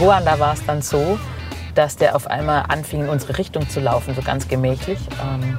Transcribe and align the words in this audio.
Ruanda 0.00 0.38
war 0.38 0.54
es 0.54 0.64
dann 0.66 0.82
so, 0.82 1.18
dass 1.74 1.96
der 1.96 2.16
auf 2.16 2.26
einmal 2.26 2.64
anfing, 2.68 3.02
in 3.04 3.08
unsere 3.08 3.38
Richtung 3.38 3.68
zu 3.68 3.80
laufen, 3.80 4.14
so 4.14 4.22
ganz 4.22 4.48
gemächlich. 4.48 4.98
Ähm, 5.22 5.58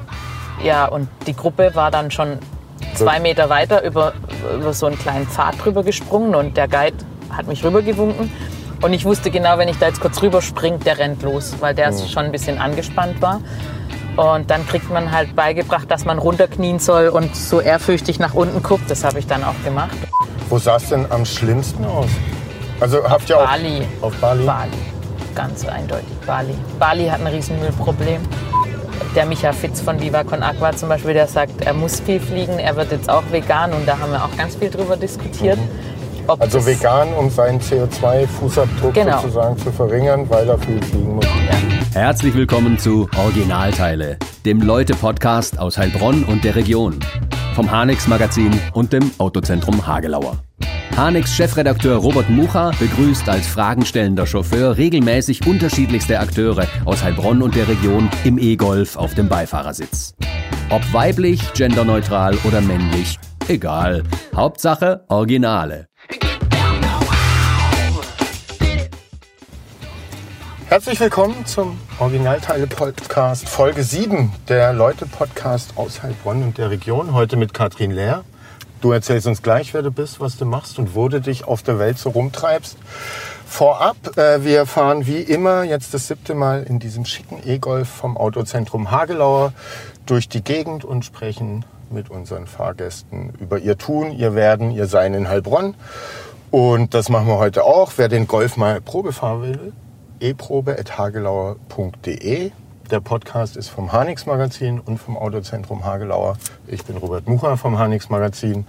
ja, 0.63 0.85
und 0.85 1.07
die 1.27 1.35
Gruppe 1.35 1.71
war 1.75 1.91
dann 1.91 2.11
schon 2.11 2.37
zwei 2.95 3.19
Meter 3.19 3.49
weiter 3.49 3.83
über, 3.83 4.13
über 4.55 4.73
so 4.73 4.85
einen 4.87 4.97
kleinen 4.99 5.27
Pfad 5.27 5.63
drüber 5.63 5.83
gesprungen 5.83 6.35
und 6.35 6.57
der 6.57 6.67
Guide 6.67 6.97
hat 7.29 7.47
mich 7.47 7.63
rübergewunken. 7.63 8.31
Und 8.81 8.93
ich 8.93 9.03
wusste 9.05 9.29
genau, 9.29 9.57
wenn 9.57 9.67
ich 9.67 9.77
da 9.77 9.87
jetzt 9.87 9.99
kurz 9.99 10.21
rüberspringe, 10.21 10.79
der 10.79 10.97
rennt 10.97 11.21
los, 11.21 11.55
weil 11.59 11.75
der 11.75 11.91
Mhm. 11.91 12.07
schon 12.07 12.25
ein 12.25 12.31
bisschen 12.31 12.59
angespannt 12.59 13.21
war. 13.21 13.41
Und 14.15 14.49
dann 14.49 14.65
kriegt 14.67 14.89
man 14.89 15.11
halt 15.11 15.35
beigebracht, 15.35 15.89
dass 15.91 16.03
man 16.05 16.17
runterknien 16.17 16.79
soll 16.79 17.07
und 17.09 17.35
so 17.35 17.61
ehrfürchtig 17.61 18.19
nach 18.19 18.33
unten 18.33 18.61
guckt. 18.63 18.89
Das 18.89 19.03
habe 19.03 19.19
ich 19.19 19.27
dann 19.27 19.43
auch 19.43 19.55
gemacht. 19.63 19.95
Wo 20.49 20.57
sah 20.57 20.77
es 20.77 20.89
denn 20.89 21.09
am 21.11 21.25
schlimmsten 21.25 21.85
aus? 21.85 22.07
Also 22.79 23.03
habt 23.03 23.29
ihr 23.29 23.37
auch 23.37 23.45
Bali. 23.45 23.81
auf 24.01 24.13
Bali? 24.17 24.43
Bali. 24.45 24.71
Ganz 25.35 25.65
eindeutig 25.67 26.07
Bali. 26.25 26.53
Bali 26.79 27.07
hat 27.07 27.19
ein 27.21 27.27
Riesenmüllproblem. 27.27 28.21
Der 29.15 29.25
Micha 29.25 29.51
Fitz 29.53 29.81
von 29.81 29.99
Viva 29.99 30.23
Con 30.23 30.43
Aqua 30.43 30.71
zum 30.75 30.89
Beispiel, 30.89 31.13
der 31.13 31.27
sagt, 31.27 31.61
er 31.65 31.73
muss 31.73 31.99
viel 31.99 32.19
fliegen, 32.19 32.59
er 32.59 32.75
wird 32.75 32.91
jetzt 32.91 33.09
auch 33.09 33.23
vegan 33.31 33.73
und 33.73 33.87
da 33.87 33.97
haben 33.97 34.11
wir 34.11 34.23
auch 34.23 34.35
ganz 34.37 34.55
viel 34.55 34.69
drüber 34.69 34.97
diskutiert. 34.97 35.57
Ob 36.27 36.41
Also 36.41 36.63
vegan, 36.65 37.11
um 37.13 37.29
seinen 37.29 37.59
CO2-Fußabdruck 37.59 38.93
Genau. 38.93 39.19
sozusagen 39.21 39.57
zu 39.57 39.71
verringern, 39.71 40.29
weil 40.29 40.47
er 40.47 40.59
viel 40.59 40.81
fliegen 40.83 41.15
muss. 41.15 41.25
Herzlich 41.93 42.35
willkommen 42.35 42.77
zu 42.77 43.09
Originalteile, 43.17 44.17
dem 44.45 44.61
Leute-Podcast 44.61 45.57
aus 45.57 45.77
Heilbronn 45.77 46.23
und 46.25 46.43
der 46.43 46.55
Region. 46.55 46.99
Vom 47.55 47.71
Hanex 47.71 48.07
Magazin 48.07 48.51
und 48.73 48.93
dem 48.93 49.09
Autozentrum 49.17 49.87
Hagelauer. 49.87 50.37
Hanex 50.95 51.33
Chefredakteur 51.33 51.97
Robert 51.97 52.29
Mucha 52.29 52.71
begrüßt 52.79 53.29
als 53.29 53.47
fragenstellender 53.47 54.25
Chauffeur 54.25 54.75
regelmäßig 54.77 55.47
unterschiedlichste 55.47 56.19
Akteure 56.19 56.67
aus 56.85 57.03
Heilbronn 57.03 57.41
und 57.41 57.55
der 57.55 57.67
Region 57.67 58.09
im 58.25 58.37
E-Golf 58.37 58.97
auf 58.97 59.13
dem 59.13 59.29
Beifahrersitz. 59.29 60.13
Ob 60.69 60.81
weiblich, 60.93 61.53
genderneutral 61.53 62.37
oder 62.43 62.61
männlich, 62.61 63.17
egal. 63.47 64.03
Hauptsache 64.35 65.05
Originale. 65.07 65.87
Herzlich 70.67 70.99
willkommen 70.99 71.45
zum 71.45 71.79
Originalteile-Podcast 71.97 73.49
Folge 73.49 73.83
7 73.83 74.31
der 74.49 74.71
Leute-Podcast 74.73 75.73
aus 75.77 76.03
Heilbronn 76.03 76.43
und 76.43 76.57
der 76.59 76.69
Region. 76.69 77.13
Heute 77.13 77.37
mit 77.37 77.55
Katrin 77.55 77.89
Lehr. 77.89 78.23
Du 78.81 78.91
erzählst 78.93 79.27
uns 79.27 79.41
gleich, 79.41 79.73
wer 79.73 79.81
du 79.81 79.91
bist, 79.91 80.21
was 80.21 80.37
du 80.37 80.45
machst 80.45 80.79
und 80.79 80.95
wo 80.95 81.09
du 81.09 81.19
dich 81.19 81.45
auf 81.45 81.63
der 81.63 81.79
Welt 81.79 81.97
so 81.97 82.11
rumtreibst. 82.11 82.77
Vorab, 83.45 84.17
äh, 84.17 84.45
wir 84.45 84.65
fahren 84.65 85.05
wie 85.05 85.21
immer 85.21 85.63
jetzt 85.63 85.93
das 85.93 86.07
siebte 86.07 86.33
Mal 86.33 86.63
in 86.63 86.79
diesem 86.79 87.03
schicken 87.03 87.41
E-Golf 87.43 87.89
vom 87.89 88.15
Autozentrum 88.15 88.89
Hagelauer 88.91 89.51
durch 90.05 90.29
die 90.29 90.41
Gegend 90.43 90.85
und 90.85 91.03
sprechen 91.03 91.65
mit 91.91 92.09
unseren 92.09 92.47
Fahrgästen 92.47 93.33
über 93.39 93.59
ihr 93.59 93.77
Tun, 93.77 94.11
ihr 94.11 94.33
Werden, 94.33 94.71
ihr 94.71 94.87
Sein 94.87 95.13
in 95.13 95.27
Heilbronn. 95.27 95.75
Und 96.51 96.93
das 96.93 97.09
machen 97.09 97.27
wir 97.27 97.37
heute 97.37 97.65
auch. 97.65 97.91
Wer 97.97 98.07
den 98.07 98.27
Golf 98.27 98.55
mal 98.55 98.79
Probe 98.81 99.11
fahren 99.11 99.41
will, 99.41 99.73
eprobe.hagelauer.de. 100.19 102.51
Der 102.91 103.01
Podcast 103.01 103.55
ist 103.55 103.69
vom 103.69 103.91
Hanix 103.91 104.25
Magazin 104.25 104.79
und 104.79 104.97
vom 104.97 105.15
Autozentrum 105.15 105.85
Hagelauer. 105.85 106.37
Ich 106.65 106.83
bin 106.85 106.97
Robert 106.97 107.27
Mucher 107.27 107.55
vom 107.55 107.77
Hanix 107.77 108.09
Magazin. 108.09 108.65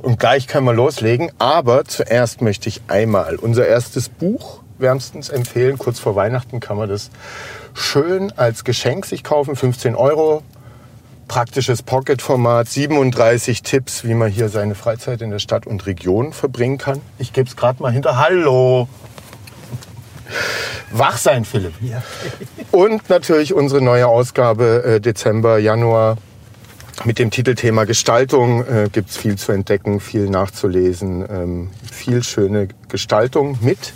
Und 0.00 0.20
gleich 0.20 0.46
können 0.46 0.64
wir 0.64 0.74
loslegen. 0.74 1.32
Aber 1.38 1.84
zuerst 1.84 2.40
möchte 2.40 2.68
ich 2.68 2.82
einmal 2.86 3.34
unser 3.34 3.66
erstes 3.66 4.08
Buch 4.08 4.60
wärmstens 4.78 5.28
empfehlen. 5.28 5.76
Kurz 5.76 5.98
vor 5.98 6.14
Weihnachten 6.14 6.60
kann 6.60 6.76
man 6.76 6.88
das 6.88 7.10
schön 7.72 8.32
als 8.36 8.62
Geschenk 8.62 9.06
sich 9.06 9.24
kaufen. 9.24 9.56
15 9.56 9.96
Euro. 9.96 10.44
Praktisches 11.26 11.82
Pocket-Format, 11.82 12.68
37 12.68 13.62
Tipps, 13.62 14.04
wie 14.04 14.14
man 14.14 14.30
hier 14.30 14.50
seine 14.50 14.76
Freizeit 14.76 15.20
in 15.20 15.30
der 15.30 15.40
Stadt 15.40 15.66
und 15.66 15.86
Region 15.86 16.32
verbringen 16.32 16.78
kann. 16.78 17.00
Ich 17.18 17.32
gebe 17.32 17.48
es 17.48 17.56
gerade 17.56 17.82
mal 17.82 17.90
hinter. 17.90 18.18
Hallo! 18.18 18.86
Wach 20.90 21.16
sein, 21.16 21.44
Philipp. 21.44 21.74
Und 22.70 23.08
natürlich 23.10 23.54
unsere 23.54 23.82
neue 23.82 24.06
Ausgabe 24.06 24.84
äh, 24.84 25.00
Dezember, 25.00 25.58
Januar 25.58 26.16
mit 27.04 27.18
dem 27.18 27.30
Titelthema 27.30 27.84
Gestaltung 27.84 28.64
äh, 28.66 28.88
gibt 28.90 29.10
es 29.10 29.16
viel 29.16 29.36
zu 29.36 29.52
entdecken, 29.52 30.00
viel 30.00 30.30
nachzulesen, 30.30 31.26
ähm, 31.28 31.70
viel 31.90 32.22
schöne 32.22 32.68
Gestaltung 32.88 33.58
mit 33.60 33.92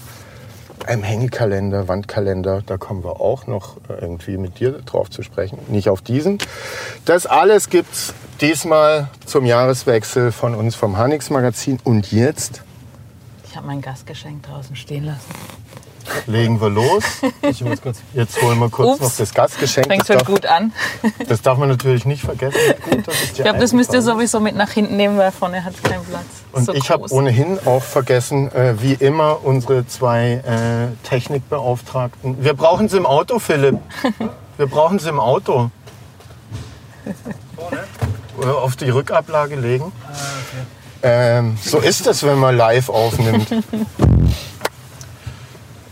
einem 0.86 1.02
Hängekalender, 1.02 1.86
Wandkalender. 1.86 2.62
Da 2.66 2.76
kommen 2.76 3.04
wir 3.04 3.20
auch 3.20 3.46
noch 3.46 3.76
äh, 3.88 4.00
irgendwie 4.00 4.36
mit 4.36 4.58
dir 4.58 4.72
drauf 4.84 5.10
zu 5.10 5.22
sprechen. 5.22 5.58
Nicht 5.68 5.88
auf 5.88 6.02
diesen. 6.02 6.38
Das 7.04 7.26
alles 7.26 7.68
gibt's 7.70 8.14
diesmal 8.40 9.08
zum 9.24 9.44
Jahreswechsel 9.44 10.32
von 10.32 10.54
uns 10.54 10.74
vom 10.74 10.96
Hanix 10.96 11.30
Magazin. 11.30 11.78
Und 11.84 12.10
jetzt 12.10 12.62
Ich 13.48 13.56
habe 13.56 13.66
mein 13.66 13.80
Gastgeschenk 13.80 14.42
draußen 14.42 14.76
stehen 14.76 15.04
lassen. 15.04 15.30
Legen 16.26 16.60
wir 16.60 16.70
los. 16.70 17.04
Ich 17.42 17.62
muss 17.62 17.80
kurz. 17.82 17.98
Jetzt 18.14 18.40
holen 18.42 18.58
wir 18.58 18.68
kurz 18.68 18.94
Ups. 18.94 19.00
noch 19.00 19.16
das 19.16 19.34
Gastgeschenk. 19.34 19.86
Fängt 19.86 20.08
Das 20.08 20.18
schon 20.18 20.26
gut 20.34 20.46
an. 20.46 20.72
das 21.28 21.42
darf 21.42 21.58
man 21.58 21.68
natürlich 21.68 22.04
nicht 22.04 22.22
vergessen. 22.22 22.58
Gut, 22.90 23.04
Ich 23.24 23.34
glaube, 23.34 23.58
das 23.58 23.72
müsst 23.72 23.92
ihr 23.92 24.02
sowieso 24.02 24.40
mit 24.40 24.56
nach 24.56 24.70
hinten 24.70 24.96
nehmen, 24.96 25.16
weil 25.18 25.32
vorne 25.32 25.64
hat 25.64 25.74
es 25.74 25.82
keinen 25.82 26.04
Platz. 26.04 26.24
Und 26.52 26.64
so 26.66 26.72
ich 26.74 26.90
habe 26.90 27.10
ohnehin 27.10 27.58
auch 27.66 27.82
vergessen, 27.82 28.50
äh, 28.52 28.74
wie 28.80 28.94
immer, 28.94 29.44
unsere 29.44 29.86
zwei 29.86 30.42
äh, 30.44 31.06
Technikbeauftragten. 31.08 32.42
Wir 32.42 32.54
brauchen 32.54 32.88
sie 32.88 32.96
im 32.96 33.06
Auto, 33.06 33.38
Philipp. 33.38 33.78
Wir 34.56 34.66
brauchen 34.66 34.98
sie 34.98 35.08
im 35.08 35.20
Auto. 35.20 35.70
Oder 38.36 38.58
auf 38.58 38.76
die 38.76 38.90
Rückablage 38.90 39.56
legen. 39.56 39.92
ähm, 41.02 41.56
so 41.62 41.78
ist 41.78 42.06
es, 42.06 42.22
wenn 42.24 42.38
man 42.38 42.56
live 42.56 42.88
aufnimmt. 42.88 43.48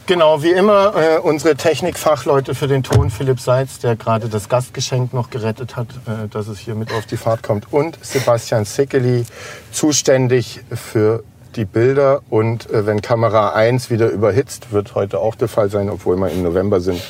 Genau, 0.06 0.40
wie 0.40 0.52
immer 0.52 0.94
äh, 0.94 1.18
unsere 1.18 1.56
Technikfachleute 1.56 2.54
für 2.54 2.68
den 2.68 2.84
Ton, 2.84 3.10
Philipp 3.10 3.40
Seitz, 3.40 3.80
der 3.80 3.96
gerade 3.96 4.28
das 4.28 4.48
Gastgeschenk 4.48 5.12
noch 5.12 5.30
gerettet 5.30 5.74
hat, 5.74 5.88
äh, 6.06 6.28
dass 6.30 6.46
es 6.46 6.60
hier 6.60 6.76
mit 6.76 6.92
auf 6.92 7.06
die 7.06 7.16
Fahrt 7.16 7.42
kommt. 7.42 7.72
Und 7.72 7.98
Sebastian 8.04 8.64
Sickeli, 8.64 9.24
zuständig 9.72 10.60
für 10.72 11.24
die 11.56 11.64
Bilder. 11.64 12.20
Und 12.30 12.70
äh, 12.70 12.86
wenn 12.86 13.02
Kamera 13.02 13.54
1 13.54 13.90
wieder 13.90 14.08
überhitzt, 14.08 14.70
wird 14.70 14.94
heute 14.94 15.18
auch 15.18 15.34
der 15.34 15.48
Fall 15.48 15.70
sein, 15.70 15.90
obwohl 15.90 16.16
wir 16.16 16.30
im 16.30 16.44
November 16.44 16.80
sind, 16.80 17.02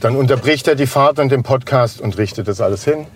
dann 0.00 0.16
unterbricht 0.16 0.66
er 0.66 0.74
die 0.74 0.88
Fahrt 0.88 1.20
und 1.20 1.30
den 1.30 1.44
Podcast 1.44 2.00
und 2.00 2.18
richtet 2.18 2.48
das 2.48 2.60
alles 2.60 2.82
hin. 2.82 3.06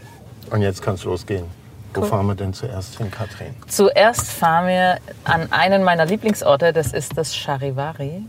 Und 0.51 0.63
jetzt 0.63 0.83
kann 0.83 0.95
es 0.95 1.03
losgehen. 1.03 1.47
Wo 1.95 2.03
Cool. 2.03 2.07
fahren 2.07 2.27
wir 2.27 2.37
denn 2.37 2.55
zuerst 2.55 2.99
hin, 2.99 3.11
Katrin? 3.11 3.57
Zuerst 3.67 4.31
fahren 4.31 4.69
wir 4.69 4.99
an 5.25 5.51
einen 5.51 5.83
meiner 5.83 6.07
Lieblingsorte, 6.07 6.73
das 6.73 6.93
ist 6.93 7.19
das 7.19 7.35
Charivari. 7.35 8.23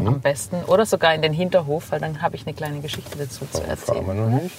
Mhm. 0.00 0.06
Am 0.06 0.20
besten. 0.20 0.64
Oder 0.64 0.86
sogar 0.86 1.14
in 1.14 1.22
den 1.22 1.32
Hinterhof, 1.32 1.90
weil 1.90 2.00
dann 2.00 2.22
habe 2.22 2.36
ich 2.36 2.46
eine 2.46 2.54
kleine 2.54 2.80
Geschichte 2.80 3.16
dazu 3.18 3.46
zu 3.46 3.58
Fahren 3.58 3.64
wir 3.64 3.68
erzählen. 3.70 4.30
noch 4.30 4.42
nicht. 4.42 4.56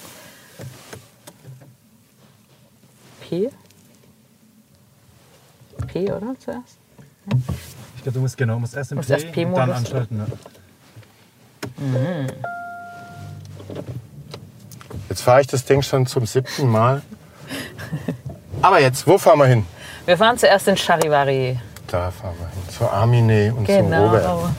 P? 3.21 3.49
P, 5.87 6.11
oder? 6.11 6.35
Zuerst? 6.39 6.77
Ich 7.97 8.03
glaube, 8.03 8.13
du 8.13 8.19
musst 8.21 8.37
genau, 8.37 8.59
musst 8.59 8.75
erst 8.75 8.91
im 8.91 8.97
Musst 8.97 9.09
Play 9.09 9.21
erst 9.21 9.33
P-Modus, 9.33 9.59
und 9.59 9.67
dann 9.67 9.77
anschalten. 9.77 10.19
Ja. 10.19 10.25
Jetzt 15.09 15.21
fahre 15.21 15.41
ich 15.41 15.47
das 15.47 15.65
Ding 15.65 15.81
schon 15.81 16.07
zum 16.07 16.25
siebten 16.25 16.67
Mal. 16.67 17.01
Aber 18.61 18.79
jetzt, 18.79 19.05
wo 19.05 19.17
fahren 19.17 19.39
wir 19.39 19.45
hin? 19.45 19.65
Wir 20.05 20.17
fahren 20.17 20.37
zuerst 20.37 20.67
in 20.67 20.77
Charivari. 20.77 21.59
Da 21.87 22.11
fahren 22.11 22.35
wir 22.39 22.47
hin. 22.47 22.75
Zur 22.77 22.91
Armine 22.91 23.53
und 23.53 23.67
zum 23.67 23.93
Robert. 23.93 24.51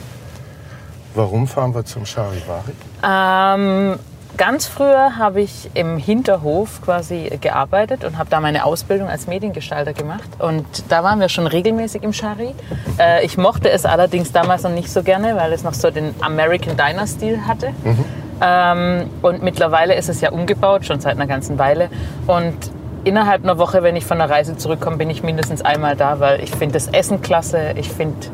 Warum 1.15 1.47
fahren 1.47 1.73
wir 1.73 1.85
zum 1.85 2.05
Charivari? 2.05 2.73
Ähm, 3.03 3.97
ganz 4.37 4.67
früher 4.67 5.17
habe 5.17 5.41
ich 5.41 5.69
im 5.73 5.97
Hinterhof 5.97 6.81
quasi 6.83 7.37
gearbeitet 7.41 8.03
und 8.03 8.17
habe 8.17 8.29
da 8.29 8.39
meine 8.39 8.63
Ausbildung 8.65 9.09
als 9.09 9.27
Mediengestalter 9.27 9.93
gemacht. 9.93 10.29
Und 10.39 10.65
da 10.89 11.03
waren 11.03 11.19
wir 11.19 11.29
schon 11.29 11.47
regelmäßig 11.47 12.03
im 12.03 12.11
Chari. 12.11 12.53
Äh, 12.99 13.25
ich 13.25 13.37
mochte 13.37 13.69
es 13.69 13.85
allerdings 13.85 14.31
damals 14.31 14.63
noch 14.63 14.71
nicht 14.71 14.91
so 14.91 15.03
gerne, 15.03 15.35
weil 15.35 15.51
es 15.51 15.63
noch 15.63 15.73
so 15.73 15.89
den 15.89 16.13
American 16.21 16.77
Diner-Stil 16.77 17.47
hatte. 17.47 17.73
Ähm, 18.41 19.09
und 19.21 19.43
mittlerweile 19.43 19.95
ist 19.95 20.09
es 20.09 20.21
ja 20.21 20.31
umgebaut, 20.31 20.85
schon 20.85 20.99
seit 21.01 21.15
einer 21.15 21.27
ganzen 21.27 21.57
Weile. 21.57 21.89
Und 22.27 22.55
innerhalb 23.03 23.43
einer 23.43 23.57
Woche, 23.57 23.83
wenn 23.83 23.95
ich 23.95 24.05
von 24.05 24.19
der 24.19 24.29
Reise 24.29 24.55
zurückkomme, 24.57 24.97
bin 24.97 25.09
ich 25.09 25.23
mindestens 25.23 25.61
einmal 25.61 25.95
da, 25.95 26.19
weil 26.19 26.41
ich 26.41 26.51
finde 26.51 26.73
das 26.73 26.87
Essen 26.87 27.21
klasse, 27.21 27.73
ich 27.75 27.89
finde 27.89 28.27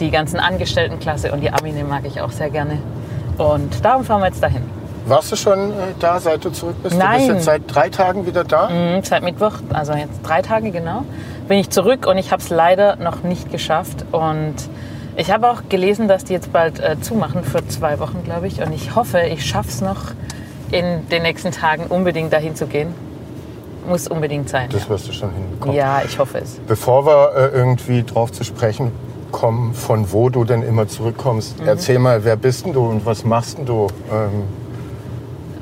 die 0.00 0.10
ganzen 0.10 0.38
Angestellten 0.38 0.98
klasse 0.98 1.32
und 1.32 1.40
die 1.40 1.50
Armine 1.50 1.84
mag 1.84 2.02
ich 2.04 2.20
auch 2.20 2.30
sehr 2.30 2.50
gerne. 2.50 2.78
Und 3.38 3.84
darum 3.84 4.04
fahren 4.04 4.20
wir 4.20 4.26
jetzt 4.28 4.42
dahin. 4.42 4.62
Warst 5.06 5.30
du 5.30 5.36
schon 5.36 5.70
äh, 5.70 5.74
da, 6.00 6.18
seit 6.18 6.44
du 6.44 6.50
zurück 6.50 6.76
bist? 6.82 6.94
Du 6.94 6.98
Nein. 6.98 7.18
bist 7.18 7.28
jetzt 7.30 7.44
seit 7.44 7.62
drei 7.72 7.88
Tagen 7.90 8.26
wieder 8.26 8.42
da? 8.44 8.68
Mhm, 8.68 9.04
Seit 9.04 9.22
Mittwoch, 9.22 9.52
also 9.72 9.92
jetzt 9.92 10.20
drei 10.24 10.42
Tage 10.42 10.70
genau, 10.72 11.02
bin 11.46 11.58
ich 11.58 11.70
zurück 11.70 12.06
und 12.06 12.18
ich 12.18 12.32
habe 12.32 12.42
es 12.42 12.48
leider 12.50 12.96
noch 12.96 13.22
nicht 13.22 13.52
geschafft. 13.52 14.04
Und 14.12 14.54
Ich 15.16 15.30
habe 15.30 15.48
auch 15.50 15.62
gelesen, 15.68 16.08
dass 16.08 16.24
die 16.24 16.32
jetzt 16.32 16.52
bald 16.52 16.80
äh, 16.80 17.00
zumachen 17.00 17.44
für 17.44 17.66
zwei 17.68 18.00
Wochen, 18.00 18.22
glaube 18.24 18.48
ich. 18.48 18.60
Und 18.62 18.72
ich 18.72 18.96
hoffe, 18.96 19.20
ich 19.20 19.46
schaffe 19.46 19.68
es 19.68 19.80
noch 19.80 20.12
in 20.72 21.08
den 21.08 21.22
nächsten 21.22 21.52
Tagen 21.52 21.84
unbedingt 21.88 22.32
dahin 22.32 22.56
zu 22.56 22.66
gehen. 22.66 22.92
Muss 23.88 24.08
unbedingt 24.08 24.48
sein. 24.48 24.68
Das 24.72 24.88
wirst 24.90 25.06
du 25.08 25.12
schon 25.12 25.30
hinbekommen. 25.32 25.76
Ja, 25.76 26.02
ich 26.04 26.18
hoffe 26.18 26.38
es. 26.38 26.58
Bevor 26.66 27.06
wir 27.06 27.32
äh, 27.36 27.56
irgendwie 27.56 28.02
drauf 28.02 28.32
zu 28.32 28.42
sprechen 28.42 28.90
kommen, 29.36 29.74
von 29.74 30.10
wo 30.12 30.30
du 30.30 30.44
denn 30.44 30.62
immer 30.62 30.88
zurückkommst, 30.88 31.60
Mhm. 31.60 31.68
erzähl 31.68 31.98
mal, 31.98 32.24
wer 32.24 32.36
bist 32.36 32.64
denn 32.64 32.72
du 32.72 32.86
und 32.86 33.04
was 33.04 33.22
machst 33.24 33.58
denn 33.58 33.66
du? 33.66 33.86
Ähm, 34.10 34.44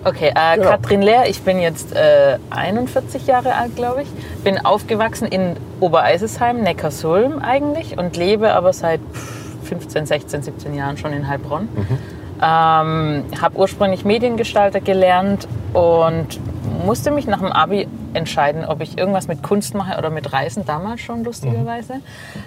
Okay, 0.07 0.33
äh, 0.37 0.57
Genau. 0.57 0.69
Katrin 0.69 1.01
Lehr, 1.01 1.29
ich 1.31 1.41
bin 1.43 1.59
jetzt 1.61 1.95
äh, 1.97 2.37
41 2.51 3.27
Jahre 3.27 3.55
alt, 3.55 3.75
glaube 3.75 4.03
ich. 4.03 4.09
Bin 4.45 4.59
aufgewachsen 4.65 5.27
in 5.27 5.57
Obereisesheim, 5.81 6.61
Neckarsulm 6.61 7.39
eigentlich 7.39 7.97
und 7.99 8.15
lebe 8.17 8.53
aber 8.53 8.75
seit 8.75 9.01
pff, 9.01 9.67
15, 9.67 10.05
16, 10.05 10.43
17 10.43 10.75
Jahren 10.75 10.99
schon 10.99 11.15
in 11.15 11.27
Heilbronn. 11.27 11.69
Ähm, 12.43 13.25
habe 13.41 13.57
ursprünglich 13.57 14.05
Mediengestalter 14.05 14.81
gelernt 14.81 15.49
und 15.73 16.39
musste 16.85 17.11
mich 17.11 17.27
nach 17.27 17.39
dem 17.39 17.53
Abi 17.53 17.89
entscheiden, 18.13 18.65
ob 18.65 18.81
ich 18.81 18.99
irgendwas 18.99 19.29
mit 19.29 19.43
Kunst 19.43 19.75
mache 19.75 19.99
oder 19.99 20.11
mit 20.11 20.33
Reisen, 20.33 20.65
damals 20.65 21.01
schon 21.01 21.25
lustigerweise. 21.25 21.95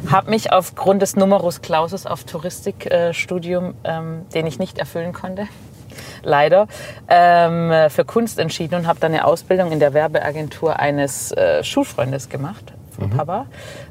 Habe 0.09 0.29
mich 0.29 0.51
aufgrund 0.51 1.01
des 1.01 1.15
Numerus 1.15 1.61
Clausus 1.61 2.05
auf 2.05 2.23
Touristikstudium, 2.23 3.73
ähm, 3.83 4.25
den 4.33 4.47
ich 4.47 4.59
nicht 4.59 4.77
erfüllen 4.77 5.13
konnte, 5.13 5.47
leider, 6.23 6.67
ähm, 7.07 7.89
für 7.89 8.05
Kunst 8.05 8.39
entschieden 8.39 8.75
und 8.75 8.87
habe 8.87 8.99
dann 8.99 9.13
eine 9.13 9.25
Ausbildung 9.25 9.71
in 9.71 9.79
der 9.79 9.93
Werbeagentur 9.93 10.79
eines 10.79 11.31
äh, 11.31 11.63
Schulfreundes 11.63 12.29
gemacht. 12.29 12.73
Vom 12.97 13.11
Papa. 13.11 13.45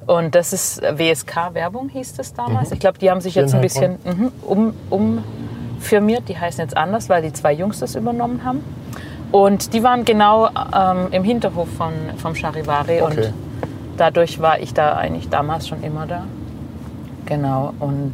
Und 0.07 0.35
das 0.35 0.53
ist 0.53 0.83
WSK 0.83 1.55
Werbung, 1.55 1.89
hieß 1.89 2.15
das 2.15 2.35
damals. 2.35 2.73
Ich 2.73 2.81
glaube, 2.81 2.99
die 2.99 3.09
haben 3.09 3.21
sich 3.21 3.37
jetzt 3.37 3.53
in 3.53 3.59
ein 3.59 3.63
bisschen 3.63 3.99
mhm, 4.05 4.33
um, 4.43 4.75
umfirmiert. 4.91 6.29
Die 6.29 6.37
heißen 6.37 6.61
jetzt 6.61 6.77
anders, 6.77 7.09
weil 7.09 7.23
die 7.23 7.33
zwei 7.33 7.53
Jungs 7.53 7.79
das 7.79 7.95
übernommen 7.95 8.43
haben. 8.45 8.65
Und 9.33 9.73
die 9.73 9.83
waren 9.83 10.05
genau 10.05 10.49
ähm, 10.49 11.09
im 11.11 11.25
Hinterhof 11.25 11.69
von, 11.77 11.93
vom 12.17 12.35
Charivari. 12.35 13.03
Okay. 13.03 13.27
Und 13.27 13.33
dadurch 13.97 14.41
war 14.41 14.61
ich 14.61 14.73
da 14.75 14.97
eigentlich 14.97 15.29
damals 15.29 15.69
schon 15.69 15.83
immer 15.83 16.07
da. 16.07 16.25
Genau. 17.27 17.75
Und 17.81 18.13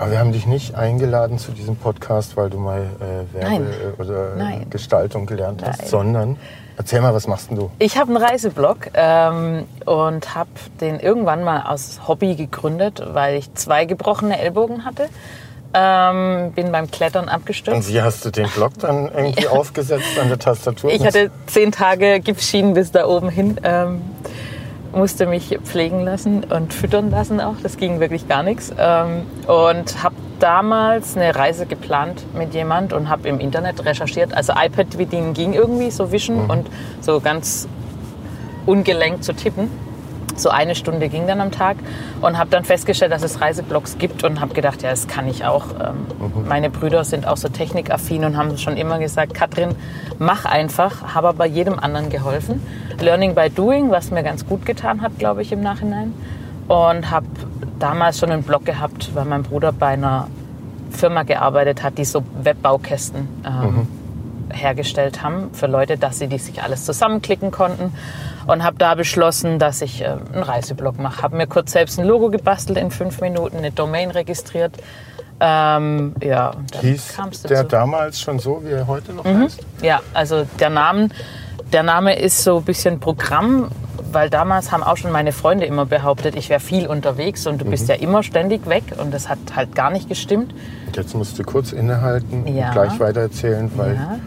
aber 0.00 0.12
wir 0.12 0.18
haben 0.18 0.32
dich 0.32 0.46
nicht 0.46 0.74
eingeladen 0.76 1.36
zu 1.36 1.52
diesem 1.52 1.76
Podcast, 1.76 2.34
weil 2.38 2.48
du 2.48 2.58
mal 2.58 2.80
äh, 3.00 3.34
Werbe 3.34 3.50
Nein. 3.50 3.66
äh, 3.66 4.00
oder 4.00 4.34
Nein. 4.34 4.66
Gestaltung 4.70 5.26
gelernt 5.26 5.62
hast, 5.62 5.80
Nein. 5.80 5.88
sondern 5.88 6.36
erzähl 6.78 7.02
mal, 7.02 7.12
was 7.12 7.26
machst 7.26 7.50
denn 7.50 7.58
du? 7.58 7.70
Ich 7.78 7.98
habe 7.98 8.08
einen 8.08 8.16
Reiseblog 8.16 8.88
ähm, 8.94 9.66
und 9.84 10.34
habe 10.34 10.48
den 10.80 11.00
irgendwann 11.00 11.44
mal 11.44 11.64
aus 11.64 12.00
Hobby 12.08 12.34
gegründet, 12.34 13.02
weil 13.12 13.34
ich 13.36 13.52
zwei 13.52 13.84
gebrochene 13.84 14.38
Ellbogen 14.38 14.86
hatte. 14.86 15.10
Ähm, 15.72 16.52
bin 16.52 16.72
beim 16.72 16.90
Klettern 16.90 17.24
Und 17.24 17.30
abgestürzt. 17.30 17.92
wie 17.92 18.02
hast 18.02 18.24
du 18.24 18.30
den 18.30 18.48
Blog 18.48 18.72
dann 18.80 19.08
irgendwie 19.14 19.46
aufgesetzt 19.48 20.18
an 20.20 20.28
der 20.28 20.38
Tastatur? 20.38 20.90
Ich 20.90 21.04
hatte 21.04 21.30
zehn 21.46 21.70
Tage 21.70 22.18
Gipsschienen 22.20 22.74
bis 22.74 22.90
da 22.90 23.06
oben 23.06 23.28
hin. 23.28 23.56
Ähm, 23.62 24.02
musste 24.92 25.26
mich 25.26 25.56
pflegen 25.62 26.00
lassen 26.00 26.44
und 26.44 26.74
füttern 26.74 27.10
lassen 27.10 27.40
auch. 27.40 27.54
Das 27.62 27.76
ging 27.76 28.00
wirklich 28.00 28.26
gar 28.28 28.42
nichts. 28.42 28.72
Ähm, 28.76 29.26
und 29.46 30.02
habe 30.02 30.16
damals 30.40 31.16
eine 31.16 31.34
Reise 31.34 31.66
geplant 31.66 32.24
mit 32.34 32.54
jemand 32.54 32.92
und 32.92 33.08
habe 33.08 33.28
im 33.28 33.38
Internet 33.40 33.84
recherchiert. 33.84 34.34
Also 34.34 34.52
iPad 34.56 34.96
bedienen 34.96 35.34
ging 35.34 35.52
irgendwie, 35.52 35.90
so 35.90 36.10
wischen 36.10 36.50
und 36.50 36.68
so 37.00 37.20
ganz 37.20 37.68
ungelenkt 38.66 39.22
zu 39.22 39.32
tippen. 39.34 39.70
So 40.38 40.50
eine 40.50 40.74
Stunde 40.74 41.08
ging 41.08 41.26
dann 41.26 41.40
am 41.40 41.50
Tag 41.50 41.76
und 42.20 42.38
habe 42.38 42.50
dann 42.50 42.64
festgestellt, 42.64 43.12
dass 43.12 43.22
es 43.22 43.40
Reiseblogs 43.40 43.98
gibt 43.98 44.24
und 44.24 44.40
habe 44.40 44.54
gedacht, 44.54 44.82
ja, 44.82 44.90
das 44.90 45.08
kann 45.08 45.28
ich 45.28 45.44
auch. 45.44 45.66
Ähm, 45.80 46.44
Meine 46.48 46.70
Brüder 46.70 47.04
sind 47.04 47.26
auch 47.26 47.36
so 47.36 47.48
technikaffin 47.48 48.24
und 48.24 48.36
haben 48.36 48.56
schon 48.58 48.76
immer 48.76 48.98
gesagt, 48.98 49.34
Katrin, 49.34 49.74
mach 50.18 50.44
einfach, 50.44 51.14
habe 51.14 51.28
aber 51.28 51.46
jedem 51.46 51.78
anderen 51.78 52.10
geholfen. 52.10 52.62
Learning 53.00 53.34
by 53.34 53.50
doing, 53.50 53.90
was 53.90 54.10
mir 54.10 54.22
ganz 54.22 54.46
gut 54.46 54.66
getan 54.66 55.00
hat, 55.02 55.18
glaube 55.18 55.42
ich, 55.42 55.52
im 55.52 55.60
Nachhinein. 55.60 56.14
Und 56.68 57.10
habe 57.10 57.26
damals 57.78 58.18
schon 58.18 58.30
einen 58.30 58.42
Blog 58.42 58.64
gehabt, 58.64 59.14
weil 59.14 59.24
mein 59.24 59.42
Bruder 59.42 59.72
bei 59.72 59.88
einer 59.88 60.28
Firma 60.90 61.22
gearbeitet 61.22 61.82
hat, 61.82 61.98
die 61.98 62.04
so 62.04 62.22
Webbaukästen 62.42 63.28
ähm, 63.44 63.88
hergestellt 64.50 65.22
haben 65.22 65.50
für 65.52 65.66
Leute, 65.66 65.96
dass 65.96 66.18
sie 66.18 66.26
die 66.28 66.38
sich 66.38 66.62
alles 66.62 66.84
zusammenklicken 66.84 67.50
konnten. 67.50 67.92
Und 68.46 68.64
habe 68.64 68.76
da 68.78 68.94
beschlossen, 68.94 69.58
dass 69.58 69.80
ich 69.82 70.00
äh, 70.02 70.06
einen 70.32 70.42
Reiseblog 70.42 70.98
mache. 70.98 71.22
Habe 71.22 71.36
mir 71.36 71.46
kurz 71.46 71.72
selbst 71.72 71.98
ein 72.00 72.06
Logo 72.06 72.30
gebastelt 72.30 72.78
in 72.78 72.90
fünf 72.90 73.20
Minuten, 73.20 73.58
eine 73.58 73.70
Domain 73.70 74.10
registriert. 74.10 74.74
Ähm, 75.42 76.14
ja, 76.22 76.52
Hieß 76.80 77.16
der 77.48 77.64
damals 77.64 78.20
schon 78.20 78.38
so, 78.38 78.62
wie 78.64 78.70
er 78.72 78.86
heute 78.86 79.12
noch 79.12 79.24
Mhm. 79.24 79.44
heißt? 79.44 79.60
Ja, 79.82 80.00
also 80.12 80.46
der 80.58 80.68
Name, 80.70 81.08
der 81.72 81.82
Name 81.82 82.18
ist 82.18 82.42
so 82.44 82.58
ein 82.58 82.64
bisschen 82.64 83.00
Programm, 83.00 83.68
weil 84.12 84.28
damals 84.28 84.70
haben 84.72 84.82
auch 84.82 84.96
schon 84.98 85.12
meine 85.12 85.32
Freunde 85.32 85.64
immer 85.66 85.86
behauptet, 85.86 86.34
ich 86.36 86.50
wäre 86.50 86.60
viel 86.60 86.86
unterwegs 86.86 87.46
und 87.46 87.58
du 87.60 87.64
bist 87.64 87.84
Mhm. 87.84 87.88
ja 87.90 87.94
immer 87.96 88.22
ständig 88.22 88.68
weg 88.68 88.82
und 88.98 89.14
das 89.14 89.28
hat 89.30 89.38
halt 89.56 89.74
gar 89.74 89.90
nicht 89.90 90.08
gestimmt. 90.08 90.52
Jetzt 90.94 91.14
musst 91.14 91.38
du 91.38 91.42
kurz 91.44 91.72
innehalten 91.72 92.46
Ja. 92.46 92.66
und 92.66 92.72
gleich 92.72 93.00
weitererzählen, 93.00 93.70
weil 93.76 93.94
Ja. 93.94 94.18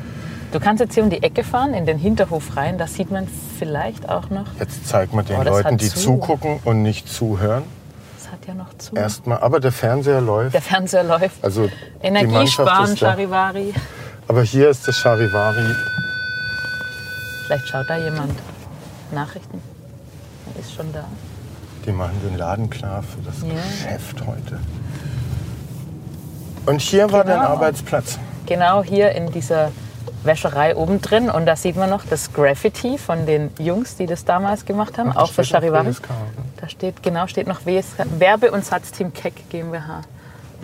Du 0.54 0.60
kannst 0.60 0.82
jetzt 0.82 0.94
hier 0.94 1.04
um 1.04 1.10
die 1.10 1.24
Ecke 1.24 1.44
fahren, 1.44 1.74
in 1.74 1.88
den 1.88 1.98
Hinterhof 1.98 2.56
rein, 2.56 2.78
da 2.78 2.86
sieht 2.86 3.10
man 3.10 3.28
vielleicht 3.58 4.08
auch 4.08 4.30
noch, 4.30 4.46
jetzt 4.60 4.88
zeig 4.88 5.12
mal 5.12 5.24
den 5.24 5.40
Oh, 5.40 5.44
Leuten, 5.44 5.78
die 5.78 5.90
zu. 5.90 6.00
zugucken 6.00 6.60
und 6.64 6.84
nicht 6.84 7.10
zuhören. 7.10 7.64
das 8.16 8.32
hat 8.32 8.46
ja 8.48 8.54
noch 8.54 8.72
zu. 8.78 8.96
Erstmal, 8.96 9.40
aber 9.40 9.60
der 9.60 9.72
Fernseher 9.72 10.22
läuft. 10.22 10.54
Der 10.54 10.62
Fernseher 10.62 11.04
läuft. 11.04 11.44
Also 11.44 11.68
die 11.68 12.06
Energie 12.06 12.28
Mannschaft 12.28 12.70
sparen, 12.70 12.94
ist 12.94 13.02
da. 13.02 13.10
Charivari. 13.10 13.74
Aber 14.28 14.44
hier 14.44 14.70
ist 14.70 14.88
das 14.88 14.96
Charivari. 14.98 15.74
Vielleicht 17.48 17.68
schaut 17.68 17.90
da 17.90 17.98
jemand 17.98 18.34
Nachrichten. 19.12 19.60
Er 20.54 20.60
ist 20.62 20.74
schon 20.76 20.94
da. 20.94 21.04
Die 21.86 21.92
machen 21.92 22.22
den 22.24 22.38
Laden 22.38 22.70
klar 22.70 23.02
für 23.02 23.22
das 23.26 23.42
Ja. 23.42 23.56
Geschäft 23.56 24.22
heute. 24.28 24.60
Und 26.68 26.80
hier 26.80 27.12
war 27.12 27.24
dein 27.24 27.40
Genau. 27.40 27.50
Arbeitsplatz. 27.50 28.20
Genau 28.46 28.84
hier 28.84 29.12
in 29.14 29.32
dieser 29.32 29.72
Wäscherei 30.24 30.76
oben 30.76 31.02
drin. 31.02 31.30
Und 31.30 31.46
da 31.46 31.56
sieht 31.56 31.76
man 31.76 31.90
noch 31.90 32.06
das 32.06 32.34
Graffiti 32.34 32.98
von 32.98 33.26
den 33.26 33.52
Jungs, 33.60 33.96
die 33.96 34.06
das 34.06 34.26
damals 34.26 34.66
gemacht 34.66 34.98
haben, 34.98 35.12
Ach, 35.14 35.24
auch 35.24 35.32
für 35.32 35.44
Charivari. 35.44 35.90
Ne? 35.90 35.96
Da 36.60 36.70
steht, 36.70 37.04
genau, 37.04 37.28
steht 37.28 37.48
noch 37.48 37.66
WSK, 37.66 38.06
Werbe- 38.20 38.52
und 38.52 38.66
Satzteam 38.66 39.14
Keck 39.14 39.50
GmbH. 39.50 40.02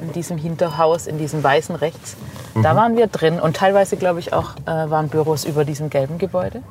In 0.02 0.14
diesem 0.14 0.38
Hinterhaus, 0.38 1.08
in 1.08 1.18
diesem 1.18 1.44
weißen 1.44 1.76
rechts. 1.76 2.16
Mhm. 2.56 2.64
Da 2.64 2.76
waren 2.76 2.96
wir 2.96 3.08
drin. 3.08 3.40
Und 3.40 3.58
teilweise, 3.58 3.98
glaube 3.98 4.20
ich, 4.20 4.32
auch 4.32 4.56
äh, 4.66 4.90
waren 4.90 5.10
Büros 5.10 5.44
über 5.44 5.66
diesem 5.66 5.90
gelben 5.90 6.18
Gebäude. 6.18 6.64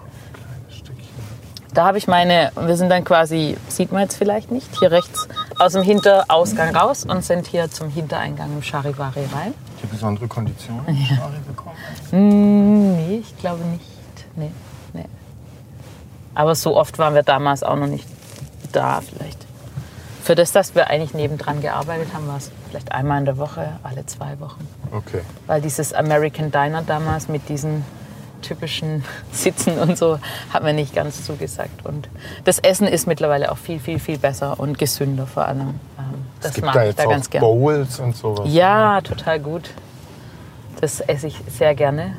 Da 1.75 1.85
habe 1.85 1.99
ich 1.99 2.09
meine, 2.09 2.51
wir 2.59 2.77
sind 2.77 2.89
dann 2.89 3.05
quasi, 3.05 3.57
sieht 3.69 3.93
man 3.93 4.03
jetzt 4.03 4.17
vielleicht 4.17 4.51
nicht, 4.51 4.67
hier 4.79 4.91
rechts 4.91 5.29
aus 5.59 5.75
dem 5.75 5.83
Hinterausgang 5.83 6.75
raus 6.75 7.05
und 7.05 7.25
sind 7.25 7.47
hier 7.47 7.71
zum 7.71 7.91
Hintereingang 7.91 8.51
im 8.53 8.63
Charivari 8.63 9.27
rein. 9.33 9.55
Die 9.83 9.87
besondere 9.87 10.29
Kondition 10.29 10.81
Schari 10.87 11.39
bekommen. 11.47 11.77
Hm, 12.11 12.97
Nee, 12.97 13.17
ich 13.23 13.37
glaube 13.39 13.65
nicht. 13.65 13.85
Nee, 14.37 14.51
nee. 14.93 15.05
Aber 16.35 16.55
so 16.55 16.77
oft 16.77 16.99
waren 16.99 17.15
wir 17.15 17.23
damals 17.23 17.63
auch 17.63 17.77
noch 17.77 17.87
nicht 17.87 18.07
da 18.73 19.01
vielleicht. 19.01 19.47
Für 20.23 20.35
das, 20.35 20.53
dass 20.53 20.75
wir 20.75 20.89
eigentlich 20.91 21.15
nebendran 21.15 21.61
gearbeitet 21.63 22.09
haben, 22.13 22.29
war 22.29 22.37
es 22.37 22.51
vielleicht 22.69 22.93
einmal 22.93 23.19
in 23.21 23.25
der 23.25 23.39
Woche, 23.39 23.79
alle 23.83 24.05
zwei 24.07 24.39
Wochen. 24.41 24.67
Okay. 24.91 25.23
Weil 25.47 25.63
dieses 25.63 25.95
American 25.95 26.51
Diner 26.51 26.83
damals 26.83 27.29
mit 27.29 27.49
diesen 27.49 27.85
typischen 28.43 29.05
Sitzen 29.33 29.79
und 29.79 29.97
so 29.97 30.19
hat 30.53 30.63
mir 30.63 30.75
nicht 30.75 30.95
ganz 30.95 31.25
zugesagt. 31.25 31.85
Und 31.87 32.09
das 32.45 32.59
Essen 32.59 32.87
ist 32.87 33.07
mittlerweile 33.07 33.51
auch 33.51 33.59
viel, 33.59 33.81
viel, 33.81 33.99
viel 33.99 34.19
besser 34.19 34.61
und 34.61 34.79
gesünder 34.79 35.27
vor 35.27 35.47
allem. 35.47 35.81
Das 36.41 36.51
Es 36.51 36.55
gibt 36.55 36.67
mag 36.67 36.75
da 36.75 36.83
ich 36.83 36.87
jetzt 36.89 36.99
da 37.01 37.05
auch 37.07 37.11
ganz 37.11 37.31
gerne. 37.31 37.47
Bowls 37.47 37.99
und 38.01 38.17
sowas. 38.17 38.47
Ja, 38.47 39.01
total 39.01 39.41
gut. 39.41 39.71
Das 40.81 41.01
esse 41.01 41.27
ich 41.27 41.37
sehr 41.49 41.75
gerne. 41.75 42.15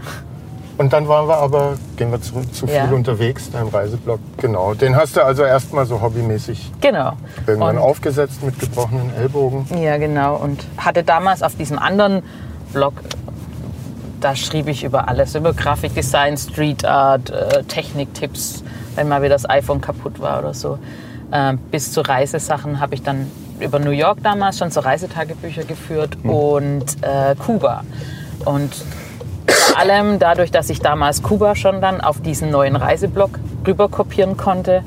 Und 0.78 0.94
dann 0.94 1.08
waren 1.10 1.28
wir 1.28 1.38
aber, 1.38 1.78
gehen 1.98 2.12
wir 2.12 2.22
zurück, 2.22 2.54
zu 2.54 2.66
viel 2.66 2.76
Ja. 2.76 2.86
unterwegs, 2.92 3.50
dein 3.52 3.68
Reiseblog. 3.68 4.20
Genau. 4.38 4.74
Den 4.74 4.96
hast 4.96 5.16
du 5.18 5.22
also 5.24 5.44
erstmal 5.44 5.86
so 5.86 6.02
hobbymäßig 6.02 6.72
Genau. 6.80 7.14
irgendwann 7.48 7.78
Und- 7.78 7.84
aufgesetzt 7.84 8.42
mit 8.44 8.58
gebrochenen 8.60 9.14
Ellbogen. 9.16 9.66
Ja, 9.82 9.98
genau. 9.98 10.36
Und 10.38 10.66
hatte 10.78 11.04
damals 11.04 11.44
auf 11.44 11.56
diesem 11.56 11.80
anderen 11.80 12.24
Blog, 12.74 12.94
da 14.22 14.36
schrieb 14.36 14.68
ich 14.68 14.84
über 14.84 15.08
alles, 15.10 15.36
über 15.36 15.54
Grafikdesign, 15.54 16.38
Street 16.38 16.86
Art, 16.86 17.30
äh, 17.30 17.64
Techniktipps, 17.64 18.64
wenn 18.96 19.08
mal 19.10 19.22
wieder 19.22 19.36
das 19.36 19.50
iPhone 19.50 19.82
kaputt 19.82 20.20
war 20.22 20.40
oder 20.40 20.54
so. 20.54 20.78
Ähm, 21.32 21.58
bis 21.72 21.92
zu 21.92 22.02
Reisesachen 22.02 22.80
habe 22.80 22.96
ich 22.96 23.04
dann 23.04 23.30
über 23.60 23.80
New 23.80 23.92
York 23.92 24.20
damals 24.24 24.58
schon 24.58 24.72
so 24.72 24.80
Reisetagebücher 24.80 25.64
geführt 25.64 26.18
und 26.24 26.86
äh, 27.02 27.36
Kuba. 27.36 27.84
Und 28.46 28.72
vor 29.48 29.80
allem 29.80 30.20
dadurch, 30.20 30.52
dass 30.52 30.70
ich 30.70 30.80
damals 30.82 31.22
Kuba 31.24 31.56
schon 31.56 31.82
dann 31.82 32.02
auf 32.02 32.22
diesen 32.22 32.52
neuen 32.52 32.76
Reiseblog 32.76 33.32
rüber 33.66 33.90
kopieren 33.90 34.38
konnte 34.38 34.84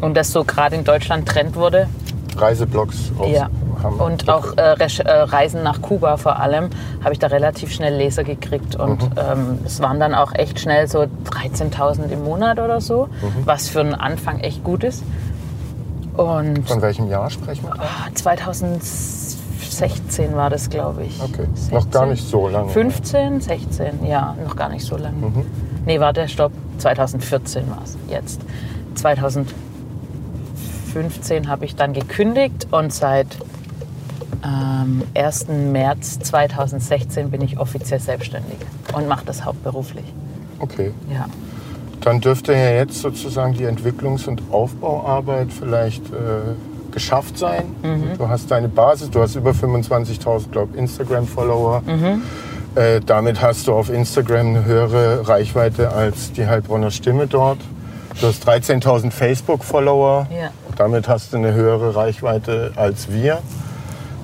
und 0.00 0.16
das 0.16 0.32
so 0.32 0.44
gerade 0.44 0.76
in 0.76 0.84
Deutschland 0.84 1.28
Trend 1.28 1.56
wurde, 1.56 1.88
Reiseblogs 2.36 3.12
aus 3.18 3.30
Ja. 3.30 3.48
haben. 3.82 3.96
Und 3.98 4.28
auch 4.28 4.56
äh, 4.58 4.74
äh, 4.74 5.10
Reisen 5.10 5.62
nach 5.62 5.80
Kuba 5.80 6.16
vor 6.18 6.38
allem 6.38 6.68
habe 7.02 7.12
ich 7.14 7.18
da 7.18 7.28
relativ 7.28 7.72
schnell 7.72 7.94
Leser 7.96 8.24
gekriegt. 8.24 8.76
Und 8.76 9.02
Mhm. 9.02 9.10
ähm, 9.16 9.58
es 9.64 9.80
waren 9.80 9.98
dann 10.00 10.14
auch 10.14 10.34
echt 10.34 10.60
schnell 10.60 10.86
so 10.86 11.06
13.000 11.24 12.10
im 12.12 12.24
Monat 12.24 12.58
oder 12.58 12.80
so, 12.80 13.08
Mhm. 13.22 13.46
was 13.46 13.68
für 13.68 13.80
einen 13.80 13.94
Anfang 13.94 14.40
echt 14.40 14.62
gut 14.64 14.84
ist. 14.84 15.02
Und 16.16 16.68
Von 16.68 16.82
welchem 16.82 17.08
Jahr 17.08 17.30
sprechen 17.30 17.64
wir? 17.66 17.74
ah, 17.80 18.08
2016 18.14 20.34
war 20.34 20.50
das, 20.50 20.68
glaube 20.70 21.04
ich. 21.04 21.20
Okay, 21.22 21.46
noch 21.70 21.88
gar 21.90 22.06
nicht 22.06 22.26
so 22.26 22.48
lange. 22.48 22.70
15, 22.70 23.40
16, 23.40 24.04
ja, 24.06 24.34
noch 24.42 24.56
gar 24.56 24.68
nicht 24.70 24.84
so 24.84 24.96
lange. 24.96 25.16
Mhm. 25.16 25.44
Nee, 25.84 26.00
warte, 26.00 26.26
stopp. 26.28 26.52
2014 26.78 27.68
war 27.70 27.82
es 27.84 27.96
jetzt. 28.08 28.40
2015 28.94 31.48
habe 31.48 31.64
ich 31.64 31.74
dann 31.76 31.92
gekündigt 31.92 32.68
und 32.70 32.92
seit 32.92 33.26
ähm, 34.44 35.02
1. 35.14 35.48
März 35.48 36.18
2016 36.20 37.30
bin 37.30 37.40
ich 37.40 37.58
offiziell 37.58 37.98
selbstständig 38.00 38.58
und 38.94 39.08
mache 39.08 39.24
das 39.24 39.44
hauptberuflich. 39.44 40.04
Okay. 40.60 40.92
Ja. 41.12 41.26
Dann 42.06 42.20
dürfte 42.20 42.52
ja 42.52 42.70
jetzt 42.70 43.00
sozusagen 43.00 43.54
die 43.54 43.64
Entwicklungs- 43.64 44.28
und 44.28 44.40
Aufbauarbeit 44.52 45.48
vielleicht 45.52 46.06
äh, 46.12 46.54
geschafft 46.92 47.36
sein. 47.36 47.64
Mhm. 47.82 48.16
Du 48.16 48.28
hast 48.28 48.48
deine 48.48 48.68
Basis, 48.68 49.10
du 49.10 49.20
hast 49.20 49.34
über 49.34 49.50
25.000, 49.50 50.52
glaube 50.52 50.78
Instagram-Follower. 50.78 51.82
Mhm. 51.84 52.22
Äh, 52.76 53.00
damit 53.04 53.42
hast 53.42 53.66
du 53.66 53.72
auf 53.72 53.90
Instagram 53.90 54.46
eine 54.46 54.64
höhere 54.64 55.26
Reichweite 55.26 55.90
als 55.90 56.30
die 56.30 56.46
Heilbronner 56.46 56.92
Stimme 56.92 57.26
dort. 57.26 57.58
Du 58.20 58.28
hast 58.28 58.48
13.000 58.48 59.10
Facebook-Follower. 59.10 60.28
Ja. 60.30 60.50
Damit 60.76 61.08
hast 61.08 61.32
du 61.32 61.38
eine 61.38 61.54
höhere 61.54 61.96
Reichweite 61.96 62.70
als 62.76 63.10
wir 63.10 63.40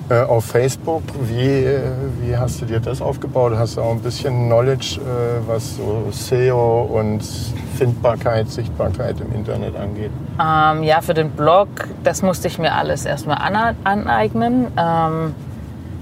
äh, 0.09 0.21
auf 0.21 0.45
Facebook. 0.45 1.03
Wie, 1.21 1.63
äh, 1.63 1.81
wie 2.21 2.35
hast 2.35 2.61
du 2.61 2.65
dir 2.65 2.79
das 2.79 3.01
aufgebaut? 3.01 3.53
Hast 3.57 3.77
du 3.77 3.81
auch 3.81 3.91
ein 3.91 4.01
bisschen 4.01 4.47
Knowledge, 4.47 4.99
äh, 4.99 5.47
was 5.47 5.77
so 5.77 6.07
SEO 6.11 6.89
und 6.91 7.23
Findbarkeit, 7.77 8.49
Sichtbarkeit 8.49 9.19
im 9.21 9.33
Internet 9.33 9.75
angeht? 9.75 10.11
Ähm, 10.39 10.83
ja, 10.83 11.01
für 11.01 11.13
den 11.13 11.31
Blog, 11.31 11.67
das 12.03 12.21
musste 12.21 12.47
ich 12.47 12.59
mir 12.59 12.73
alles 12.73 13.05
erstmal 13.05 13.37
aneignen. 13.83 14.67
Ähm, 14.77 15.35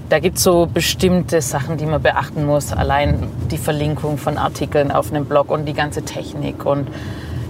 da 0.09 0.19
gibt 0.19 0.37
es 0.37 0.43
so 0.43 0.65
bestimmte 0.65 1.41
Sachen, 1.41 1.77
die 1.77 1.85
man 1.85 2.01
beachten 2.01 2.45
muss. 2.45 2.73
Allein 2.73 3.29
die 3.49 3.57
Verlinkung 3.57 4.17
von 4.17 4.37
Artikeln 4.37 4.91
auf 4.91 5.11
einem 5.11 5.25
Blog 5.25 5.49
und 5.49 5.65
die 5.65 5.73
ganze 5.73 6.01
Technik. 6.01 6.65
Und 6.65 6.89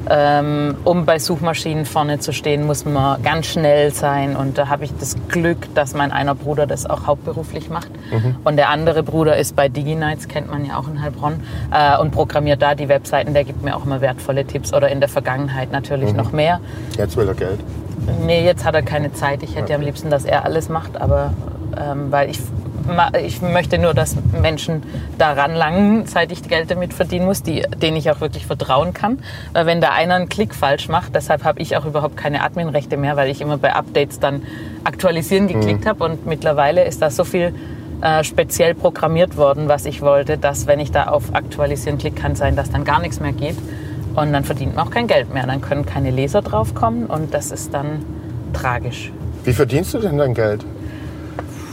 ähm, 0.10 0.76
um 0.84 1.06
bei 1.06 1.20
Suchmaschinen 1.20 1.86
vorne 1.86 2.20
zu 2.20 2.34
stehen, 2.34 2.66
muss 2.66 2.86
man 2.86 3.22
ganz 3.24 3.48
schnell 3.48 3.94
sein. 3.94 4.36
Und 4.36 4.58
da 4.58 4.68
habe 4.68 4.86
ich 4.86 4.92
das 5.00 5.16
Glück, 5.30 5.74
dass 5.76 5.94
mein 5.94 6.12
einer 6.12 6.36
Bruder 6.36 6.68
das 6.68 6.86
auch 6.86 7.08
hauptberuflich 7.08 7.70
macht. 7.70 7.90
Und 8.44 8.58
der 8.58 8.70
andere 8.70 9.04
Bruder 9.04 9.38
ist 9.38 9.56
bei 9.56 9.70
DigiNights, 9.70 10.28
kennt 10.28 10.50
man 10.50 10.66
ja 10.66 10.78
auch 10.78 10.88
in 10.88 11.02
Heilbronn, 11.02 11.42
äh, 11.72 11.98
und 11.98 12.12
programmiert 12.12 12.62
da 12.62 12.76
die 12.76 12.90
Webseiten. 12.90 13.34
Der 13.34 13.44
gibt 13.44 13.64
mir 13.64 13.76
auch 13.76 13.86
immer 13.86 14.02
wertvolle 14.02 14.46
Tipps 14.46 14.74
oder 14.74 14.90
in 14.90 15.00
der 15.00 15.10
Vergangenheit 15.10 15.72
natürlich 15.72 16.14
noch 16.14 16.32
mehr. 16.32 16.60
Jetzt 16.98 17.18
will 17.18 17.28
er 17.28 17.36
Geld. 17.36 17.60
Nee, 18.26 18.44
jetzt 18.44 18.66
hat 18.66 18.74
er 18.76 18.82
keine 18.82 19.14
Zeit. 19.14 19.44
Ich 19.44 19.56
hätte 19.56 19.76
am 19.76 19.82
liebsten, 19.82 20.10
dass 20.10 20.26
er 20.26 20.46
alles 20.46 20.70
macht, 20.70 21.00
aber 21.00 21.34
ähm, 21.80 22.12
weil 22.12 22.30
ich, 22.30 22.40
ich 23.22 23.42
möchte 23.42 23.78
nur, 23.78 23.94
dass 23.94 24.16
Menschen 24.42 24.84
daran 25.18 25.54
langen, 25.54 26.06
seit 26.06 26.32
ich 26.32 26.44
Geld 26.44 26.72
damit 26.72 26.94
verdienen 26.94 27.26
muss, 27.26 27.44
die, 27.44 27.64
denen 27.82 27.98
ich 27.98 28.10
auch 28.12 28.22
wirklich 28.22 28.46
vertrauen 28.46 28.94
kann. 28.94 29.20
Weil 29.54 29.66
wenn 29.66 29.82
da 29.82 29.90
einer 29.92 30.16
einen 30.16 30.30
Klick 30.30 30.56
falsch 30.56 30.90
macht, 30.90 31.16
deshalb 31.16 31.44
habe 31.44 31.60
ich 31.62 31.78
auch 31.78 31.86
überhaupt 31.86 32.18
keine 32.18 32.44
Adminrechte 32.44 32.98
mehr, 32.98 33.16
weil 33.18 33.30
ich 33.30 33.42
immer 33.42 33.58
bei 33.58 33.74
Updates 33.74 34.20
dann 34.20 34.44
aktualisieren 34.84 35.48
geklickt 35.48 35.86
habe 35.86 36.04
und 36.04 36.26
mittlerweile 36.26 36.84
ist 36.84 37.02
da 37.02 37.10
so 37.10 37.24
viel 37.24 37.54
äh, 38.02 38.24
speziell 38.24 38.74
programmiert 38.74 39.38
worden, 39.38 39.68
was 39.68 39.86
ich 39.86 40.02
wollte, 40.02 40.38
dass 40.38 40.66
wenn 40.66 40.80
ich 40.80 40.92
da 40.92 41.06
auf 41.06 41.36
aktualisieren 41.36 41.98
klicke, 41.98 42.20
kann 42.20 42.36
sein, 42.36 42.56
dass 42.56 42.72
dann 42.72 42.84
gar 42.84 43.00
nichts 43.00 43.20
mehr 43.20 43.32
geht. 43.32 43.58
Und 44.16 44.34
dann 44.34 44.44
verdient 44.44 44.76
man 44.76 44.88
auch 44.88 44.92
kein 44.92 45.08
Geld 45.08 45.34
mehr. 45.34 45.46
Dann 45.46 45.62
können 45.62 45.86
keine 45.86 46.12
Leser 46.12 46.42
draufkommen 46.42 47.06
und 47.06 47.34
das 47.34 47.52
ist 47.52 47.74
dann 47.74 48.04
tragisch. 48.54 49.12
Wie 49.44 49.54
verdienst 49.54 49.94
du 49.94 50.00
denn 50.00 50.18
dein 50.18 50.34
Geld? 50.34 50.66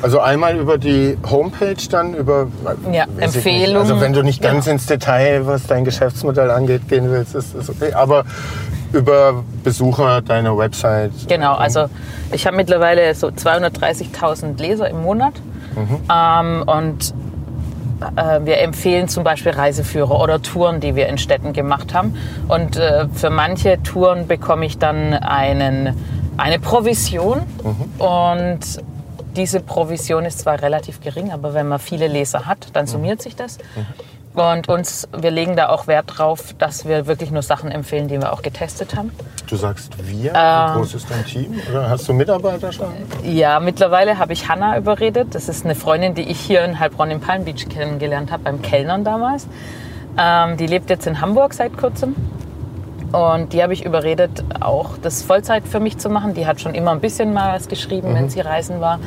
Also 0.00 0.20
einmal 0.20 0.56
über 0.56 0.78
die 0.78 1.18
Homepage, 1.28 1.74
dann 1.90 2.14
über 2.14 2.46
Ja. 2.92 3.04
Empfehlungen. 3.18 3.82
Also 3.82 4.00
wenn 4.00 4.12
du 4.12 4.22
nicht 4.22 4.40
ganz 4.40 4.66
Ja. 4.66 4.72
ins 4.72 4.86
Detail, 4.86 5.46
was 5.46 5.66
dein 5.66 5.84
Geschäftsmodell 5.84 6.50
angeht, 6.50 6.88
gehen 6.88 7.10
willst, 7.10 7.34
ist 7.34 7.54
das 7.56 7.68
okay. 7.68 7.92
Aber 7.92 8.24
über 8.92 9.42
Besucher 9.64 10.22
deiner 10.22 10.56
Website. 10.56 11.10
Genau, 11.28 11.54
also 11.54 11.86
ich 12.32 12.46
habe 12.46 12.56
mittlerweile 12.56 13.12
so 13.14 13.26
230.000 13.28 14.58
Leser 14.60 14.88
im 14.88 15.02
Monat. 15.02 15.34
Ähm, 15.76 16.62
und 16.66 17.14
äh, 18.16 18.40
wir 18.44 18.58
empfehlen 18.60 19.08
zum 19.08 19.24
Beispiel 19.24 19.52
Reiseführer 19.52 20.20
oder 20.20 20.40
Touren, 20.40 20.80
die 20.80 20.94
wir 20.96 21.08
in 21.08 21.18
Städten 21.18 21.52
gemacht 21.52 21.92
haben. 21.94 22.14
Und 22.48 22.76
äh, 22.76 23.06
für 23.12 23.30
manche 23.30 23.82
Touren 23.82 24.26
bekomme 24.26 24.64
ich 24.66 24.78
dann 24.78 25.12
einen, 25.14 25.94
eine 26.36 26.58
Provision. 26.58 27.42
Und 27.98 28.60
diese 29.38 29.60
Provision 29.60 30.24
ist 30.24 30.40
zwar 30.40 30.60
relativ 30.60 31.00
gering, 31.00 31.32
aber 31.32 31.54
wenn 31.54 31.68
man 31.68 31.78
viele 31.78 32.08
Leser 32.08 32.44
hat, 32.46 32.68
dann 32.74 32.86
summiert 32.86 33.22
sich 33.22 33.36
das. 33.36 33.58
Und 34.34 34.68
uns, 34.68 35.08
wir 35.16 35.30
legen 35.30 35.56
da 35.56 35.68
auch 35.68 35.86
Wert 35.86 36.18
drauf, 36.18 36.54
dass 36.58 36.86
wir 36.86 37.06
wirklich 37.06 37.30
nur 37.30 37.42
Sachen 37.42 37.70
empfehlen, 37.70 38.08
die 38.08 38.20
wir 38.20 38.32
auch 38.32 38.42
getestet 38.42 38.94
haben. 38.94 39.10
Du 39.48 39.56
sagst 39.56 39.92
wir, 40.06 40.32
Ähm. 40.34 40.74
wie 40.74 40.78
groß 40.78 40.94
ist 40.94 41.10
dein 41.10 41.24
Team? 41.24 41.60
Oder 41.70 41.88
hast 41.88 42.06
du 42.08 42.12
Mitarbeiter 42.12 42.70
schon? 42.70 42.92
Ja, 43.24 43.58
mittlerweile 43.58 44.18
habe 44.18 44.32
ich 44.32 44.48
Hanna 44.48 44.76
überredet. 44.76 45.34
Das 45.34 45.48
ist 45.48 45.64
eine 45.64 45.74
Freundin, 45.74 46.14
die 46.14 46.22
ich 46.22 46.38
hier 46.38 46.64
in 46.64 46.78
Heilbronn 46.78 47.10
im 47.10 47.20
Palm 47.20 47.44
Beach 47.44 47.68
kennengelernt 47.68 48.30
habe, 48.30 48.44
beim 48.44 48.60
Kellnern 48.60 49.02
damals. 49.04 49.48
Ähm, 50.18 50.56
die 50.56 50.66
lebt 50.66 50.90
jetzt 50.90 51.06
in 51.06 51.20
Hamburg 51.20 51.54
seit 51.54 51.76
kurzem. 51.76 52.14
Und 53.12 53.52
die 53.52 53.62
habe 53.62 53.72
ich 53.72 53.84
überredet, 53.84 54.44
auch 54.60 54.98
das 55.00 55.22
Vollzeit 55.22 55.66
für 55.66 55.80
mich 55.80 55.98
zu 55.98 56.10
machen. 56.10 56.34
Die 56.34 56.46
hat 56.46 56.60
schon 56.60 56.74
immer 56.74 56.92
ein 56.92 57.00
bisschen 57.00 57.32
mal 57.32 57.54
was 57.54 57.68
geschrieben, 57.68 58.14
wenn 58.14 58.28
sie 58.28 58.40
reisen 58.40 58.80
war. 58.80 58.98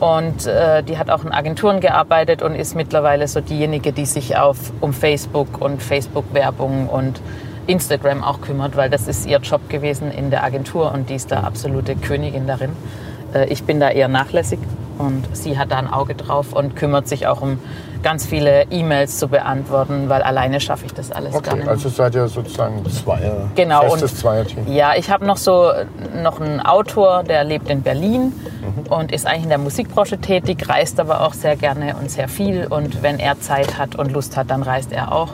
Und 0.00 0.46
äh, 0.46 0.82
die 0.82 0.98
hat 0.98 1.10
auch 1.10 1.24
in 1.24 1.32
Agenturen 1.32 1.80
gearbeitet 1.80 2.42
und 2.42 2.54
ist 2.54 2.74
mittlerweile 2.74 3.28
so 3.28 3.40
diejenige, 3.40 3.92
die 3.92 4.06
sich 4.06 4.36
auf, 4.36 4.58
um 4.80 4.92
Facebook 4.92 5.60
und 5.60 5.82
Facebook-Werbung 5.82 6.88
und 6.88 7.20
Instagram 7.66 8.22
auch 8.22 8.40
kümmert, 8.40 8.76
weil 8.76 8.90
das 8.90 9.08
ist 9.08 9.26
ihr 9.26 9.38
Job 9.38 9.68
gewesen 9.68 10.10
in 10.10 10.30
der 10.30 10.44
Agentur 10.44 10.92
und 10.92 11.10
die 11.10 11.14
ist 11.14 11.32
da 11.32 11.40
absolute 11.40 11.96
Königin 11.96 12.46
darin. 12.46 12.70
Äh, 13.34 13.46
ich 13.46 13.64
bin 13.64 13.80
da 13.80 13.90
eher 13.90 14.08
nachlässig 14.08 14.58
und 14.98 15.24
sie 15.36 15.58
hat 15.58 15.70
da 15.70 15.76
ein 15.78 15.92
Auge 15.92 16.14
drauf 16.14 16.52
und 16.52 16.76
kümmert 16.76 17.08
sich 17.08 17.26
auch 17.26 17.40
um 17.42 17.58
ganz 18.02 18.24
viele 18.26 18.64
E-Mails 18.70 19.18
zu 19.18 19.28
beantworten, 19.28 20.08
weil 20.08 20.22
alleine 20.22 20.60
schaffe 20.60 20.86
ich 20.86 20.94
das 20.94 21.10
alles 21.10 21.32
gar 21.32 21.40
Okay, 21.54 21.56
nicht. 21.56 21.68
also 21.68 21.88
seid 21.88 22.14
ihr 22.14 22.28
sozusagen 22.28 22.84
Zweier, 22.88 23.48
Genau, 23.56 23.82
festes 23.82 24.12
und- 24.12 24.18
Zweierteam. 24.18 24.72
Ja, 24.72 24.92
ich 24.96 25.10
habe 25.10 25.26
noch 25.26 25.36
so 25.38 25.70
noch 26.22 26.40
einen 26.40 26.60
Autor, 26.60 27.24
der 27.24 27.42
lebt 27.44 27.68
in 27.68 27.82
Berlin 27.82 28.32
und 28.90 29.10
ist 29.12 29.26
eigentlich 29.26 29.44
in 29.44 29.48
der 29.48 29.58
Musikbranche 29.58 30.18
tätig, 30.18 30.68
reist 30.68 31.00
aber 31.00 31.22
auch 31.22 31.32
sehr 31.34 31.56
gerne 31.56 31.96
und 32.00 32.10
sehr 32.10 32.28
viel. 32.28 32.66
Und 32.68 33.02
wenn 33.02 33.18
er 33.18 33.40
Zeit 33.40 33.76
hat 33.78 33.96
und 33.96 34.12
Lust 34.12 34.36
hat, 34.36 34.50
dann 34.50 34.62
reist 34.62 34.92
er 34.92 35.12
auch. 35.12 35.30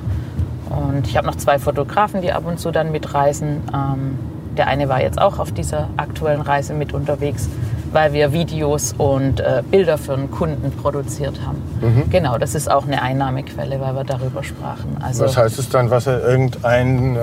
Und 0.71 1.07
ich 1.07 1.16
habe 1.19 1.26
noch 1.26 1.37
zwei 1.37 1.59
Fotografen, 1.59 2.23
die 2.23 2.33
ab 2.33 2.45
und 2.47 2.59
zu 2.59 2.71
dann 2.71 2.90
mitreisen. 2.92 3.62
Ähm, 3.75 4.19
der 4.57 4.66
eine 4.69 4.88
war 4.88 5.02
jetzt 5.02 5.21
auch 5.21 5.38
auf 5.38 5.52
dieser 5.52 5.88
aktuellen 5.99 6.40
Reise 6.40 6.73
mit 6.75 6.92
unterwegs, 6.95 7.49
weil 7.92 8.12
wir 8.12 8.32
Videos 8.32 8.94
und 8.96 9.40
äh, 9.40 9.62
Bilder 9.70 9.99
für 9.99 10.14
einen 10.14 10.30
Kunden 10.30 10.70
produziert 10.72 11.40
haben. 11.46 11.62
Genau, 12.11 12.38
das 12.38 12.54
ist 12.54 12.70
auch 12.70 12.87
eine 12.87 13.02
Einnahmequelle, 13.02 13.80
weil 13.80 13.94
wir 13.94 14.04
darüber 14.04 14.42
sprachen. 14.42 14.96
Also 15.00 15.25
Was 15.25 15.37
heißt 15.37 15.58
es 15.58 15.68
dann, 15.68 15.90
was 15.90 16.06
er 16.06 16.22
irgendein 16.26 17.16
äh, 17.16 17.20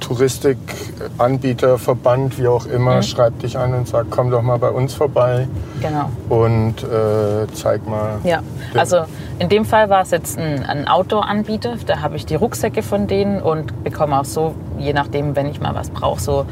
Touristikanbieter, 0.00 1.78
Verband, 1.78 2.38
wie 2.38 2.46
auch 2.48 2.66
immer, 2.66 2.96
Mhm. 2.96 3.02
schreibt 3.02 3.42
dich 3.42 3.58
an 3.58 3.74
und 3.74 3.88
sagt, 3.88 4.10
komm 4.10 4.30
doch 4.30 4.42
mal 4.42 4.58
bei 4.58 4.70
uns 4.70 4.94
vorbei 4.94 5.48
genau. 5.80 6.10
und 6.28 6.82
äh, 6.84 7.46
zeig 7.54 7.86
mal. 7.88 8.18
Ja, 8.24 8.40
also 8.76 9.00
in 9.38 9.48
dem 9.48 9.64
Fall 9.64 9.88
war 9.90 10.02
es 10.02 10.10
jetzt 10.10 10.38
ein, 10.38 10.64
ein 10.64 10.88
Outdoor-Anbieter. 10.88 11.74
Da 11.86 12.00
habe 12.00 12.16
ich 12.16 12.26
die 12.26 12.34
Rucksäcke 12.36 12.82
von 12.82 13.06
denen 13.06 13.40
und 13.42 13.84
bekomme 13.84 14.20
auch 14.20 14.24
so, 14.24 14.54
je 14.78 14.92
nachdem, 14.92 15.36
wenn 15.36 15.46
ich 15.46 15.60
mal 15.60 15.74
was 15.74 15.90
brauche, 15.90 16.20
so, 16.20 16.46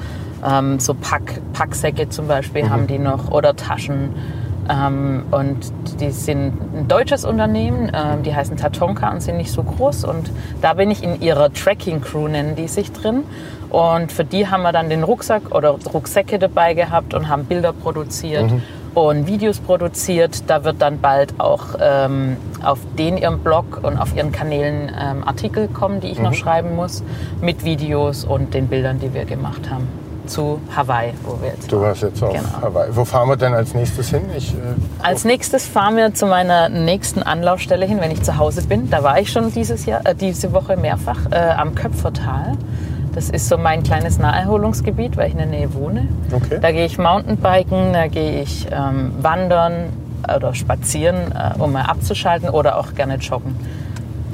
ähm, 0.47 0.79
so 0.79 0.95
Pack, 0.95 1.41
Packsäcke 1.53 2.09
zum 2.09 2.29
Beispiel 2.29 2.69
haben 2.69 2.87
die 2.87 2.99
noch 2.99 3.31
oder 3.31 3.57
Taschen. 3.57 4.15
Ähm, 4.69 5.25
und 5.31 5.73
die 6.01 6.11
sind 6.11 6.53
ein 6.75 6.89
deutsches 6.89 7.25
Unternehmen, 7.25 7.91
ähm, 7.95 8.23
die 8.23 8.35
heißen 8.35 8.57
Tatonka 8.57 9.11
und 9.11 9.21
sind 9.21 9.37
nicht 9.37 9.53
so 9.53 9.63
groß. 9.63 10.05
Und 10.05 10.31
da 10.61 10.75
bin 10.75 10.91
ich 10.91 11.03
in 11.03 11.21
ihrer 11.21 11.53
Tracking-Crew, 11.53 12.29
nennen 12.29 12.57
die 12.57 12.69
sich 12.69 12.91
drin. 12.93 13.25
Und 13.71 14.13
für 14.13 14.25
die 14.25 14.49
haben 14.49 14.63
wir 14.63 14.73
dann 14.73 14.89
den 14.89 15.03
Rucksack 15.03 15.55
oder 15.55 15.71
Rucksäcke 15.71 16.39
dabei 16.39 16.75
gehabt 16.75 17.15
und 17.15 17.29
haben 17.29 17.45
Bilder 17.45 17.73
produziert 17.73 18.51
und 18.95 19.27
Videos 19.27 19.59
produziert. 19.59 20.49
Da 20.49 20.65
wird 20.65 20.81
dann 20.81 21.01
bald 21.01 21.39
auch 21.39 21.77
ähm, 21.81 22.37
auf 22.65 22.79
den 22.99 23.19
ihrem 23.19 23.41
Blog 23.41 23.81
und 23.83 23.99
auf 23.99 24.17
ihren 24.17 24.33
Kanälen 24.33 24.91
ähm, 24.99 25.25
Artikel 25.27 25.69
kommen, 25.69 26.01
die 26.01 26.09
ich 26.09 26.19
noch 26.19 26.35
schreiben 26.35 26.75
muss, 26.75 27.03
mit 27.41 27.65
Videos 27.65 28.25
und 28.25 28.55
den 28.55 28.69
Bildern, 28.69 28.99
die 28.99 29.13
wir 29.13 29.27
gemacht 29.27 29.71
haben. 29.71 30.06
Zu 30.27 30.61
Hawaii, 30.77 31.13
wo 31.25 31.41
wir 31.41 31.51
jetzt 31.51 31.71
Du 31.71 31.81
warst 31.81 32.03
jetzt 32.03 32.23
auf 32.23 32.33
Genau. 32.33 32.45
Hawaii. 32.63 32.89
Wo 32.93 33.05
fahren 33.05 33.29
wir 33.29 33.37
denn 33.37 33.55
als 33.55 33.75
nächstes 33.75 34.11
hin? 34.11 34.23
Ich, 34.37 34.53
äh, 34.55 34.57
Als 35.03 35.25
nächstes 35.25 35.67
fahren 35.67 35.97
wir 35.97 36.15
zu 36.15 36.27
meiner 36.27 36.69
nächsten 36.69 37.23
Anlaufstelle 37.23 37.87
hin, 37.87 37.99
wenn 38.01 38.11
ich 38.11 38.23
zu 38.23 38.37
Hause 38.39 38.63
bin. 38.63 38.91
Da 38.91 39.03
war 39.03 39.19
ich 39.21 39.31
schon 39.33 39.53
dieses 39.53 39.87
Jahr, 39.87 40.01
äh, 40.05 40.15
diese 40.15 40.53
Woche 40.53 40.77
mehrfach 40.77 41.19
äh, 41.31 41.37
am 41.37 41.75
Köpfertal. 41.75 42.53
Das 43.15 43.31
ist 43.31 43.49
so 43.49 43.57
mein 43.57 43.83
kleines 43.83 44.19
Naherholungsgebiet, 44.19 45.17
weil 45.17 45.29
ich 45.29 45.33
in 45.33 45.39
der 45.39 45.47
Nähe 45.47 45.73
wohne. 45.75 46.07
Okay. 46.33 46.59
Da 46.61 46.71
gehe 46.71 46.85
ich 46.85 46.99
Mountainbiken, 46.99 47.95
da 47.95 48.09
gehe 48.09 48.43
ich 48.43 48.67
ähm, 48.71 49.13
wandern 49.23 49.87
oder 50.35 50.53
spazieren, 50.55 51.17
äh, 51.33 51.59
um 51.59 51.73
mal 51.73 51.83
abzuschalten 51.87 52.51
oder 52.51 52.77
auch 52.79 52.95
gerne 52.95 53.17
joggen. 53.17 53.57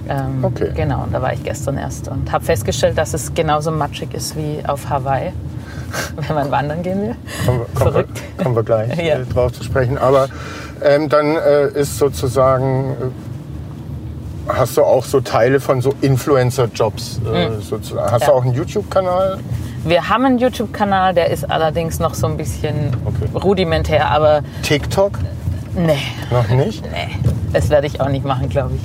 Ähm, 0.08 0.44
Okay. 0.44 0.72
Genau, 0.75 1.04
und 1.04 1.14
da 1.14 1.22
war 1.22 1.32
ich 1.32 1.44
gestern 1.44 1.78
erst 1.78 2.08
und 2.08 2.32
habe 2.32 2.44
festgestellt, 2.44 2.99
dass 2.99 3.14
es 3.14 3.34
genauso 3.34 3.70
matschig 3.70 4.12
ist 4.14 4.37
wie 4.37 4.58
auf 4.66 4.90
Hawaii, 4.90 5.32
wenn 6.16 6.34
man 6.34 6.50
wandern 6.50 6.82
gehen 6.82 7.02
will. 7.02 7.16
kommen, 7.46 7.60
wir- 7.60 7.66
kommen, 7.80 7.94
wir, 7.94 8.04
kommen 8.42 8.56
wir 8.56 8.62
gleich 8.62 8.96
Ja. 8.98 9.16
äh, 9.18 9.24
drauf 9.24 9.52
zu 9.52 9.64
sprechen. 9.64 9.98
Aber 9.98 10.28
ähm, 10.84 11.08
dann 11.08 11.36
äh, 11.36 11.68
ist 11.68 11.98
sozusagen, 11.98 12.90
äh, 14.48 14.52
hast 14.52 14.76
du 14.76 14.82
auch 14.82 15.04
so 15.04 15.20
Teile 15.20 15.60
von 15.60 15.80
so 15.80 15.94
Influencer-Jobs 16.00 17.20
äh, 17.32 17.60
sozusagen. 17.60 18.10
Hast 18.10 18.26
du 18.26 18.30
Mhm. 18.30 18.30
Ja. 18.30 18.32
auch 18.38 18.44
einen 18.44 18.54
YouTube-Kanal? 18.54 19.38
Wir 19.84 20.08
haben 20.08 20.24
einen 20.24 20.38
YouTube-Kanal, 20.38 21.14
der 21.14 21.30
ist 21.30 21.50
allerdings 21.50 21.98
noch 21.98 22.14
so 22.14 22.26
ein 22.28 22.36
bisschen 22.36 22.96
Okay. 23.04 23.28
rudimentär, 23.38 24.08
aber 24.10 24.42
TikTok? 24.62 25.18
nee, 25.74 25.96
Noch 26.30 26.48
nicht? 26.50 26.84
nee, 26.84 27.16
das 27.52 27.68
werde 27.70 27.86
ich 27.88 28.00
auch 28.00 28.08
nicht 28.08 28.24
machen, 28.24 28.48
glaube 28.48 28.74
ich. 28.76 28.82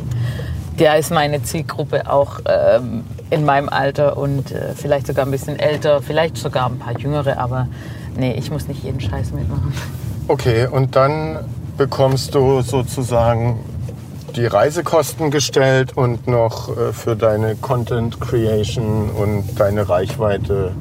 Da 0.78 0.94
ist 0.96 1.12
meine 1.12 1.42
Zielgruppe 1.42 2.10
auch 2.10 2.40
ähm, 2.46 3.04
in 3.30 3.46
meinem 3.46 3.70
Alter 3.70 4.18
und 4.18 4.52
äh, 4.52 4.74
vielleicht 4.76 5.08
sogar 5.08 5.26
ein 5.26 5.32
bisschen 5.32 5.58
älter, 5.60 6.02
vielleicht 6.02 6.38
sogar 6.38 6.68
ein 6.68 6.78
paar 6.78 6.98
jüngere, 7.00 7.40
aber 7.40 7.68
nee, 8.16 8.34
ich 8.34 8.52
muss 8.52 8.68
nicht 8.68 8.84
jeden 8.84 9.02
Scheiß 9.02 9.32
mitmachen. 9.32 9.74
Okay, 10.28 10.68
und 10.68 10.96
dann 10.96 11.40
bekommst 11.78 12.36
du 12.36 12.62
sozusagen 12.62 13.60
die 14.36 14.46
Reisekosten 14.46 15.32
gestellt 15.32 15.98
und 15.98 16.28
noch 16.28 16.70
äh, 16.70 16.94
für 16.94 17.16
deine 17.16 17.56
Content 17.56 18.20
Creation 18.20 19.10
und 19.10 19.60
deine 19.60 19.90
Reichweite 19.90 20.74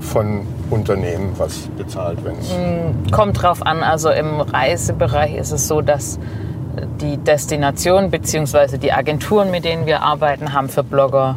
von 0.00 0.46
Unternehmen 0.70 1.32
was 1.36 1.68
bezahlt, 1.76 2.18
wenn 2.24 2.36
es 2.38 3.12
Kommt 3.12 3.40
drauf 3.40 3.64
an, 3.64 3.82
also 3.82 4.10
im 4.10 4.40
Reisebereich 4.40 5.36
ist 5.36 5.52
es 5.52 5.68
so, 5.68 5.80
dass 5.80 6.18
die 7.00 7.16
Destination 7.16 8.10
bzw. 8.10 8.78
die 8.78 8.92
Agenturen, 8.92 9.50
mit 9.50 9.64
denen 9.64 9.86
wir 9.86 10.02
arbeiten, 10.02 10.52
haben 10.52 10.68
für 10.68 10.82
Blogger 10.82 11.36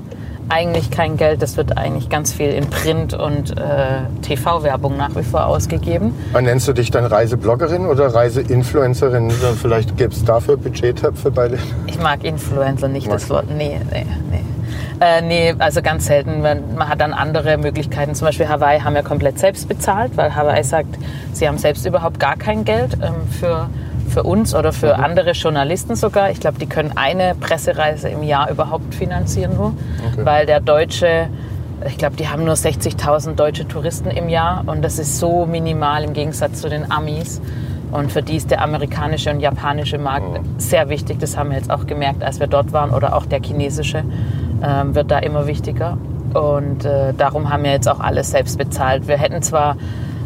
eigentlich 0.50 0.90
kein 0.90 1.16
Geld. 1.16 1.42
Das 1.42 1.58
wird 1.58 1.78
eigentlich 1.78 2.10
ganz 2.10 2.34
viel 2.34 2.50
in 2.50 2.70
Print- 2.70 3.14
und 3.14 3.58
äh, 3.58 4.02
TV-Werbung 4.24 4.98
nach 4.98 5.16
wie 5.16 5.24
vor 5.24 5.46
ausgegeben. 5.46 6.14
Aber 6.34 6.42
Nennst 6.42 6.68
du 6.68 6.74
dich 6.74 6.92
dann 6.92 7.06
Reisebloggerin 7.06 7.86
oder 7.86 8.14
Reiseinfluencerin? 8.14 9.28
Oder 9.28 9.54
Vielleicht 9.54 9.96
gibt 9.96 10.14
es 10.14 10.26
dafür 10.26 10.58
Budgettöpfe 10.58 11.32
bei 11.32 11.50
den. 11.50 11.60
Ich 11.86 12.00
mag 12.00 12.24
Influencer 12.24 12.88
nicht 12.88 13.08
Magst 13.08 13.26
das 13.26 13.30
Wort. 13.30 13.46
Nee, 13.56 13.80
nee, 13.92 14.06
nee. 14.32 14.42
Äh, 15.02 15.22
nee, 15.22 15.56
also 15.60 15.82
ganz 15.82 16.08
selten. 16.08 16.42
Man, 16.42 16.76
man 16.76 16.90
hat 16.90 17.00
dann 17.00 17.14
andere 17.14 17.58
Möglichkeiten. 17.58 18.16
Zum 18.16 18.26
Beispiel 18.26 18.50
Hawaii 18.50 18.80
haben 18.80 18.96
wir 18.96 19.04
komplett 19.04 19.40
selbst 19.40 19.70
bezahlt, 19.70 20.18
weil 20.18 20.36
Hawaii 20.36 20.64
sagt, 20.64 20.98
sie 21.32 21.48
haben 21.48 21.58
selbst 21.58 21.86
überhaupt 21.86 22.20
gar 22.20 22.36
kein 22.36 22.66
Geld 22.66 22.96
ähm, 23.02 23.28
für, 23.40 23.70
für 24.10 24.24
uns 24.24 24.54
oder 24.56 24.74
für 24.74 24.98
andere 24.98 25.32
Journalisten 25.32 25.96
sogar. 25.96 26.32
Ich 26.32 26.40
glaube, 26.40 26.60
die 26.60 26.66
können 26.68 26.92
eine 26.96 27.36
Pressereise 27.36 28.10
im 28.10 28.24
Jahr 28.24 28.50
überhaupt 28.50 28.94
finanzieren 28.96 29.56
nur, 29.56 29.74
Okay. 30.14 30.26
weil 30.26 30.46
der 30.46 30.60
deutsche 30.60 31.28
ich 31.88 31.98
glaube, 31.98 32.18
die 32.18 32.28
haben 32.28 32.44
nur 32.44 32.56
60.000 32.56 33.36
deutsche 33.36 33.66
Touristen 33.66 34.10
im 34.10 34.28
Jahr 34.28 34.64
und 34.66 34.82
das 34.82 35.00
ist 35.00 35.18
so 35.18 35.46
minimal 35.46 36.04
im 36.04 36.12
Gegensatz 36.12 36.60
zu 36.60 36.68
den 36.68 36.92
Amis. 36.92 37.40
Und 37.92 38.12
für 38.12 38.22
die 38.22 38.36
ist 38.36 38.52
der 38.52 38.62
amerikanische 38.62 39.32
und 39.32 39.40
japanische 39.40 39.98
Markt 39.98 40.42
sehr 40.58 40.90
wichtig. 40.90 41.20
Das 41.20 41.38
haben 41.38 41.52
wir 41.52 41.58
jetzt 41.58 41.72
auch 41.72 41.88
gemerkt, 41.88 42.22
als 42.22 42.42
wir 42.42 42.48
dort 42.48 42.74
waren. 42.74 42.92
Oder 42.92 43.16
auch 43.16 43.26
der 43.26 43.42
chinesische 43.42 44.04
ähm, 44.62 44.94
wird 44.94 45.10
da 45.10 45.20
immer 45.20 45.48
wichtiger. 45.48 45.98
Und 46.34 46.84
äh, 46.84 47.14
darum 47.18 47.50
haben 47.50 47.64
wir 47.64 47.72
jetzt 47.72 47.88
auch 47.88 48.02
alles 48.02 48.32
selbst 48.32 48.58
bezahlt. 48.58 49.08
Wir 49.08 49.18
hätten 49.18 49.42
zwar 49.42 49.78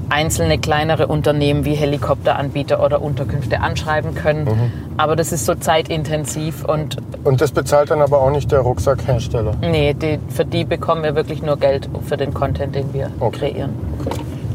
einzelne 0.09 0.57
kleinere 0.57 1.07
Unternehmen 1.07 1.65
wie 1.65 1.73
Helikopteranbieter 1.73 2.83
oder 2.83 3.01
Unterkünfte 3.01 3.61
anschreiben 3.61 4.15
können, 4.15 4.71
aber 4.97 5.15
das 5.15 5.31
ist 5.31 5.45
so 5.45 5.55
zeitintensiv 5.55 6.63
und 6.65 6.97
Und 7.23 7.41
das 7.41 7.51
bezahlt 7.51 7.91
dann 7.91 8.01
aber 8.01 8.21
auch 8.21 8.31
nicht 8.31 8.51
der 8.51 8.59
Rucksackhersteller. 8.59 9.55
Nee, 9.61 9.93
die, 9.93 10.19
für 10.29 10.45
die 10.45 10.65
bekommen 10.65 11.03
wir 11.03 11.15
wirklich 11.15 11.41
nur 11.41 11.57
Geld 11.57 11.89
für 12.05 12.17
den 12.17 12.33
Content, 12.33 12.75
den 12.75 12.93
wir 12.93 13.09
Okay. 13.19 13.51
kreieren. 13.51 13.71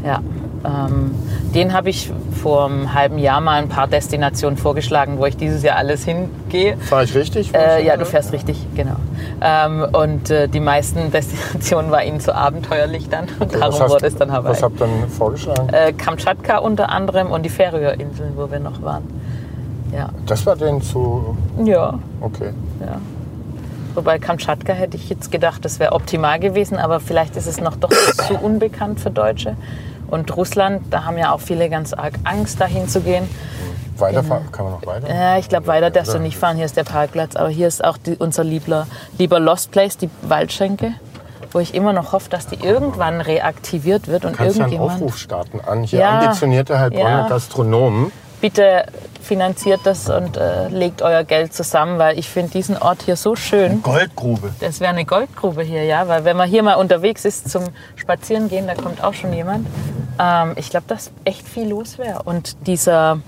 Ja. 0.04 0.20
Ähm, 0.64 1.14
den 1.54 1.72
habe 1.72 1.88
ich 1.90 2.10
vor 2.42 2.66
einem 2.66 2.92
halben 2.94 3.18
Jahr 3.18 3.40
mal 3.40 3.60
ein 3.62 3.68
paar 3.68 3.86
Destinationen 3.86 4.56
vorgeschlagen, 4.58 5.18
wo 5.18 5.26
ich 5.26 5.36
dieses 5.36 5.62
Jahr 5.62 5.76
alles 5.76 6.04
hingehe. 6.04 6.76
Fahre 6.78 7.04
ich 7.04 7.14
richtig? 7.14 7.54
Äh, 7.54 7.86
ja, 7.86 7.96
du 7.96 8.04
fährst 8.04 8.32
richtig, 8.32 8.66
genau. 8.74 8.96
Ähm, 9.40 9.86
und 9.92 10.30
äh, 10.30 10.48
die 10.48 10.60
meisten 10.60 11.10
Destinationen 11.12 11.90
war 11.90 12.02
ihnen 12.04 12.20
zu 12.20 12.34
abenteuerlich 12.34 13.08
dann 13.08 13.26
und 13.38 13.52
Was 13.54 13.60
darum 13.60 13.80
hast- 13.80 13.90
wurde 13.90 14.06
es 14.06 14.16
dann 14.16 14.32
Hawaii. 14.32 14.50
Was 14.50 14.62
habt 14.62 14.80
ihr 14.80 14.86
dann 14.86 15.08
vorgeschlagen? 15.08 15.68
Äh, 15.70 15.92
Kamtschatka 15.92 16.58
unter 16.58 16.90
anderem 16.90 17.30
und 17.30 17.42
die 17.44 17.48
Färöerinseln, 17.50 18.32
wo 18.36 18.50
wir 18.50 18.58
noch 18.60 18.82
waren. 18.82 19.04
Ja, 19.96 20.10
Das 20.26 20.44
war 20.44 20.56
denn 20.56 20.82
zu. 20.82 21.36
ja, 21.64 21.98
Okay. 22.20 22.50
ja. 22.80 22.98
Wobei 23.94 24.18
Kamtschatka 24.18 24.72
hätte 24.74 24.96
ich 24.96 25.08
jetzt 25.08 25.32
gedacht, 25.32 25.64
das 25.64 25.80
wäre 25.80 25.92
optimal 25.92 26.38
gewesen, 26.38 26.78
aber 26.78 27.00
vielleicht 27.00 27.36
ist 27.36 27.46
es 27.46 27.60
noch 27.60 27.74
doch 27.74 27.88
zu 27.88 28.34
unbekannt 28.34 29.00
für 29.00 29.10
Deutsche. 29.10 29.56
Und 30.08 30.34
Russland, 30.36 30.82
da 30.90 31.04
haben 31.04 31.18
ja 31.18 31.32
auch 31.32 31.40
viele 31.40 31.68
ganz 31.68 31.92
arg 31.92 32.14
Angst, 32.24 32.60
dahin 32.60 32.88
zu 32.88 33.00
gehen. 33.00 33.28
Weiterfahren? 33.98 34.50
Kann 34.52 34.64
man 34.64 34.74
noch 34.74 34.86
weiter? 34.86 35.08
Ja, 35.12 35.38
ich 35.38 35.48
glaube, 35.48 35.66
weiter 35.66 35.90
darfst 35.90 36.14
du 36.14 36.18
nicht 36.18 36.36
fahren. 36.36 36.56
Hier 36.56 36.64
ist 36.66 36.76
der 36.76 36.84
Parkplatz. 36.84 37.34
Aber 37.36 37.48
hier 37.48 37.66
ist 37.66 37.84
auch 37.84 37.96
die, 37.96 38.14
unser 38.16 38.44
liebler, 38.44 38.86
lieber 39.18 39.40
Lost 39.40 39.70
Place, 39.72 39.96
die 39.96 40.08
Waldschenke, 40.22 40.92
wo 41.52 41.58
ich 41.58 41.74
immer 41.74 41.92
noch 41.92 42.12
hoffe, 42.12 42.30
dass 42.30 42.46
die 42.46 42.64
irgendwann 42.64 43.20
reaktiviert 43.20 44.06
wird 44.06 44.24
und 44.24 44.32
Du 44.32 44.36
kannst 44.36 44.56
ja 44.56 44.64
einen 44.64 44.72
irgendjemand. 44.74 45.02
Aufruf 45.02 45.18
starten 45.18 45.60
an 45.66 45.82
hier 45.82 45.98
Ja. 46.00 46.18
ambitionierte 46.20 46.78
Heilbronner 46.78 47.08
Ja. 47.22 47.28
Gastronomen. 47.28 48.12
Bitte 48.40 48.84
finanziert 49.28 49.80
das 49.84 50.08
und 50.08 50.36
äh, 50.36 50.68
legt 50.68 51.02
euer 51.02 51.22
Geld 51.22 51.52
zusammen, 51.52 51.98
weil 51.98 52.18
ich 52.18 52.28
finde 52.28 52.50
diesen 52.50 52.76
Ort 52.76 53.02
hier 53.02 53.14
so 53.14 53.36
schön. 53.36 53.82
Goldgrube. 53.82 54.50
Das 54.58 54.80
wäre 54.80 54.90
eine 54.90 55.04
Goldgrube 55.04 55.62
hier, 55.62 55.84
ja, 55.84 56.08
weil 56.08 56.24
wenn 56.24 56.36
man 56.36 56.48
hier 56.48 56.62
mal 56.62 56.74
unterwegs 56.74 57.24
ist 57.24 57.50
zum 57.50 57.64
Spazierengehen, 57.94 58.66
da 58.66 58.74
kommt 58.74 59.04
auch 59.04 59.14
schon 59.14 59.32
jemand. 59.32 59.66
Ähm, 60.18 60.54
ich 60.56 60.70
glaube, 60.70 60.86
dass 60.88 61.12
echt 61.24 61.46
viel 61.46 61.68
los 61.68 61.98
wäre. 61.98 62.22
Und 62.24 62.66
dieser 62.66 63.20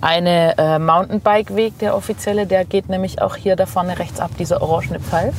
eine 0.00 0.58
äh, 0.58 0.78
Mountainbike-Weg, 0.80 1.78
der 1.78 1.96
offizielle, 1.96 2.46
der 2.46 2.64
geht 2.64 2.88
nämlich 2.88 3.22
auch 3.22 3.36
hier 3.36 3.54
da 3.54 3.66
vorne 3.66 3.98
rechts 4.00 4.18
ab, 4.18 4.32
dieser 4.38 4.60
orangene 4.60 4.98
Pfeil. 4.98 5.32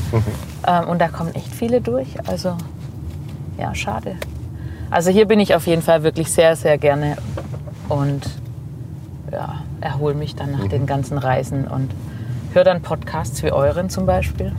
Ähm, 0.66 0.88
und 0.88 1.00
da 1.00 1.10
kommen 1.10 1.36
echt 1.36 1.54
viele 1.54 1.82
durch. 1.82 2.08
Also, 2.26 2.56
ja, 3.60 3.76
schade. 3.76 4.16
Also 4.90 5.12
hier 5.12 5.26
bin 5.26 5.42
ich 5.42 5.54
auf 5.56 5.68
jeden 5.68 5.82
Fall 5.82 6.04
wirklich 6.04 6.32
sehr, 6.32 6.56
sehr 6.56 6.78
gerne 6.78 7.18
und 7.90 8.22
ja, 9.34 9.56
erhole 9.82 10.14
mich 10.16 10.36
dann 10.36 10.52
nach 10.52 10.68
den 10.68 10.86
ganzen 10.86 11.18
Reisen 11.18 11.68
und 11.68 11.90
höre 12.54 12.64
dann 12.64 12.82
Podcasts 12.82 13.42
wie 13.44 13.52
euren 13.52 13.90
zum 13.90 14.06
Beispiel 14.06 14.52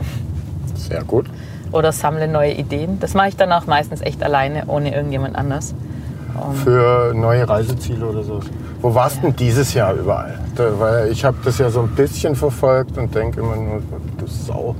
Sehr 0.75 1.03
gut. 1.03 1.27
oder 1.71 1.91
sammle 1.91 2.27
neue 2.27 2.53
Ideen. 2.53 2.99
Das 2.99 3.13
mache 3.13 3.29
ich 3.29 3.37
dann 3.37 3.51
auch 3.51 3.65
meistens 3.67 4.01
echt 4.01 4.21
alleine, 4.23 4.65
ohne 4.67 4.93
irgendjemand 4.93 5.35
anders. 5.35 5.73
Für 6.65 7.13
neue 7.15 7.47
Reiseziele 7.47 8.05
oder 8.05 8.21
so. 8.21 8.41
Wo 8.81 8.93
warst 8.93 9.23
denn 9.23 9.33
dieses 9.37 9.73
Jahr 9.73 9.93
überall? 9.93 10.37
Da, 10.55 10.79
weil 10.79 11.07
ich 11.09 11.23
habe 11.23 11.37
das 11.45 11.57
ja 11.59 11.69
so 11.69 11.79
ein 11.81 11.87
bisschen 11.95 12.35
verfolgt 12.35 12.97
und 12.97 13.15
denke 13.15 13.39
immer 13.39 13.55
nur, 13.55 13.81
du 14.17 14.27
Sau. 14.27 14.75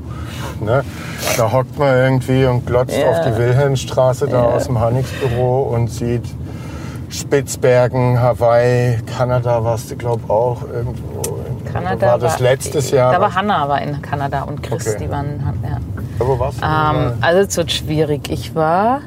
Ne? 0.60 0.84
Da 1.38 1.52
hockt 1.52 1.80
man 1.80 1.96
irgendwie 1.96 2.46
und 2.46 2.66
glotzt 2.68 2.98
Ja. 2.98 3.10
auf 3.10 3.22
die 3.26 3.38
Wilhelmstraße 3.38 4.28
da 4.28 4.44
Ja. 4.44 4.50
aus 4.56 4.66
dem 4.66 4.80
Hanix-Büro 4.80 5.62
und 5.74 5.90
sieht 5.90 6.26
Spitzbergen, 7.20 8.20
Hawaii, 8.20 8.98
Kanada 9.18 9.64
warst 9.64 9.90
du, 9.92 9.96
glaube 9.96 10.30
auch 10.32 10.62
irgendwo. 10.64 11.22
Kanada 11.72 12.08
war 12.08 12.20
das 12.20 12.40
letztes 12.40 12.92
Jahr? 12.92 13.12
Da 13.14 13.20
war 13.22 13.34
Hanna 13.34 13.68
war 13.68 13.82
in 13.82 14.02
Kanada 14.02 14.44
und 14.44 14.62
Chris, 14.64 14.88
Okay. 14.88 14.98
die 15.06 15.10
waren 15.10 15.42
ja. 15.64 15.78
Wo 16.20 16.38
warst 16.40 16.62
du? 16.62 16.66
Ähm, 16.66 17.14
also 17.22 17.40
es 17.42 17.58
wird 17.58 17.72
schwierig. 17.72 18.30
Ich 18.30 18.56
war 18.56 19.02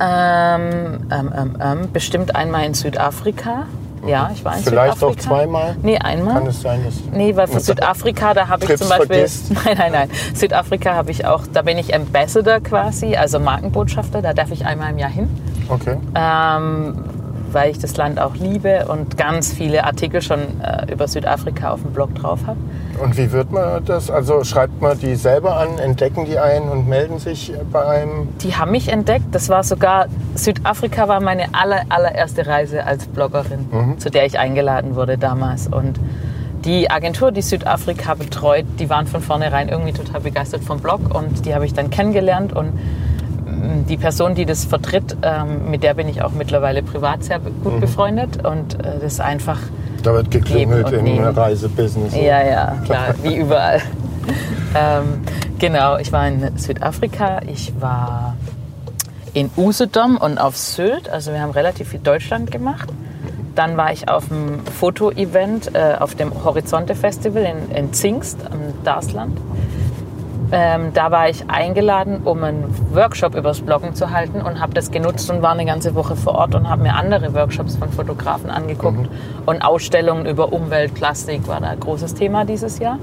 ähm, 0.00 1.06
ähm, 1.10 1.32
ähm, 1.36 1.56
ähm, 1.62 1.92
bestimmt 1.92 2.34
einmal 2.34 2.64
in 2.66 2.74
Südafrika. 2.74 3.66
Ja, 4.06 4.30
ich 4.34 4.44
war 4.44 4.56
in 4.58 4.62
Vielleicht 4.64 5.02
auch 5.02 5.12
Südafrika. 5.12 5.22
zweimal? 5.22 5.76
Nee, 5.82 5.96
einmal. 5.98 6.34
Kann 6.34 6.46
es 6.48 6.60
sein, 6.60 6.84
dass... 6.84 6.94
Nee, 7.12 7.34
weil 7.36 7.46
für 7.46 7.60
Südafrika, 7.60 8.34
da 8.34 8.48
habe 8.48 8.64
ich 8.66 8.76
zum 8.76 8.88
Beispiel. 8.88 9.06
vergisst. 9.06 9.50
Nein, 9.64 9.76
nein, 9.78 9.92
nein. 9.92 10.08
Südafrika 10.34 10.94
habe 10.94 11.10
ich 11.10 11.26
auch, 11.26 11.44
da 11.50 11.62
bin 11.62 11.78
ich 11.78 11.94
Ambassador 11.94 12.60
quasi, 12.60 13.16
also 13.16 13.38
Markenbotschafter, 13.38 14.20
da 14.20 14.34
darf 14.34 14.50
ich 14.50 14.66
einmal 14.66 14.90
im 14.90 14.98
Jahr 14.98 15.08
hin. 15.10 15.30
Okay. 15.68 15.96
Ähm, 16.14 16.94
weil 17.54 17.70
ich 17.70 17.78
das 17.78 17.96
Land 17.96 18.20
auch 18.20 18.34
liebe 18.34 18.86
und 18.88 19.16
ganz 19.16 19.52
viele 19.52 19.84
Artikel 19.84 20.20
schon 20.20 20.40
äh, 20.60 20.92
über 20.92 21.06
Südafrika 21.06 21.70
auf 21.70 21.82
dem 21.82 21.92
Blog 21.92 22.14
drauf 22.14 22.40
habe. 22.46 22.58
Und 23.02 23.16
wie 23.16 23.32
wird 23.32 23.52
man 23.52 23.84
das? 23.84 24.10
Also 24.10 24.44
schreibt 24.44 24.80
man 24.82 24.98
die 24.98 25.14
selber 25.14 25.56
an, 25.56 25.78
entdecken 25.78 26.26
die 26.26 26.38
einen 26.38 26.68
und 26.68 26.88
melden 26.88 27.18
sich 27.18 27.52
bei 27.72 27.84
einem? 27.86 28.28
Die 28.40 28.56
haben 28.56 28.72
mich 28.72 28.88
entdeckt. 28.88 29.26
Das 29.32 29.48
war 29.48 29.62
sogar, 29.62 30.06
Südafrika 30.34 31.08
war 31.08 31.20
meine 31.20 31.54
aller, 31.54 31.82
allererste 31.88 32.46
Reise 32.46 32.84
als 32.84 33.06
Bloggerin, 33.06 33.98
zu 33.98 34.10
der 34.10 34.26
ich 34.26 34.38
eingeladen 34.38 34.96
wurde 34.96 35.18
damals. 35.18 35.68
Und 35.68 35.98
die 36.64 36.90
Agentur, 36.90 37.30
die 37.30 37.42
Südafrika 37.42 38.14
betreut, 38.14 38.64
die 38.78 38.88
waren 38.88 39.06
von 39.06 39.20
vornherein 39.20 39.68
irgendwie 39.68 39.92
total 39.92 40.20
begeistert 40.20 40.64
vom 40.64 40.80
Blog 40.80 41.14
und 41.14 41.44
die 41.44 41.54
habe 41.54 41.66
ich 41.66 41.74
dann 41.74 41.90
kennengelernt 41.90 42.54
und 42.54 42.72
die 43.88 43.96
Person, 43.96 44.34
die 44.34 44.44
das 44.44 44.64
vertritt, 44.64 45.16
ähm, 45.22 45.70
mit 45.70 45.82
der 45.82 45.94
bin 45.94 46.08
ich 46.08 46.22
auch 46.22 46.32
mittlerweile 46.32 46.82
privat 46.82 47.24
sehr 47.24 47.38
gut 47.38 47.80
befreundet 47.80 48.44
und 48.44 48.74
äh, 48.74 48.98
das 49.00 49.14
ist 49.14 49.20
einfach, 49.20 49.58
Da 50.02 50.12
wird 50.14 50.30
geklingelt 50.30 50.90
im. 50.92 51.24
Reisebusiness. 51.24 52.14
ja, 52.14 52.42
ja, 52.42 52.76
klar, 52.84 53.14
wie 53.22 53.36
überall. 53.36 53.80
ähm, 54.74 55.22
genau, 55.58 55.98
ich 55.98 56.12
war 56.12 56.26
in 56.28 56.56
Südafrika, 56.56 57.40
ich 57.46 57.72
war 57.80 58.36
in 59.32 59.50
Usedom 59.56 60.16
und 60.16 60.38
auf 60.38 60.56
Sylt, 60.56 61.08
also 61.08 61.32
wir 61.32 61.40
haben 61.40 61.50
relativ 61.50 61.88
viel 61.88 62.00
Deutschland 62.00 62.50
gemacht. 62.50 62.88
Dann 63.54 63.76
war 63.76 63.92
ich 63.92 64.08
auf 64.08 64.30
einem 64.30 64.64
Foto-Event 64.66 65.74
äh, 65.74 65.94
auf 65.98 66.14
dem 66.14 66.44
Horizonte 66.44 66.94
Festival 66.94 67.44
in, 67.44 67.76
in 67.76 67.92
Zingst 67.92 68.38
am 68.50 68.60
Darsland. 68.84 69.38
Ähm, 70.52 70.92
da 70.92 71.10
war 71.10 71.28
ich 71.28 71.48
eingeladen, 71.48 72.22
um 72.24 72.42
einen 72.44 72.64
Workshop 72.92 73.34
übers 73.34 73.60
Bloggen 73.60 73.94
zu 73.94 74.10
halten 74.10 74.42
und 74.42 74.60
habe 74.60 74.74
das 74.74 74.90
genutzt 74.90 75.30
und 75.30 75.42
war 75.42 75.52
eine 75.52 75.64
ganze 75.64 75.94
Woche 75.94 76.16
vor 76.16 76.34
Ort 76.34 76.54
und 76.54 76.68
habe 76.68 76.82
mir 76.82 76.94
andere 76.94 77.34
Workshops 77.34 77.76
von 77.76 77.90
Fotografen 77.90 78.50
angeguckt 78.50 79.08
und 79.46 79.62
Ausstellungen 79.62 80.26
über 80.26 80.52
Umwelt, 80.52 80.94
Plastik 80.94 81.48
war 81.48 81.60
da 81.60 81.68
ein 81.68 81.80
großes 81.80 82.14
Thema 82.14 82.44
dieses 82.44 82.78
Jahr. 82.78 82.98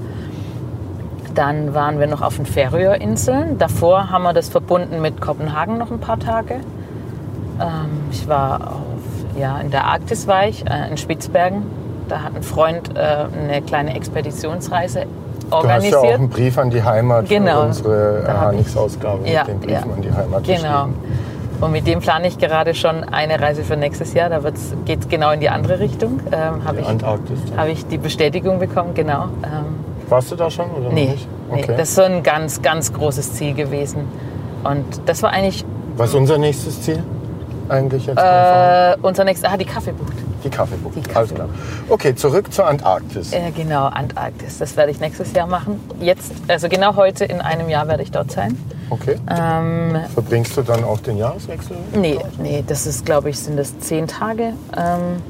Dann 1.34 1.74
waren 1.74 1.98
wir 1.98 2.06
noch 2.06 2.20
auf 2.22 2.36
den 2.36 2.46
Färöerinseln. 2.46 3.58
Davor 3.58 4.10
haben 4.10 4.22
wir 4.22 4.34
das 4.34 4.50
verbunden 4.50 5.00
mit 5.00 5.20
Kopenhagen 5.20 5.78
noch 5.78 5.90
ein 5.90 5.98
paar 5.98 6.18
Tage. 6.18 6.60
Ähm, 7.60 7.90
ich 8.10 8.28
war 8.28 8.72
auf, 8.72 9.38
ja, 9.38 9.58
in 9.58 9.70
der 9.70 9.86
Arktis 9.86 10.26
war 10.26 10.46
ich, 10.46 10.64
äh, 10.68 10.90
in 10.90 10.96
Spitzbergen. 10.96 11.62
Da 12.08 12.22
hat 12.22 12.36
ein 12.36 12.42
Freund 12.42 12.96
äh, 12.96 13.26
eine 13.32 13.62
kleine 13.62 13.94
Expeditionsreise 13.94 15.06
Du 15.52 15.56
hast 15.58 15.64
organisiert. 15.64 15.92
ja 15.92 15.98
auch 16.10 16.14
einen 16.14 16.28
Brief 16.28 16.58
an 16.58 16.70
die 16.70 16.82
Heimat 16.82 17.28
Genau. 17.28 17.60
für 17.60 17.66
unsere 17.66 18.40
Hanix-Ausgabe 18.40 19.28
Ja, 19.28 19.44
mit 19.44 19.62
den 19.62 19.70
ja. 19.70 19.80
Briefen 19.80 19.92
an 19.94 20.02
die 20.02 20.12
Heimat 20.12 20.44
Genau. 20.44 20.88
Und 21.60 21.70
mit 21.72 21.86
dem 21.86 22.00
plane 22.00 22.26
ich 22.26 22.38
gerade 22.38 22.74
schon 22.74 23.04
eine 23.04 23.40
Reise 23.40 23.62
für 23.62 23.76
nächstes 23.76 24.14
Jahr. 24.14 24.28
Da 24.30 24.40
geht 24.84 25.00
es 25.00 25.08
genau 25.08 25.30
in 25.30 25.38
die 25.38 25.48
andere 25.48 25.78
Richtung. 25.78 26.18
Ähm, 26.32 26.64
Habe 26.64 26.80
ich, 26.80 26.86
Antarktis. 26.88 27.38
hab 27.56 27.68
ich 27.68 27.86
die 27.86 27.98
Bestätigung 27.98 28.58
bekommen, 28.58 28.94
genau. 28.94 29.24
Ähm, 29.44 29.76
Warst 30.08 30.32
du 30.32 30.36
da 30.36 30.50
schon 30.50 30.70
oder 30.72 30.90
nee, 30.90 31.06
nicht? 31.10 31.28
nee, 31.52 31.60
Okay. 31.62 31.74
das 31.76 31.90
ist 31.90 31.94
so 31.94 32.02
ein 32.02 32.22
ganz, 32.24 32.60
ganz 32.62 32.92
großes 32.92 33.34
Ziel 33.34 33.54
gewesen. 33.54 34.08
Und 34.64 34.84
das 35.06 35.22
war 35.22 35.30
eigentlich 35.30 35.64
Was 35.96 36.08
ist 36.10 36.16
unser 36.16 36.36
nächstes 36.38 36.82
Ziel 36.82 37.02
eigentlich 37.68 38.06
jetzt? 38.06 38.18
äh, 38.18 38.96
unser 39.02 39.22
nächstes, 39.24 39.48
ah, 39.50 39.56
die 39.56 39.64
Kaffeebucht. 39.64 40.12
Die 40.44 40.50
Kaffeebucht. 40.50 40.96
die 40.96 41.14
Alles 41.14 41.34
klar. 41.34 41.48
Okay, 41.88 42.14
zurück 42.14 42.52
zur 42.52 42.66
Antarktis. 42.66 43.32
Äh, 43.32 43.50
genau, 43.50 43.86
Antarktis. 43.86 44.58
Das 44.58 44.76
werde 44.76 44.90
ich 44.90 45.00
nächstes 45.00 45.32
Jahr 45.32 45.46
machen. 45.46 45.80
Jetzt, 46.00 46.32
also 46.48 46.68
genau 46.68 46.96
heute 46.96 47.24
in 47.24 47.40
einem 47.40 47.68
Jahr 47.68 47.88
werde 47.88 48.02
ich 48.02 48.10
dort 48.10 48.30
sein. 48.30 48.58
Okay. 48.90 49.16
Ähm, 49.30 49.96
Verbringst 50.12 50.56
du 50.56 50.62
dann 50.62 50.84
auch 50.84 51.00
den 51.00 51.16
Jahreswechsel? 51.16 51.76
Nee, 51.94 52.18
nee, 52.38 52.62
das 52.66 52.86
ist, 52.86 53.06
glaube 53.06 53.30
ich, 53.30 53.38
sind 53.38 53.56
das 53.56 53.78
zehn 53.78 54.06
Tage. 54.06 54.52
Ähm, 54.76 55.22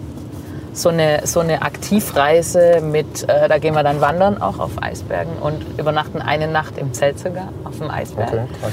so, 0.73 0.89
eine, 0.89 1.27
so 1.27 1.41
eine 1.41 1.63
Aktivreise 1.63 2.81
mit, 2.81 3.29
äh, 3.29 3.49
da 3.49 3.59
gehen 3.59 3.75
wir 3.75 3.83
dann 3.83 4.01
wandern 4.01 4.41
auch 4.41 4.59
auf 4.59 4.83
Eisbergen 4.83 5.35
und 5.41 5.79
übernachten 5.79 6.21
eine 6.21 6.49
Nacht 6.49 6.79
im 6.79 6.93
Zelt 6.93 7.19
sogar 7.19 7.49
auf 7.65 7.79
dem 7.79 7.91
Eisberg. 7.91 8.33
Okay, 8.33 8.47
krass. 8.61 8.73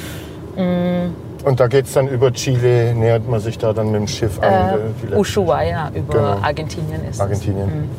Mm. 0.56 1.28
Und 1.45 1.60
da 1.60 1.67
geht 1.67 1.86
es 1.86 1.93
dann 1.93 2.08
über 2.08 2.32
Chile, 2.34 2.93
nähert 2.93 3.28
man 3.28 3.39
sich 3.39 3.58
da 3.58 3.71
dann 3.73 3.91
mit 3.91 4.02
dem 4.02 4.08
Schiff 4.08 4.39
an. 4.41 4.80
Äh, 5.12 5.15
Ushuaia 5.15 5.89
über 5.95 6.13
Genau. 6.13 6.38
Argentinien 6.41 7.02
ist 7.06 7.15
es. 7.15 7.21
Argentinien. 7.21 7.89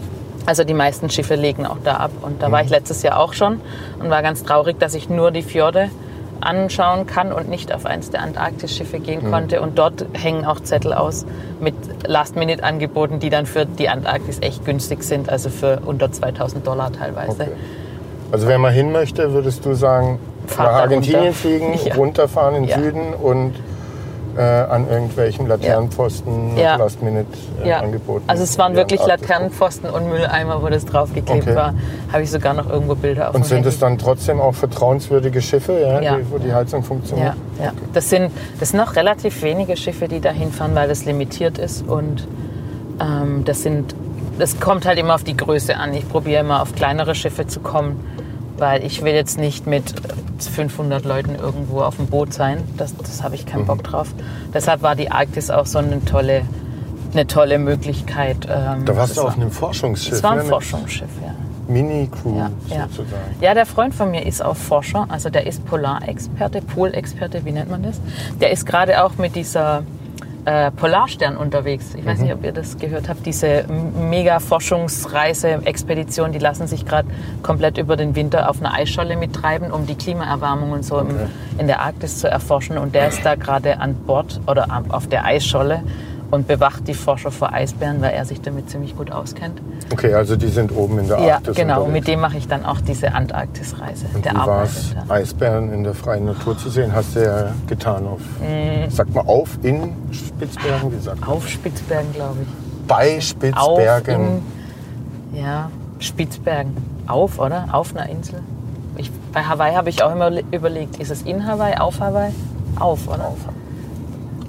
Also 0.46 0.64
die 0.64 0.74
meisten 0.74 1.08
Schiffe 1.10 1.36
legen 1.36 1.66
auch 1.66 1.78
da 1.84 1.94
ab. 1.96 2.10
Und 2.22 2.42
da 2.42 2.48
Mhm. 2.48 2.52
war 2.52 2.62
ich 2.62 2.70
letztes 2.70 3.02
Jahr 3.02 3.18
auch 3.18 3.32
schon 3.32 3.60
und 3.98 4.10
war 4.10 4.22
ganz 4.22 4.42
traurig, 4.42 4.78
dass 4.78 4.94
ich 4.94 5.08
nur 5.08 5.30
die 5.30 5.42
Fjorde 5.42 5.90
anschauen 6.42 7.06
kann 7.06 7.32
und 7.32 7.48
nicht 7.50 7.72
auf 7.74 7.84
eins 7.84 8.10
der 8.10 8.22
Antarktis-Schiffe 8.22 8.98
gehen 8.98 9.26
Mhm. 9.26 9.30
konnte. 9.32 9.60
Und 9.60 9.78
dort 9.78 10.06
hängen 10.14 10.44
auch 10.46 10.60
Zettel 10.60 10.92
aus 10.94 11.26
mit 11.60 11.74
Last-Minute-Angeboten, 12.06 13.18
die 13.20 13.28
dann 13.30 13.44
für 13.46 13.66
die 13.66 13.88
Antarktis 13.88 14.38
echt 14.40 14.64
günstig 14.64 15.02
sind, 15.02 15.28
also 15.28 15.50
für 15.50 15.80
unter 15.84 16.10
2000 16.10 16.66
Dollar 16.66 16.92
teilweise. 16.92 17.32
Okay. 17.32 17.50
Also 18.32 18.46
wenn 18.48 18.60
man 18.60 18.72
hin 18.72 18.92
möchte, 18.92 19.32
würdest 19.32 19.64
du 19.66 19.74
sagen, 19.74 20.18
Fahrt 20.50 20.72
nach 20.72 20.80
Argentinien 20.82 21.34
fliegen, 21.34 21.74
Ja. 21.84 21.94
runterfahren 21.94 22.54
in 22.56 22.62
den 22.64 22.70
Ja. 22.70 22.78
Süden 22.78 23.14
und 23.14 23.54
äh, 24.36 24.42
an 24.42 24.88
irgendwelchen 24.88 25.48
Laternenpfosten 25.48 26.56
Ja. 26.56 26.76
Last-Minute 26.76 27.26
äh, 27.64 27.72
also 28.28 28.44
es 28.44 28.56
waren 28.58 28.76
wirklich 28.76 29.00
Antarktis. 29.00 29.28
Laternenpfosten 29.28 29.90
und 29.90 30.08
Mülleimer, 30.08 30.62
wo 30.62 30.68
das 30.68 30.86
draufgeklebt 30.86 31.42
Okay. 31.48 31.56
war. 31.56 31.74
Habe 32.12 32.22
ich 32.22 32.30
sogar 32.30 32.54
noch 32.54 32.70
irgendwo 32.70 32.94
Bilder 32.94 33.30
auf 33.30 33.34
Und 33.34 33.44
sind 33.44 33.56
Handy. 33.56 33.68
es 33.70 33.80
dann 33.80 33.98
trotzdem 33.98 34.40
auch 34.40 34.54
vertrauenswürdige 34.54 35.42
Schiffe, 35.42 35.80
ja, 35.80 36.00
Ja. 36.00 36.16
Die, 36.16 36.30
wo 36.30 36.38
die 36.38 36.52
Heizung 36.54 36.84
funktioniert? 36.84 37.34
Ja, 37.58 37.64
ja. 37.66 37.72
Das, 37.92 38.08
sind, 38.08 38.30
das 38.60 38.70
sind 38.70 38.80
auch 38.80 38.94
relativ 38.94 39.42
wenige 39.42 39.76
Schiffe, 39.76 40.06
die 40.06 40.20
da 40.20 40.30
hinfahren, 40.30 40.76
weil 40.76 40.88
das 40.88 41.04
limitiert 41.04 41.58
ist. 41.58 41.86
Und 41.86 42.26
ähm, 43.00 43.44
das 43.44 43.62
sind, 43.62 43.96
das 44.38 44.60
kommt 44.60 44.86
halt 44.86 44.98
immer 44.98 45.16
auf 45.16 45.24
die 45.24 45.36
Größe 45.36 45.76
an. 45.76 45.92
Ich 45.92 46.08
probiere 46.08 46.40
immer 46.42 46.62
auf 46.62 46.72
kleinere 46.74 47.16
Schiffe 47.16 47.48
zu 47.48 47.58
kommen, 47.60 48.00
weil 48.60 48.84
ich 48.84 49.02
will 49.02 49.14
jetzt 49.14 49.38
nicht 49.38 49.66
mit 49.66 49.94
500 50.38 51.04
Leuten 51.04 51.34
irgendwo 51.34 51.80
auf 51.80 51.96
dem 51.96 52.06
Boot 52.06 52.32
sein. 52.32 52.58
Das, 52.76 52.94
das 52.96 53.22
habe 53.22 53.34
ich 53.34 53.44
Mhm. 53.46 53.50
keinen 53.50 53.66
Bock 53.66 53.82
drauf. 53.82 54.08
Deshalb 54.54 54.82
war 54.82 54.94
die 54.94 55.10
Arktis 55.10 55.50
auch 55.50 55.66
so 55.66 55.78
eine 55.78 56.04
tolle, 56.04 56.42
eine 57.12 57.26
tolle 57.26 57.58
Möglichkeit. 57.58 58.46
ähm, 58.48 58.84
Da 58.84 58.96
warst 58.96 59.16
du 59.16 59.22
auf 59.22 59.28
war- 59.28 59.34
einem 59.34 59.50
Forschungsschiff. 59.50 60.10
Das 60.12 60.22
war 60.22 60.32
ein 60.32 60.36
ne, 60.38 60.42
mit 60.44 60.52
Forschungsschiff, 60.52 61.08
ja. 61.22 61.34
Mini-Crew 61.68 62.36
Ja, 62.36 62.50
ja. 62.68 62.82
sozusagen. 62.88 63.36
ja, 63.40 63.54
der 63.54 63.64
Freund 63.66 63.94
von 63.94 64.10
mir 64.10 64.26
ist 64.26 64.44
auch 64.44 64.56
Forscher, 64.56 65.06
also 65.08 65.30
der 65.30 65.46
ist 65.46 65.64
Polarexperte, 65.66 66.62
Polexperte, 66.62 67.44
wie 67.44 67.52
nennt 67.52 67.70
man 67.70 67.82
das? 67.84 68.00
Der 68.40 68.50
ist 68.50 68.66
gerade 68.66 69.04
auch 69.04 69.18
mit 69.18 69.36
dieser 69.36 69.84
äh, 70.50 70.72
Polarstern 70.72 71.36
unterwegs. 71.36 71.94
Ich 71.94 72.04
weiß 72.04 72.18
nicht, 72.18 72.32
ob 72.32 72.42
ihr 72.42 72.50
das 72.50 72.76
gehört 72.76 73.08
habt. 73.08 73.24
Diese 73.24 73.66
mega 73.68 74.40
Forschungsreise, 74.40 75.60
Expedition, 75.64 76.32
die 76.32 76.40
lassen 76.40 76.66
sich 76.66 76.84
gerade 76.84 77.08
komplett 77.44 77.78
über 77.78 77.96
den 77.96 78.16
Winter 78.16 78.50
auf 78.50 78.60
einer 78.60 78.74
Eisscholle 78.74 79.16
mittreiben, 79.16 79.70
um 79.70 79.86
die 79.86 79.94
Klimaerwärmung 79.94 80.72
und 80.72 80.84
so 80.84 80.98
im, 80.98 81.14
in 81.58 81.68
der 81.68 81.80
Arktis 81.82 82.18
zu 82.18 82.28
erforschen. 82.28 82.78
Und 82.78 82.96
der 82.96 83.08
ist 83.08 83.24
da 83.24 83.36
gerade 83.36 83.78
an 83.78 83.94
Bord 83.94 84.40
oder 84.48 84.82
auf 84.88 85.06
der 85.06 85.24
Eisscholle 85.24 85.84
und 86.30 86.46
bewacht 86.46 86.86
die 86.86 86.94
Forscher 86.94 87.30
vor 87.30 87.52
Eisbären, 87.52 88.00
weil 88.02 88.12
er 88.12 88.24
sich 88.24 88.40
damit 88.40 88.70
ziemlich 88.70 88.96
gut 88.96 89.10
auskennt. 89.10 89.60
Okay, 89.92 90.14
also 90.14 90.36
die 90.36 90.46
sind 90.48 90.70
oben 90.76 90.98
in 91.00 91.08
der 91.08 91.18
Ja, 91.20 91.34
Arktis 91.36 91.56
genau. 91.56 91.80
unterwegs. 91.82 91.92
Mit 91.92 92.08
dem 92.08 92.20
mache 92.20 92.36
ich 92.38 92.46
dann 92.46 92.64
auch 92.64 92.80
diese 92.80 93.12
Antarktisreise. 93.12 94.06
Und 94.14 94.24
Der 94.24 94.32
wie 94.32 94.36
war 94.36 94.62
es. 94.64 94.94
Eisbären 95.08 95.72
in 95.72 95.82
der 95.84 95.94
freien 95.94 96.26
Natur 96.26 96.56
zu 96.56 96.68
sehen? 96.70 96.92
Hast 96.94 97.16
du 97.16 97.24
ja 97.24 97.52
getan 97.66 98.06
auf, 98.06 98.20
Mhm. 98.40 98.90
sag 98.90 99.12
mal, 99.14 99.22
auf 99.26 99.58
in 99.62 99.92
Spitzbergen, 100.12 100.92
wie 100.92 101.02
sagt 101.02 101.20
man? 101.20 101.28
Auf 101.30 101.48
Spitzbergen, 101.48 102.12
glaube 102.12 102.36
ich. 102.42 102.86
Bei 102.86 103.16
Auf 103.16 103.22
Spitzbergen. 103.22 104.42
in, 105.32 105.40
ja, 105.40 105.70
Spitzbergen. 105.98 106.76
Auf, 107.06 107.38
oder? 107.38 107.66
Auf 107.72 107.94
einer 107.96 108.08
Insel. 108.08 108.40
Ich, 108.96 109.10
bei 109.32 109.42
Hawaii 109.42 109.74
habe 109.74 109.88
ich 109.90 110.02
auch 110.02 110.12
immer 110.12 110.30
le- 110.30 110.44
überlegt, 110.52 110.98
ist 111.00 111.10
es 111.10 111.22
in 111.22 111.46
Hawaii, 111.46 111.76
auf 111.76 112.00
Hawaii? 112.00 112.32
Auf, 112.78 113.06
oder? 113.08 113.24
Als 113.26 113.34
Es 113.38 113.46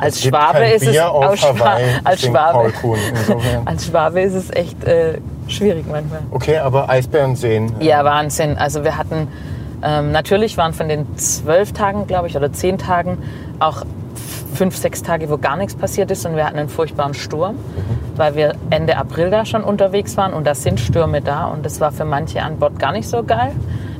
gibt 0.01 0.15
Schwabe 0.17 0.65
ist 0.65 0.87
es 0.87 0.99
aus 0.99 1.41
Hawaii, 1.43 1.85
als 2.03 2.21
Schwabe. 2.21 2.73
Als 3.65 3.85
Schwabe 3.85 4.21
ist 4.21 4.33
es 4.33 4.49
echt 4.51 4.83
äh, 4.83 5.19
schwierig 5.47 5.85
manchmal. 5.89 6.21
Okay, 6.31 6.57
aber 6.57 6.89
Eisbären 6.89 7.35
sehen. 7.35 7.71
Ja, 7.79 8.03
Wahnsinn. 8.03 8.57
Also 8.57 8.83
wir 8.83 8.97
hatten, 8.97 9.27
ähm, 9.83 10.11
natürlich 10.11 10.57
waren 10.57 10.73
von 10.73 10.89
den 10.89 11.17
zwölf 11.17 11.73
Tagen, 11.73 12.07
glaube 12.07 12.27
ich, 12.27 12.35
oder 12.35 12.51
zehn 12.51 12.77
Tagen 12.77 13.17
auch 13.59 13.83
fünf, 14.53 14.75
sechs 14.75 15.01
Tage, 15.01 15.29
wo 15.29 15.37
gar 15.37 15.55
nichts 15.55 15.75
passiert 15.75 16.11
ist 16.11 16.25
und 16.25 16.35
wir 16.35 16.45
hatten 16.45 16.59
einen 16.59 16.69
furchtbaren 16.69 17.13
Sturm, 17.13 17.55
weil 18.15 18.35
wir 18.35 18.55
Ende 18.69 18.97
April 18.97 19.29
da 19.29 19.45
schon 19.45 19.63
unterwegs 19.63 20.17
waren 20.17 20.33
und 20.33 20.45
da 20.45 20.55
sind 20.55 20.79
Stürme 20.79 21.21
da 21.21 21.45
und 21.45 21.65
das 21.65 21.79
war 21.79 21.91
für 21.91 22.05
manche 22.05 22.41
an 22.41 22.57
Bord 22.57 22.77
gar 22.79 22.91
nicht 22.91 23.07
so 23.07 23.23
geil. 23.23 23.53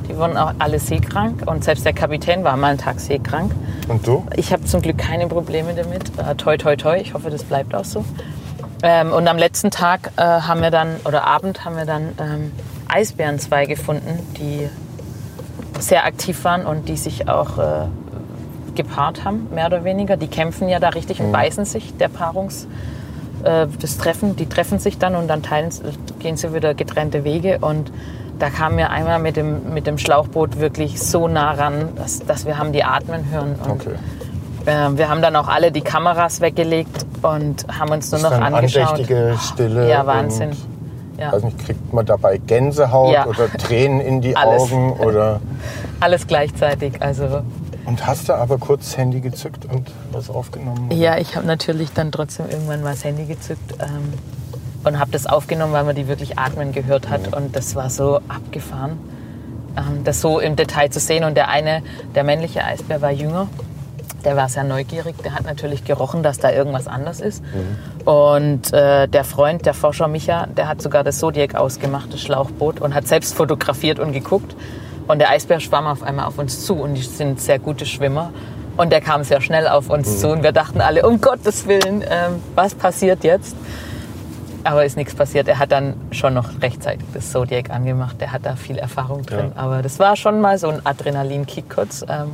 Die 0.08 0.16
wurden 0.16 0.36
auch 0.36 0.52
alle 0.58 0.78
seekrank 0.78 1.42
und 1.46 1.64
selbst 1.64 1.84
der 1.84 1.92
Kapitän 1.92 2.44
war 2.44 2.56
mal 2.56 2.68
einen 2.68 2.78
Tag 2.78 3.00
seekrank. 3.00 3.52
Und 3.88 4.06
du? 4.06 4.26
Ich 4.36 4.52
habe 4.52 4.64
zum 4.64 4.82
Glück 4.82 4.98
keine 4.98 5.26
Probleme 5.26 5.74
damit. 5.74 6.10
Äh, 6.18 6.34
toi, 6.36 6.56
toi, 6.56 6.76
toi. 6.76 6.96
Ich 6.96 7.14
hoffe, 7.14 7.30
das 7.30 7.44
bleibt 7.44 7.74
auch 7.74 7.84
so. 7.84 8.04
Ähm, 8.82 9.12
und 9.12 9.28
am 9.28 9.38
letzten 9.38 9.70
Tag 9.70 10.10
äh, 10.16 10.22
haben 10.22 10.60
wir 10.60 10.70
dann, 10.70 10.96
oder 11.04 11.24
Abend 11.24 11.64
haben 11.64 11.76
wir 11.76 11.86
dann 11.86 12.08
ähm, 12.18 12.52
Eisbären 12.88 13.38
zwei 13.38 13.66
gefunden, 13.66 14.18
die 14.38 14.68
sehr 15.80 16.04
aktiv 16.04 16.44
waren 16.44 16.66
und 16.66 16.88
die 16.88 16.96
sich 16.96 17.28
auch 17.28 17.58
äh, 17.58 17.86
gepaart 18.74 19.24
haben, 19.24 19.48
mehr 19.54 19.66
oder 19.66 19.84
weniger. 19.84 20.16
Die 20.16 20.28
kämpfen 20.28 20.68
ja 20.68 20.80
da 20.80 20.90
richtig 20.90 21.20
und 21.20 21.32
beißen 21.32 21.64
sich, 21.64 21.96
der 21.96 22.08
Paarungsrudel. 22.08 22.68
äh, 23.44 23.66
das 23.80 23.98
Treffen, 23.98 24.36
die 24.36 24.46
treffen 24.46 24.78
sich 24.78 24.98
dann 24.98 25.14
und 25.14 25.28
dann 25.28 25.42
teilen, 25.42 25.70
gehen 26.18 26.36
sie 26.36 26.54
wieder 26.54 26.74
getrennte 26.74 27.24
Wege 27.24 27.58
und 27.60 27.92
da 28.38 28.50
kamen 28.50 28.76
wir 28.78 28.90
einmal 28.90 29.18
mit 29.18 29.36
dem, 29.36 29.72
mit 29.74 29.86
dem 29.86 29.98
Schlauchboot 29.98 30.58
wirklich 30.58 31.00
so 31.02 31.28
nah 31.28 31.52
ran, 31.52 31.90
dass, 31.96 32.20
dass 32.20 32.44
wir 32.46 32.58
haben 32.58 32.72
die 32.72 32.82
atmen 32.84 33.30
hören. 33.30 33.54
Und, 33.62 33.70
Okay. 33.70 33.94
äh, 34.66 34.96
wir 34.96 35.08
haben 35.08 35.22
dann 35.22 35.36
auch 35.36 35.48
alle 35.48 35.70
die 35.72 35.80
Kameras 35.82 36.40
weggelegt 36.40 37.06
und 37.22 37.66
haben 37.78 37.90
uns 37.92 38.10
nur 38.10 38.20
Das 38.20 38.30
noch 38.30 38.38
dann 38.38 38.54
angeschaut. 38.54 38.88
andächtige 38.90 39.36
Stille. 39.40 39.88
Ja, 39.88 40.06
Wahnsinn. 40.06 40.50
Ja. 41.18 41.30
weiß 41.32 41.44
nicht, 41.44 41.58
kriegt 41.64 41.92
man 41.92 42.04
dabei 42.06 42.38
Gänsehaut 42.38 43.12
Ja. 43.12 43.26
oder 43.26 43.48
Tränen 43.52 44.00
in 44.00 44.20
die 44.22 44.34
Alles. 44.36 44.62
Augen? 44.62 44.92
Oder 44.94 45.40
Alles 46.00 46.26
gleichzeitig. 46.26 47.00
Also 47.00 47.42
und 47.84 48.06
hast 48.06 48.28
du 48.28 48.32
aber 48.34 48.58
kurz 48.58 48.86
das 48.90 48.96
Handy 48.98 49.20
gezückt 49.20 49.66
und 49.72 49.90
was 50.12 50.30
aufgenommen? 50.30 50.90
ja, 50.92 51.18
ich 51.18 51.36
habe 51.36 51.46
natürlich 51.46 51.92
dann 51.92 52.10
trotzdem 52.12 52.48
irgendwann 52.48 52.82
mal 52.82 52.92
das 52.92 53.04
Handy 53.04 53.24
gezückt 53.24 53.74
ähm, 53.80 54.12
und 54.84 54.98
habe 54.98 55.10
das 55.10 55.26
aufgenommen, 55.26 55.72
weil 55.72 55.84
man 55.84 55.94
die 55.94 56.08
wirklich 56.08 56.38
atmen 56.38 56.72
gehört 56.72 57.08
hat 57.08 57.34
und 57.34 57.54
das 57.56 57.74
war 57.74 57.90
so 57.90 58.20
abgefahren, 58.28 58.98
ähm, 59.76 60.04
das 60.04 60.20
so 60.20 60.40
im 60.40 60.56
Detail 60.56 60.90
zu 60.90 61.00
sehen. 61.00 61.24
Und 61.24 61.36
der 61.36 61.48
eine, 61.48 61.82
der 62.14 62.24
männliche 62.24 62.64
Eisbär 62.64 63.00
war 63.00 63.10
jünger. 63.10 63.48
Der 64.24 64.36
war 64.36 64.48
sehr 64.48 64.62
neugierig, 64.62 65.16
der 65.24 65.34
hat 65.34 65.44
natürlich 65.46 65.84
gerochen, 65.84 66.22
dass 66.22 66.38
da 66.38 66.52
irgendwas 66.52 66.86
anders 66.86 67.20
ist. 67.20 67.42
Und 68.04 68.72
äh, 68.72 69.08
der 69.08 69.24
Freund, 69.24 69.66
der 69.66 69.74
Forscher 69.74 70.06
Micha, 70.06 70.46
der 70.46 70.68
hat 70.68 70.80
sogar 70.80 71.02
das 71.02 71.18
Zodiac 71.18 71.56
ausgemacht, 71.56 72.12
das 72.12 72.20
Schlauchboot, 72.20 72.80
und 72.80 72.94
hat 72.94 73.08
selbst 73.08 73.34
fotografiert 73.34 73.98
und 73.98 74.12
geguckt. 74.12 74.54
Und 75.08 75.18
der 75.18 75.30
Eisbär 75.30 75.58
schwamm 75.58 75.88
auf 75.88 76.04
einmal 76.04 76.26
auf 76.26 76.38
uns 76.38 76.64
zu 76.64 76.74
und 76.74 76.94
die 76.94 77.02
sind 77.02 77.40
sehr 77.40 77.58
gute 77.58 77.84
Schwimmer. 77.84 78.30
Und 78.76 78.92
der 78.92 79.00
kam 79.00 79.24
sehr 79.24 79.40
schnell 79.40 79.66
auf 79.66 79.90
uns 79.90 80.20
zu 80.20 80.28
und 80.28 80.42
wir 80.42 80.52
dachten 80.52 80.80
alle, 80.80 81.06
um 81.06 81.20
Gottes 81.20 81.66
Willen, 81.66 82.02
ähm, 82.08 82.40
was 82.54 82.74
passiert 82.74 83.24
jetzt? 83.24 83.56
Aber 84.64 84.84
ist 84.84 84.96
nichts 84.96 85.14
passiert. 85.14 85.48
Er 85.48 85.58
hat 85.58 85.72
dann 85.72 85.94
schon 86.12 86.34
noch 86.34 86.60
rechtzeitig 86.62 87.04
das 87.14 87.32
Zodiac 87.32 87.70
angemacht. 87.70 88.20
Der 88.20 88.32
hat 88.32 88.46
da 88.46 88.54
viel 88.56 88.78
Erfahrung 88.78 89.22
drin. 89.26 89.52
Aber 89.56 89.82
das 89.82 89.98
war 89.98 90.14
schon 90.16 90.40
mal 90.40 90.56
so 90.58 90.68
ein 90.68 90.84
Adrenalin-Kick 90.86 91.68
kurz. 91.68 92.02
Ähm, 92.08 92.32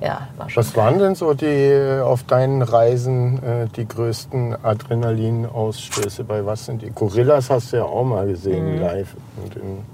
ja, 0.00 0.28
war 0.36 0.50
schon. 0.50 0.62
Was 0.62 0.76
waren 0.76 0.98
denn 0.98 1.14
so 1.14 1.32
die 1.32 1.46
äh, 1.46 2.00
auf 2.00 2.22
deinen 2.24 2.60
Reisen 2.60 3.42
äh, 3.42 3.66
die 3.74 3.88
größten 3.88 4.56
Adrenalin-Ausstöße? 4.62 6.24
Bei 6.24 6.44
was 6.44 6.66
sind 6.66 6.82
die? 6.82 6.90
Gorillas 6.90 7.48
hast 7.48 7.72
du 7.72 7.78
ja 7.78 7.84
auch 7.84 8.04
mal 8.04 8.26
gesehen 8.26 8.74
Mhm. 8.76 8.80
live 8.82 9.14
und 9.42 9.56
in 9.56 9.84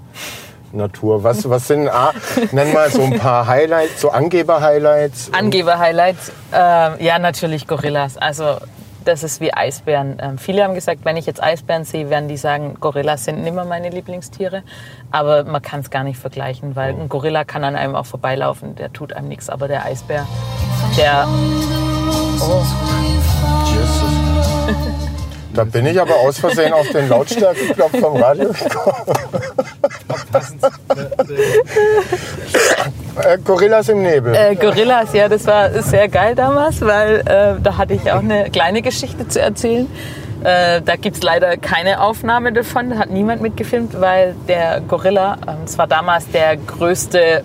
Natur. 0.73 1.23
Was, 1.23 1.47
was 1.49 1.67
sind, 1.67 1.87
ah, 1.87 2.11
nenn 2.51 2.73
mal 2.73 2.89
so 2.89 3.01
ein 3.03 3.17
paar 3.19 3.45
Highlights, 3.47 4.01
so 4.01 4.09
Angeber-Highlights. 4.09 5.31
Angeber-Highlights, 5.31 6.31
ähm, 6.51 6.93
ja 6.99 7.19
natürlich 7.19 7.67
Gorillas. 7.67 8.17
Also 8.17 8.57
das 9.05 9.23
ist 9.23 9.41
wie 9.41 9.53
Eisbären. 9.53 10.17
Ähm, 10.21 10.37
viele 10.37 10.63
haben 10.63 10.73
gesagt, 10.73 11.01
wenn 11.03 11.17
ich 11.17 11.25
jetzt 11.25 11.41
Eisbären 11.41 11.83
sehe, 11.83 12.09
werden 12.09 12.27
die 12.27 12.37
sagen, 12.37 12.77
Gorillas 12.79 13.25
sind 13.25 13.43
nimmer 13.43 13.65
meine 13.65 13.89
Lieblingstiere. 13.89 14.63
Aber 15.11 15.43
man 15.43 15.61
kann 15.61 15.81
es 15.81 15.89
gar 15.89 16.03
nicht 16.03 16.19
vergleichen, 16.19 16.75
weil 16.75 16.93
ein 16.93 17.09
Gorilla 17.09 17.43
kann 17.43 17.63
an 17.63 17.75
einem 17.75 17.95
auch 17.95 18.05
vorbeilaufen, 18.05 18.75
der 18.75 18.91
tut 18.93 19.13
einem 19.13 19.27
nichts. 19.27 19.49
Aber 19.49 19.67
der 19.67 19.85
Eisbär, 19.85 20.27
der... 20.97 21.27
Oh, 21.27 22.63
Jesus. 23.65 24.13
Da 25.53 25.63
bin 25.65 25.85
ich 25.85 26.01
aber 26.01 26.15
aus 26.15 26.39
Versehen 26.39 26.73
auf 26.73 26.89
den 26.89 27.09
Lautstärkeknopf 27.09 27.99
vom 27.99 28.15
Radio 28.17 28.51
gekommen. 28.51 28.95
Äh, 33.21 33.37
Gorillas 33.37 33.89
im 33.89 34.01
Nebel. 34.01 34.33
Äh, 34.33 34.55
Gorillas, 34.55 35.13
ja, 35.13 35.29
das 35.29 35.45
war 35.45 35.69
sehr 35.81 36.07
geil 36.07 36.35
damals, 36.35 36.81
weil 36.81 37.19
äh, 37.19 37.61
da 37.61 37.77
hatte 37.77 37.93
ich 37.93 38.11
auch 38.11 38.19
eine 38.19 38.49
kleine 38.49 38.81
Geschichte 38.81 39.27
zu 39.27 39.39
erzählen. 39.39 39.87
Äh, 40.43 40.81
da 40.81 40.95
gibt 40.95 41.17
es 41.17 41.23
leider 41.23 41.55
keine 41.57 42.01
Aufnahme 42.01 42.51
davon, 42.51 42.89
da 42.89 42.97
hat 42.97 43.09
niemand 43.09 43.41
mitgefilmt, 43.41 43.99
weil 44.01 44.35
der 44.47 44.81
Gorilla, 44.81 45.37
es 45.63 45.77
war 45.77 45.87
damals 45.87 46.29
der 46.31 46.57
größte 46.57 47.43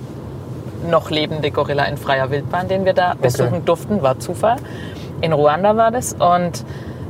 noch 0.89 1.11
lebende 1.11 1.51
Gorilla 1.51 1.85
in 1.85 1.97
freier 1.97 2.31
Wildbahn, 2.31 2.69
den 2.69 2.85
wir 2.85 2.95
da 2.95 3.15
besuchen 3.21 3.65
durften, 3.65 4.03
war 4.03 4.19
Zufall. 4.19 4.57
In 5.21 5.33
Ruanda 5.33 5.77
war 5.77 5.91
das 5.91 6.15
und 6.15 6.65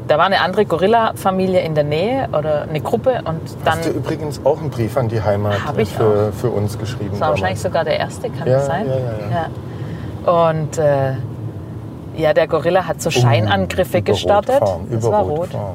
da 0.09 0.19
war 0.19 0.25
eine 0.27 0.41
andere 0.41 0.65
Gorilla-Familie 0.65 1.61
in 1.61 1.75
der 1.75 1.85
Nähe 1.85 2.29
oder 2.37 2.63
eine 2.63 2.81
Gruppe 2.81 3.21
und 3.25 3.41
dann 3.65 3.79
Hast 3.79 3.87
du 3.87 3.91
übrigens 3.91 4.41
auch 4.45 4.59
einen 4.59 4.71
Brief 4.71 4.97
an 4.97 5.09
die 5.09 5.23
Heimat 5.23 5.55
für, 5.87 6.33
für 6.33 6.51
uns 6.51 6.79
geschrieben? 6.79 7.11
Das 7.13 7.21
war 7.21 7.31
wahrscheinlich 7.31 7.61
sogar 7.61 7.85
der 7.85 7.99
erste, 7.99 8.31
kann 8.31 8.47
Ja, 8.49 8.57
das 8.59 8.67
sein? 8.67 8.87
ja, 8.87 8.97
ja, 8.97 9.49
ja. 10.25 10.51
Und 10.51 10.79
äh, 10.79 11.13
ja, 12.17 12.35
der 12.35 12.49
Gorilla 12.49 12.87
hat 12.87 13.01
so 13.01 13.11
Scheinangriffe 13.11 13.99
über 13.99 14.13
gestartet. 14.13 14.61
Rot 14.61 14.69
fahren, 14.69 14.87
das 14.91 15.05
war 15.05 15.23
Rot. 15.23 15.53
Ja. 15.53 15.75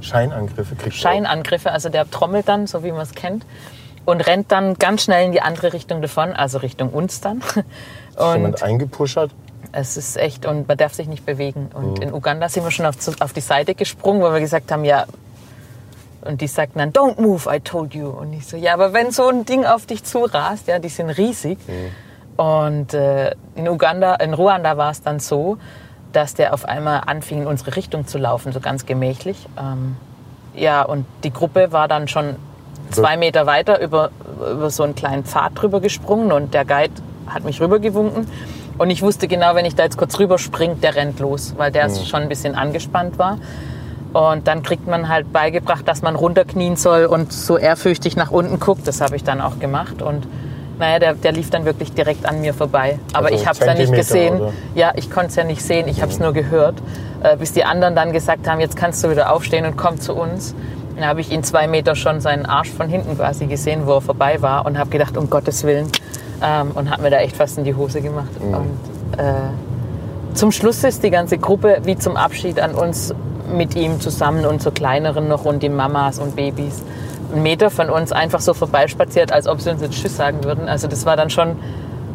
Scheinangriffe 0.00 0.76
kriegt 0.76 0.94
Scheinangriffe, 0.94 1.72
also 1.72 1.88
der 1.88 2.08
trommelt 2.10 2.48
dann, 2.48 2.66
so 2.66 2.84
wie 2.84 2.92
man 2.92 3.00
es 3.00 3.14
kennt, 3.14 3.44
und 4.04 4.26
rennt 4.26 4.52
dann 4.52 4.74
ganz 4.74 5.02
schnell 5.02 5.26
in 5.26 5.32
die 5.32 5.42
andere 5.42 5.72
Richtung 5.72 6.02
davon, 6.02 6.32
also 6.34 6.58
Richtung 6.58 6.90
uns 6.90 7.20
dann. 7.20 7.40
auch. 7.42 7.56
Ist 7.56 8.20
Und 8.20 8.36
jemand 8.36 8.62
eingepuschert? 8.62 9.32
Es 9.80 9.96
ist 9.96 10.16
echt, 10.16 10.46
und 10.46 10.68
man 10.68 10.76
darf 10.76 10.94
sich 10.94 11.08
nicht 11.08 11.24
bewegen. 11.24 11.70
Mhm. 11.70 11.76
Und 11.76 11.98
in 12.00 12.12
Uganda 12.12 12.48
sind 12.48 12.64
wir 12.64 12.70
schon 12.70 12.86
auf, 12.86 12.96
auf 13.20 13.32
die 13.32 13.40
Seite 13.40 13.74
gesprungen, 13.74 14.22
weil 14.22 14.34
wir 14.34 14.40
gesagt 14.40 14.70
haben, 14.72 14.84
ja, 14.84 15.06
und 16.22 16.40
die 16.40 16.46
sagten 16.46 16.78
dann, 16.78 16.92
don't 16.92 17.20
move, 17.20 17.48
I 17.48 17.60
told 17.60 17.94
you. 17.94 18.08
Und 18.08 18.32
ich 18.32 18.46
so, 18.46 18.56
ja, 18.56 18.74
aber 18.74 18.92
wenn 18.92 19.10
so 19.10 19.28
ein 19.28 19.44
Ding 19.44 19.64
auf 19.64 19.86
dich 19.86 20.04
zurast, 20.04 20.66
ja, 20.66 20.78
die 20.78 20.88
sind 20.88 21.10
riesig. 21.10 21.58
Mhm. 21.66 22.42
Und 22.42 22.94
äh, 22.94 23.34
in 23.54 23.68
Uganda, 23.68 24.14
in 24.16 24.34
Ruanda 24.34 24.76
war 24.76 24.90
es 24.90 25.02
dann 25.02 25.20
so, 25.20 25.58
dass 26.12 26.34
der 26.34 26.54
auf 26.54 26.64
einmal 26.64 27.02
anfing, 27.06 27.42
in 27.42 27.46
unsere 27.46 27.76
Richtung 27.76 28.06
zu 28.06 28.18
laufen, 28.18 28.52
so 28.52 28.60
ganz 28.60 28.86
gemächlich. 28.86 29.46
Ähm, 29.58 29.96
ja, 30.54 30.82
und 30.82 31.06
die 31.24 31.32
Gruppe 31.32 31.72
war 31.72 31.88
dann 31.88 32.08
schon 32.08 32.36
zwei 32.90 33.16
Meter 33.16 33.46
weiter 33.46 33.80
über, 33.80 34.10
über 34.38 34.70
so 34.70 34.82
einen 34.82 34.94
kleinen 34.94 35.24
Pfad 35.24 35.52
drüber 35.54 35.80
gesprungen 35.80 36.32
und 36.32 36.54
der 36.54 36.64
Guide 36.64 36.94
hat 37.26 37.44
mich 37.44 37.60
rübergewunken. 37.60 38.26
Und 38.78 38.90
ich 38.90 39.02
wusste 39.02 39.26
genau, 39.28 39.54
wenn 39.54 39.64
ich 39.64 39.74
da 39.74 39.84
jetzt 39.84 39.96
kurz 39.98 40.18
rüberspringe, 40.18 40.76
der 40.76 40.94
rennt 40.94 41.18
los, 41.18 41.54
weil 41.56 41.72
der 41.72 41.90
schon 41.90 42.22
ein 42.22 42.28
bisschen 42.28 42.54
angespannt 42.54 43.18
war. 43.18 43.38
Und 44.12 44.48
dann 44.48 44.62
kriegt 44.62 44.86
man 44.86 45.08
halt 45.08 45.32
beigebracht, 45.32 45.86
dass 45.86 46.00
man 46.00 46.14
runterknien 46.16 46.76
soll 46.76 47.04
und 47.04 47.32
so 47.32 47.58
ehrfürchtig 47.58 48.16
nach 48.16 48.30
unten 48.30 48.58
guckt. 48.58 48.86
Das 48.88 49.00
habe 49.00 49.16
ich 49.16 49.24
dann 49.24 49.40
auch 49.40 49.58
gemacht. 49.58 50.00
Und 50.00 50.26
naja, 50.78 50.98
der, 50.98 51.14
der 51.14 51.32
lief 51.32 51.50
dann 51.50 51.64
wirklich 51.64 51.92
direkt 51.92 52.24
an 52.24 52.40
mir 52.40 52.54
vorbei. 52.54 52.98
Aber 53.12 53.26
Also 53.26 53.38
ich 53.38 53.46
habe 53.46 53.58
es 53.58 53.66
ja 53.66 53.74
nicht 53.74 53.92
gesehen. 53.92 54.40
oder? 54.40 54.52
Ja, 54.74 54.92
ich 54.94 55.10
konnte 55.10 55.28
es 55.28 55.36
ja 55.36 55.44
nicht 55.44 55.60
sehen. 55.62 55.88
Ich 55.88 56.00
habe 56.00 56.10
es 56.12 56.20
nur 56.20 56.32
gehört. 56.32 56.76
Äh, 57.22 57.36
bis 57.36 57.52
die 57.52 57.64
anderen 57.64 57.96
dann 57.96 58.12
gesagt 58.12 58.48
haben, 58.48 58.60
jetzt 58.60 58.76
kannst 58.76 59.02
du 59.04 59.10
wieder 59.10 59.32
aufstehen 59.32 59.66
und 59.66 59.76
komm 59.76 60.00
zu 60.00 60.14
uns. 60.14 60.54
Dann 60.96 61.06
habe 61.06 61.20
ich 61.20 61.30
ihn 61.30 61.42
zwei 61.42 61.66
Meter 61.66 61.94
schon 61.96 62.20
seinen 62.20 62.46
Arsch 62.46 62.70
von 62.70 62.88
hinten 62.88 63.16
quasi 63.16 63.46
gesehen, 63.46 63.86
wo 63.86 63.94
er 63.94 64.00
vorbei 64.00 64.40
war. 64.40 64.64
Und 64.66 64.78
habe 64.78 64.88
gedacht, 64.88 65.16
um 65.16 65.28
Gottes 65.28 65.64
Willen. 65.64 65.88
Ähm, 66.42 66.70
und 66.74 66.90
habe 66.90 67.02
mir 67.02 67.10
da 67.10 67.18
echt 67.18 67.36
fast 67.36 67.58
in 67.58 67.64
die 67.64 67.74
Hose 67.74 68.00
gemacht. 68.00 68.30
Und 68.40 69.18
äh, 69.18 69.32
zum 70.34 70.52
Schluss 70.52 70.84
ist 70.84 71.02
die 71.02 71.10
ganze 71.10 71.38
Gruppe 71.38 71.80
wie 71.84 71.96
zum 71.96 72.16
Abschied 72.16 72.60
an 72.60 72.74
uns 72.74 73.14
mit 73.52 73.74
ihm 73.74 74.00
zusammen 74.00 74.44
und 74.44 74.62
so 74.62 74.70
kleineren 74.70 75.26
noch 75.26 75.44
und 75.44 75.62
die 75.62 75.68
Mamas 75.68 76.18
und 76.18 76.36
Babys 76.36 76.82
einen 77.32 77.42
Meter 77.42 77.70
von 77.70 77.90
uns 77.90 78.12
einfach 78.12 78.40
so 78.40 78.54
vorbeispaziert, 78.54 79.32
als 79.32 79.46
ob 79.46 79.60
sie 79.60 79.70
uns 79.70 79.82
jetzt 79.82 79.94
Tschüss 80.00 80.16
sagen 80.16 80.44
würden. 80.44 80.68
Also 80.68 80.88
das 80.88 81.06
war 81.06 81.16
dann 81.16 81.30
schon 81.30 81.56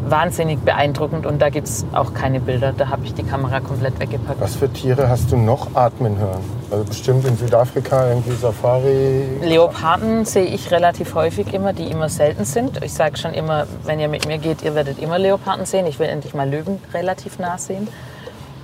wahnsinnig 0.10 0.60
beeindruckend 0.60 1.26
und 1.26 1.42
da 1.42 1.50
gibt 1.50 1.68
es 1.68 1.86
auch 1.94 2.14
keine 2.14 2.40
Bilder. 2.40 2.74
Da 2.76 2.90
habe 2.90 3.06
ich 3.06 3.14
die 3.14 3.24
Kamera 3.24 3.60
komplett 3.60 4.00
weggepackt. 4.00 4.40
Was 4.40 4.56
für 4.56 4.72
Tiere 4.72 5.10
hast 5.10 5.32
du 5.32 5.38
noch 5.38 5.76
atmen 5.76 6.18
hören? 6.18 6.42
Also 6.72 6.84
bestimmt 6.86 7.26
in 7.26 7.38
Südafrika 7.38 8.10
irgendwie 8.10 8.32
Safari. 8.32 9.24
Leoparden 9.42 10.26
sehe 10.26 10.46
ich 10.46 10.72
relativ 10.72 11.16
häufig 11.16 11.54
immer, 11.54 11.74
die 11.74 11.86
immer 11.86 12.10
selten 12.10 12.46
sind. 12.46 12.84
Ich 12.84 12.94
sage 12.94 13.18
schon 13.18 13.34
immer, 13.34 13.68
wenn 13.84 14.00
ihr 14.00 14.08
mit 14.08 14.28
mir 14.28 14.38
geht, 14.38 14.62
ihr 14.64 14.76
werdet 14.76 15.00
immer 15.00 15.20
Leoparden 15.20 15.66
sehen. 15.66 15.86
Ich 15.86 16.00
will 16.00 16.08
endlich 16.08 16.34
mal 16.34 16.50
Löwen 16.50 16.80
relativ 16.94 17.40
nah 17.40 17.58
sehen. 17.58 17.88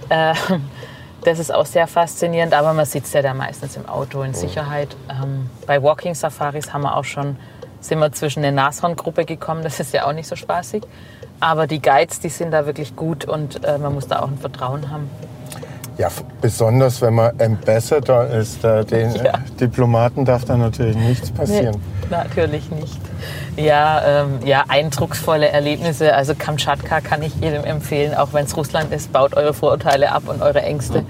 Äh, 0.10 0.34
das 1.23 1.39
ist 1.39 1.54
auch 1.54 1.65
sehr 1.65 1.88
faszinierend, 1.88 2.54
aber 2.54 2.73
man 2.73 2.86
sitzt 2.86 3.13
ja 3.13 3.21
da 3.21 3.34
meistens 3.34 3.75
im 3.75 3.88
Auto 3.88 4.23
in 4.23 4.34
Sicherheit. 4.34 4.95
Ähm, 5.10 5.49
bei 5.67 5.82
Walking 5.82 6.15
Safaris 6.15 6.73
haben 6.73 6.82
wir 6.82 6.95
auch 6.95 7.06
schon, 7.06 7.38
sind 7.80 7.99
wir 7.99 8.12
zwischen 8.12 8.43
eine 8.43 8.52
Nashorngruppe 8.52 9.25
gekommen, 9.25 9.63
das 9.63 9.80
ist 9.80 9.93
ja 9.93 10.08
auch 10.08 10.13
nicht 10.13 10.28
so 10.28 10.36
spaßig. 10.36 10.84
Aber 11.39 11.67
die 11.67 11.82
Guides, 11.82 12.19
die 12.19 12.30
sind 12.30 12.52
da 12.52 12.65
wirklich 12.65 12.95
gut 12.95 13.25
und 13.25 13.63
äh, 13.63 13.78
man 13.78 13.93
muss 13.93 14.08
da 14.08 14.19
auch 14.19 14.28
ein 14.28 14.38
Vertrauen 14.38 14.89
haben. 14.91 15.10
Ja, 15.97 16.08
besonders 16.39 17.02
wenn 17.02 17.15
man 17.15 17.39
Ambassador 17.41 18.25
ist. 18.28 18.63
Da 18.63 18.84
den 18.86 19.13
Ja. 19.15 19.23
äh, 19.23 19.32
Diplomaten 19.60 20.23
darf 20.25 20.45
da 20.45 20.56
natürlich 20.56 20.95
nichts 20.95 21.30
passieren. 21.32 21.75
Nee, 21.75 22.08
natürlich 22.10 22.71
nicht. 22.71 22.97
Ja, 23.58 24.21
ähm, 24.23 24.39
ja, 24.45 24.63
eindrucksvolle 24.69 25.49
Erlebnisse. 25.49 26.15
Also 26.15 26.36
Kamtschatka 26.36 27.02
kann 27.02 27.21
ich 27.21 27.36
jedem 27.36 27.65
empfehlen, 27.65 28.15
auch 28.15 28.32
wenn 28.32 28.45
es 28.45 28.56
Russland 28.56 28.93
ist. 28.93 29.12
Baut 29.12 29.36
eure 29.36 29.54
Vorurteile 29.54 30.12
ab 30.13 30.23
und 30.28 30.41
eure 30.41 30.62
Ängste. 30.62 31.04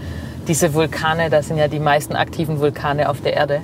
Diese 0.48 0.74
Vulkane, 0.74 1.30
das 1.30 1.48
sind 1.48 1.58
ja 1.58 1.68
die 1.68 1.80
meisten 1.80 2.16
aktiven 2.16 2.60
Vulkane 2.60 3.10
auf 3.10 3.22
der 3.22 3.34
Erde. 3.34 3.62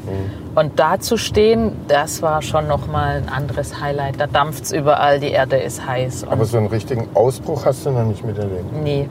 Und 0.54 0.80
da 0.80 1.00
zu 1.00 1.18
stehen, 1.18 1.72
das 1.88 2.22
war 2.22 2.42
schon 2.42 2.68
nochmal 2.68 3.18
ein 3.18 3.30
anderes 3.30 3.82
Highlight. 3.82 4.20
Da 4.20 4.28
dampft's 4.28 4.72
überall, 4.72 5.20
die 5.20 5.32
Erde 5.32 5.58
ist 5.58 5.86
heiß. 5.86 6.26
Aber 6.30 6.46
so 6.46 6.58
einen 6.58 6.68
richtigen 6.68 7.08
Ausbruch 7.16 7.66
hast 7.66 7.86
du 7.86 7.92
noch 7.92 8.06
nicht 8.06 8.24
miterlebt. 8.24 8.72
nee, 8.84 9.10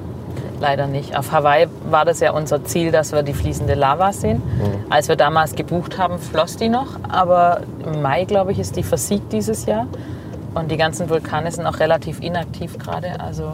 leider 0.60 0.86
nicht. 0.86 1.16
Auf 1.16 1.32
Hawaii 1.32 1.66
war 1.90 2.04
das 2.04 2.20
ja 2.20 2.32
unser 2.32 2.64
Ziel, 2.64 2.90
dass 2.92 3.12
wir 3.12 3.22
die 3.22 3.34
fließende 3.34 3.74
Lava 3.74 4.12
sehen. 4.12 4.40
Als 4.88 5.08
wir 5.08 5.16
damals 5.16 5.54
gebucht 5.56 5.98
haben, 5.98 6.18
floss 6.18 6.56
die 6.56 6.68
noch, 6.68 6.98
aber 7.08 7.62
im 7.84 8.00
Mai, 8.02 8.24
glaube 8.24 8.52
ich, 8.52 8.58
ist 8.58 8.76
die 8.76 8.82
versiegt 8.84 9.32
dieses 9.32 9.66
Jahr. 9.66 9.86
Und 10.54 10.70
die 10.70 10.76
ganzen 10.76 11.10
Vulkane 11.10 11.50
sind 11.50 11.66
auch 11.66 11.80
relativ 11.80 12.20
inaktiv 12.20 12.78
gerade. 12.78 13.18
Also 13.20 13.52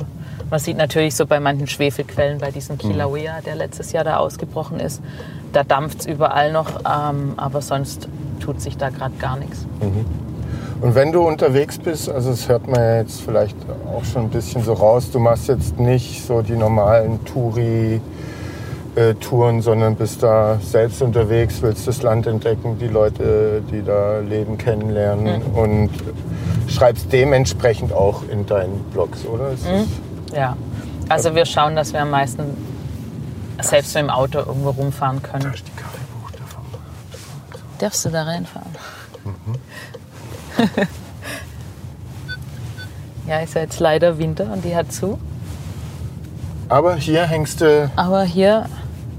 man 0.50 0.58
sieht 0.60 0.76
natürlich 0.76 1.14
so 1.14 1.26
bei 1.26 1.38
manchen 1.40 1.66
Schwefelquellen, 1.66 2.38
bei 2.38 2.50
diesem 2.50 2.76
Kilauea, 2.78 3.40
der 3.44 3.54
letztes 3.56 3.92
Jahr 3.92 4.04
da 4.04 4.16
ausgebrochen 4.18 4.80
ist, 4.80 5.00
da 5.52 5.62
dampft 5.64 6.00
es 6.00 6.06
überall 6.06 6.52
noch, 6.52 6.80
ähm, 6.80 7.34
aber 7.36 7.60
sonst 7.62 8.08
tut 8.40 8.60
sich 8.60 8.76
da 8.76 8.90
gerade 8.90 9.14
gar 9.18 9.36
nichts. 9.36 9.66
Und 10.80 10.94
wenn 10.94 11.12
du 11.12 11.20
unterwegs 11.26 11.78
bist, 11.78 12.08
also 12.08 12.30
das 12.30 12.48
hört 12.48 12.66
man 12.66 12.80
ja 12.80 12.96
jetzt 13.00 13.20
vielleicht 13.20 13.56
auch 13.94 14.04
schon 14.04 14.22
ein 14.22 14.30
bisschen 14.30 14.62
so 14.64 14.72
raus, 14.72 15.10
du 15.10 15.18
machst 15.18 15.48
jetzt 15.48 15.78
nicht 15.78 16.24
so 16.26 16.40
die 16.42 16.56
normalen 16.56 17.22
Touri-Touren, 17.26 18.00
sondern 19.62 19.94
bist 19.96 20.22
da 20.22 20.58
selbst 20.62 21.02
unterwegs, 21.02 21.60
willst 21.62 21.86
das 21.86 22.02
Land 22.02 22.26
entdecken, 22.26 22.78
die 22.80 22.88
Leute, 22.88 23.62
die 23.70 23.82
da 23.82 24.20
leben, 24.20 24.56
kennenlernen 24.58 25.42
und 25.54 25.90
schreibst 26.66 27.12
dementsprechend 27.12 27.92
auch 27.92 28.22
in 28.30 28.46
deinen 28.46 28.78
Blogs, 28.92 29.26
oder? 29.26 29.50
Das- 29.50 29.64
Ja, 30.32 30.56
also 31.08 31.34
wir 31.34 31.44
schauen, 31.44 31.76
dass 31.76 31.92
wir 31.92 32.02
am 32.02 32.10
meisten 32.10 32.56
selbst 33.60 33.94
mit 33.94 34.04
dem 34.04 34.10
Auto 34.10 34.38
irgendwo 34.38 34.70
rumfahren 34.70 35.22
können. 35.22 35.44
Da 35.44 35.50
ist 35.50 35.66
die 35.66 35.72
Kaffeebucht 35.72 36.40
davon. 36.40 36.62
Darfst 37.78 38.04
du 38.04 38.10
da 38.10 38.22
reinfahren? 38.22 38.70
ja, 43.26 43.38
ist 43.40 43.54
ja 43.54 43.62
jetzt 43.62 43.80
leider 43.80 44.18
Winter 44.18 44.52
und 44.52 44.64
die 44.64 44.74
hat 44.74 44.92
zu. 44.92 45.18
Aber 46.68 46.94
hier 46.94 47.26
hängst 47.26 47.60
du, 47.60 47.90
Aber 47.96 48.22
hier 48.22 48.66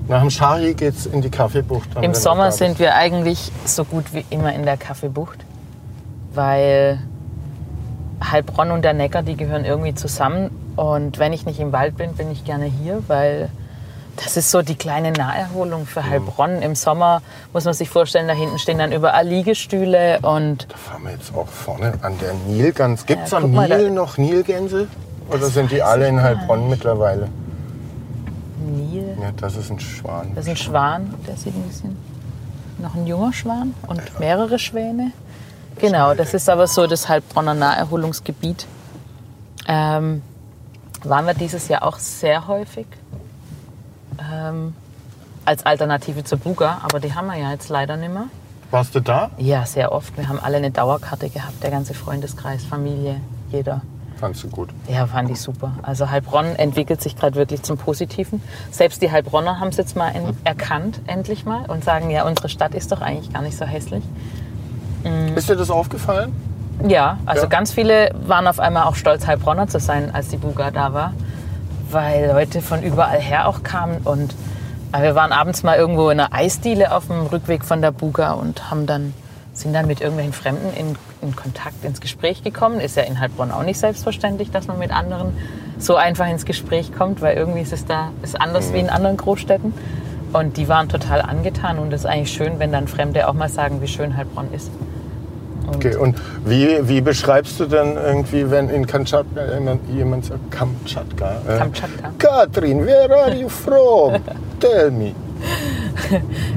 nach 0.08 0.22
dem 0.22 0.30
Shari 0.30 0.74
geht's 0.74 1.06
in 1.06 1.22
die 1.22 1.30
Kaffeebucht. 1.30 1.90
im 2.02 2.14
Sommer 2.14 2.52
sind 2.52 2.80
wir 2.80 2.96
eigentlich 2.96 3.52
so 3.66 3.84
gut 3.84 4.14
wie 4.14 4.26
immer 4.30 4.54
in 4.54 4.64
der 4.64 4.78
Kaffeebucht, 4.78 5.40
weil 6.34 7.00
Heilbronn 8.24 8.72
und 8.72 8.84
der 8.84 8.94
Neckar, 8.94 9.24
die 9.24 9.36
gehören 9.36 9.66
irgendwie 9.66 9.94
zusammen. 9.94 10.50
Und 10.76 11.20
wenn 11.20 11.34
ich 11.34 11.46
nicht 11.46 11.60
im 11.60 11.72
Wald 11.72 11.98
bin, 11.98 12.14
bin 12.14 12.32
ich 12.32 12.44
gerne 12.46 12.66
hier, 12.66 13.04
weil 13.08 13.50
das 14.18 14.38
ist 14.38 14.52
so 14.52 14.62
die 14.62 14.76
kleine 14.76 15.12
Naherholung 15.12 15.86
für 15.86 16.06
Heilbronn. 16.08 16.62
Im 16.62 16.76
Sommer 16.76 17.22
muss 17.54 17.66
man 17.66 17.74
sich 17.74 17.90
vorstellen, 17.90 18.28
da 18.28 18.34
hinten 18.34 18.60
stehen 18.60 18.78
dann 18.78 18.92
überall 18.92 19.26
Liegestühle 19.28 20.20
und 20.22 20.68
Da 20.70 20.78
fahren 20.78 21.04
wir 21.04 21.12
jetzt 21.12 21.34
auch 21.36 21.48
vorne 21.48 21.94
an 22.02 22.14
der 22.20 22.34
Nilgans. 22.48 23.06
Gibt 23.06 23.26
es 23.26 23.32
Ja, 23.32 23.38
am 23.38 23.52
Nil 23.52 23.68
da- 23.70 23.90
noch 23.90 24.18
Nilgänse? 24.18 24.88
Oder 25.30 25.48
sind 25.48 25.72
die 25.72 25.82
alle 25.82 26.08
in 26.08 26.22
Heilbronn 26.22 26.70
mittlerweile? 26.70 27.30
Nil. 28.66 29.18
Ja, 29.22 29.32
das 29.38 29.56
ist 29.56 29.72
ein 29.72 29.80
Schwan. 29.80 30.32
Das 30.36 30.46
ist 30.46 30.52
ein 30.52 30.58
Schwan, 30.58 31.14
der 31.28 31.38
sieht 31.38 31.56
ein 31.56 31.64
bisschen. 31.64 31.98
Noch 32.80 32.96
ein 32.96 33.08
junger 33.08 33.32
Schwan 33.34 33.74
und 33.88 34.20
mehrere 34.20 34.60
Schwäne. 34.60 35.12
Genau, 35.80 36.14
das 36.14 36.34
ist 36.34 36.50
aber 36.50 36.68
so 36.68 36.86
das 36.88 37.08
Heilbronner 37.08 37.54
Naherholungsgebiet. 37.54 38.66
Ähm, 39.68 40.22
waren 41.04 41.26
wir 41.26 41.34
dieses 41.34 41.68
Jahr 41.68 41.84
auch 41.84 41.98
sehr 41.98 42.48
häufig 42.48 42.88
ähm, 44.32 44.76
als 45.46 45.66
Alternative 45.66 46.24
zur 46.24 46.38
Buga, 46.38 46.82
aber 46.84 47.00
die 47.00 47.14
haben 47.14 47.28
wir 47.28 47.38
ja 47.38 47.52
jetzt 47.52 47.70
leider 47.70 47.98
nicht 47.98 48.14
mehr. 48.14 48.26
Warst 48.70 48.96
du 48.96 49.02
da? 49.02 49.32
Ja, 49.38 49.66
sehr 49.66 49.92
oft. 49.92 50.16
Wir 50.18 50.30
haben 50.30 50.40
alle 50.40 50.58
eine 50.58 50.72
Dauerkarte 50.72 51.30
gehabt, 51.30 51.62
der 51.62 51.72
ganze 51.72 51.94
Freundeskreis, 51.94 52.64
Familie, 52.64 53.20
jeder. 53.52 53.82
Fandst 54.18 54.44
du 54.44 54.50
gut. 54.50 54.70
Ja, 54.88 55.08
fand 55.08 55.32
ich 55.32 55.42
super. 55.42 55.74
Also 55.82 56.10
Heilbronn 56.10 56.56
entwickelt 56.56 57.02
sich 57.02 57.16
gerade 57.16 57.36
wirklich 57.36 57.64
zum 57.64 57.78
Positiven. 57.78 58.42
Selbst 58.70 59.02
die 59.02 59.12
Heilbronner 59.12 59.60
haben 59.60 59.70
es 59.70 59.78
jetzt 59.78 59.96
mal 59.96 60.10
in, 60.10 60.38
erkannt, 60.44 61.02
endlich 61.08 61.44
mal, 61.44 61.66
und 61.70 61.84
sagen, 61.84 62.12
ja, 62.12 62.26
unsere 62.26 62.48
Stadt 62.48 62.76
ist 62.76 62.92
doch 62.92 63.02
eigentlich 63.02 63.34
gar 63.34 63.42
nicht 63.42 63.58
so 63.58 63.66
hässlich. 63.66 64.04
Ist 65.36 65.50
dir 65.50 65.56
das 65.56 65.72
aufgefallen? 65.72 66.32
Ja, 66.88 67.18
also 67.26 67.44
Ja. 67.44 67.50
ganz 67.50 67.72
viele 67.72 68.12
waren 68.26 68.48
auf 68.48 68.60
einmal 68.60 68.84
auch 68.84 68.96
stolz, 68.96 69.28
Heilbronner 69.28 69.68
zu 69.68 69.80
sein, 69.80 70.12
als 70.14 70.30
die 70.30 70.38
Buga 70.38 70.72
da 70.72 70.94
war, 70.94 71.14
weil 71.90 72.28
Leute 72.32 72.62
von 72.62 72.82
überall 72.82 73.20
her 73.20 73.48
auch 73.48 73.64
kamen 73.64 74.00
und 74.04 74.36
äh, 74.94 75.02
wir 75.02 75.16
waren 75.16 75.32
abends 75.32 75.64
mal 75.64 75.78
irgendwo 75.78 76.10
in 76.10 76.20
einer 76.20 76.34
Eisdiele 76.34 76.96
auf 76.96 77.08
dem 77.08 77.26
Rückweg 77.28 77.64
von 77.66 77.82
der 77.82 77.92
Buga 77.92 78.34
und 78.34 78.70
haben 78.70 78.86
dann 78.86 79.14
sind 79.54 79.74
dann 79.74 79.86
mit 79.86 80.00
irgendwelchen 80.00 80.34
Fremden 80.34 80.74
in, 80.78 80.96
in 81.22 81.36
Kontakt, 81.36 81.84
ins 81.84 82.00
Gespräch 82.00 82.42
gekommen. 82.42 82.80
Ist 82.80 82.96
ja 82.96 83.04
in 83.04 83.20
Heilbronn 83.20 83.52
auch 83.52 83.64
nicht 83.64 83.80
selbstverständlich, 83.80 84.50
dass 84.50 84.68
man 84.68 84.80
mit 84.80 84.92
anderen 84.92 85.38
so 85.78 85.98
einfach 85.98 86.28
ins 86.30 86.46
Gespräch 86.46 86.94
kommt, 86.94 87.22
weil 87.22 87.36
irgendwie 87.36 87.62
ist 87.62 87.74
es 87.74 87.86
da 87.86 88.12
ist 88.24 88.40
anders 88.40 88.72
wie 88.74 88.80
in 88.80 88.90
anderen 88.90 89.18
Großstädten. 89.18 89.74
Und 90.32 90.56
die 90.56 90.70
waren 90.70 90.88
total 90.88 91.22
angetan 91.22 91.80
und 91.80 91.92
es 91.92 92.02
ist 92.02 92.06
eigentlich 92.06 92.32
schön, 92.32 92.60
wenn 92.60 92.72
dann 92.72 92.88
Fremde 92.88 93.28
auch 93.28 93.34
mal 93.34 93.50
sagen, 93.50 93.82
wie 93.82 93.88
schön 93.88 94.16
Heilbronn 94.16 94.54
ist. 94.54 94.72
Okay, 95.68 95.96
und 95.96 96.16
wie, 96.46 96.88
wie 96.88 97.02
beschreibst 97.02 97.60
du 97.60 97.66
denn 97.66 97.96
irgendwie, 97.96 98.50
wenn 98.50 98.70
in 98.70 98.86
Kamtschatka 98.86 99.42
jemand, 99.94 100.26
sagt 100.26 100.52
Kamtschatka? 100.52 101.42
Äh, 101.48 101.58
Kamtschatka. 101.58 102.12
Katrin, 102.18 102.86
where 102.86 103.16
are 103.16 103.34
you 103.34 103.50
from? 103.50 104.16
Tell 104.60 104.92
me. 104.92 105.14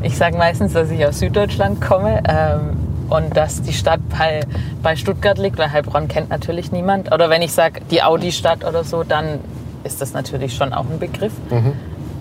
Ich 0.02 0.16
sage 0.16 0.36
meistens, 0.36 0.72
dass 0.72 0.90
ich 0.90 1.04
aus 1.06 1.18
Süddeutschland 1.18 1.80
komme 1.80 2.22
ähm, 2.28 2.76
und 3.08 3.36
dass 3.36 3.62
die 3.62 3.72
Stadt 3.72 4.00
bei, 4.10 4.40
bei 4.82 4.96
Stuttgart 4.96 5.38
liegt, 5.38 5.58
weil 5.58 5.70
Heilbronn 5.70 6.08
kennt 6.08 6.30
natürlich 6.30 6.72
niemand. 6.72 7.12
Oder 7.12 7.30
wenn 7.30 7.42
ich 7.42 7.52
sage 7.52 7.80
die 7.90 8.02
Audi-Stadt 8.02 8.64
oder 8.64 8.84
so, 8.84 9.04
dann 9.04 9.40
ist 9.84 10.00
das 10.00 10.12
natürlich 10.12 10.54
schon 10.54 10.72
auch 10.72 10.86
ein 10.90 10.98
Begriff. 10.98 11.32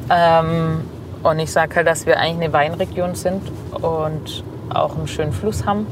Ähm, 0.10 0.82
und 1.24 1.40
ich 1.40 1.52
sage 1.52 1.78
halt, 1.78 1.88
dass 1.88 2.06
wir 2.06 2.20
eigentlich 2.20 2.46
eine 2.46 2.54
Weinregion 2.54 3.16
sind 3.16 3.42
und 3.72 4.44
auch 4.70 4.96
einen 4.96 5.08
schönen 5.08 5.32
Fluss 5.32 5.66
haben. 5.66 5.88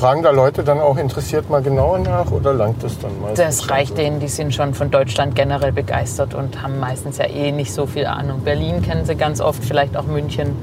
Fragen 0.00 0.22
da 0.22 0.30
Leute 0.30 0.64
dann 0.64 0.80
auch 0.80 0.96
interessiert 0.96 1.50
mal 1.50 1.60
genauer 1.62 1.98
nach 1.98 2.30
oder 2.30 2.54
langt 2.54 2.82
das 2.82 2.98
dann 2.98 3.10
meistens? 3.20 3.58
Das 3.58 3.68
reicht 3.70 3.98
denen, 3.98 4.18
die 4.18 4.28
sind 4.28 4.54
schon 4.54 4.72
von 4.72 4.90
Deutschland 4.90 5.34
generell 5.34 5.72
begeistert 5.72 6.34
und 6.34 6.62
haben 6.62 6.80
meistens 6.80 7.18
ja 7.18 7.26
eh 7.26 7.52
nicht 7.52 7.72
so 7.72 7.84
viel 7.86 8.06
Ahnung. 8.06 8.40
Berlin 8.40 8.80
kennen 8.80 9.04
sie 9.04 9.14
ganz 9.14 9.42
oft, 9.42 9.62
vielleicht 9.62 9.96
auch 9.98 10.04
München 10.06 10.56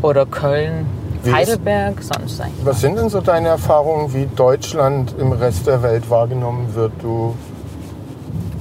oder 0.00 0.24
Köln, 0.24 0.86
Wie 1.22 1.28
ist- 1.28 1.36
Heidelberg, 1.36 2.02
sonst 2.02 2.40
eigentlich. 2.40 2.64
Was 2.64 2.80
sind 2.80 2.96
denn 2.96 3.10
so 3.10 3.20
deine 3.20 3.48
Erfahrungen, 3.48 4.14
wie 4.14 4.26
Deutschland 4.34 5.14
im 5.18 5.32
Rest 5.32 5.66
der 5.66 5.82
Welt 5.82 6.08
wahrgenommen 6.08 6.74
wird? 6.74 6.92
Du 7.02 7.34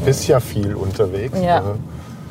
bist 0.05 0.27
ja 0.27 0.41
viel 0.41 0.75
unterwegs. 0.75 1.37
Ja. 1.41 1.59
äh, 1.59 1.61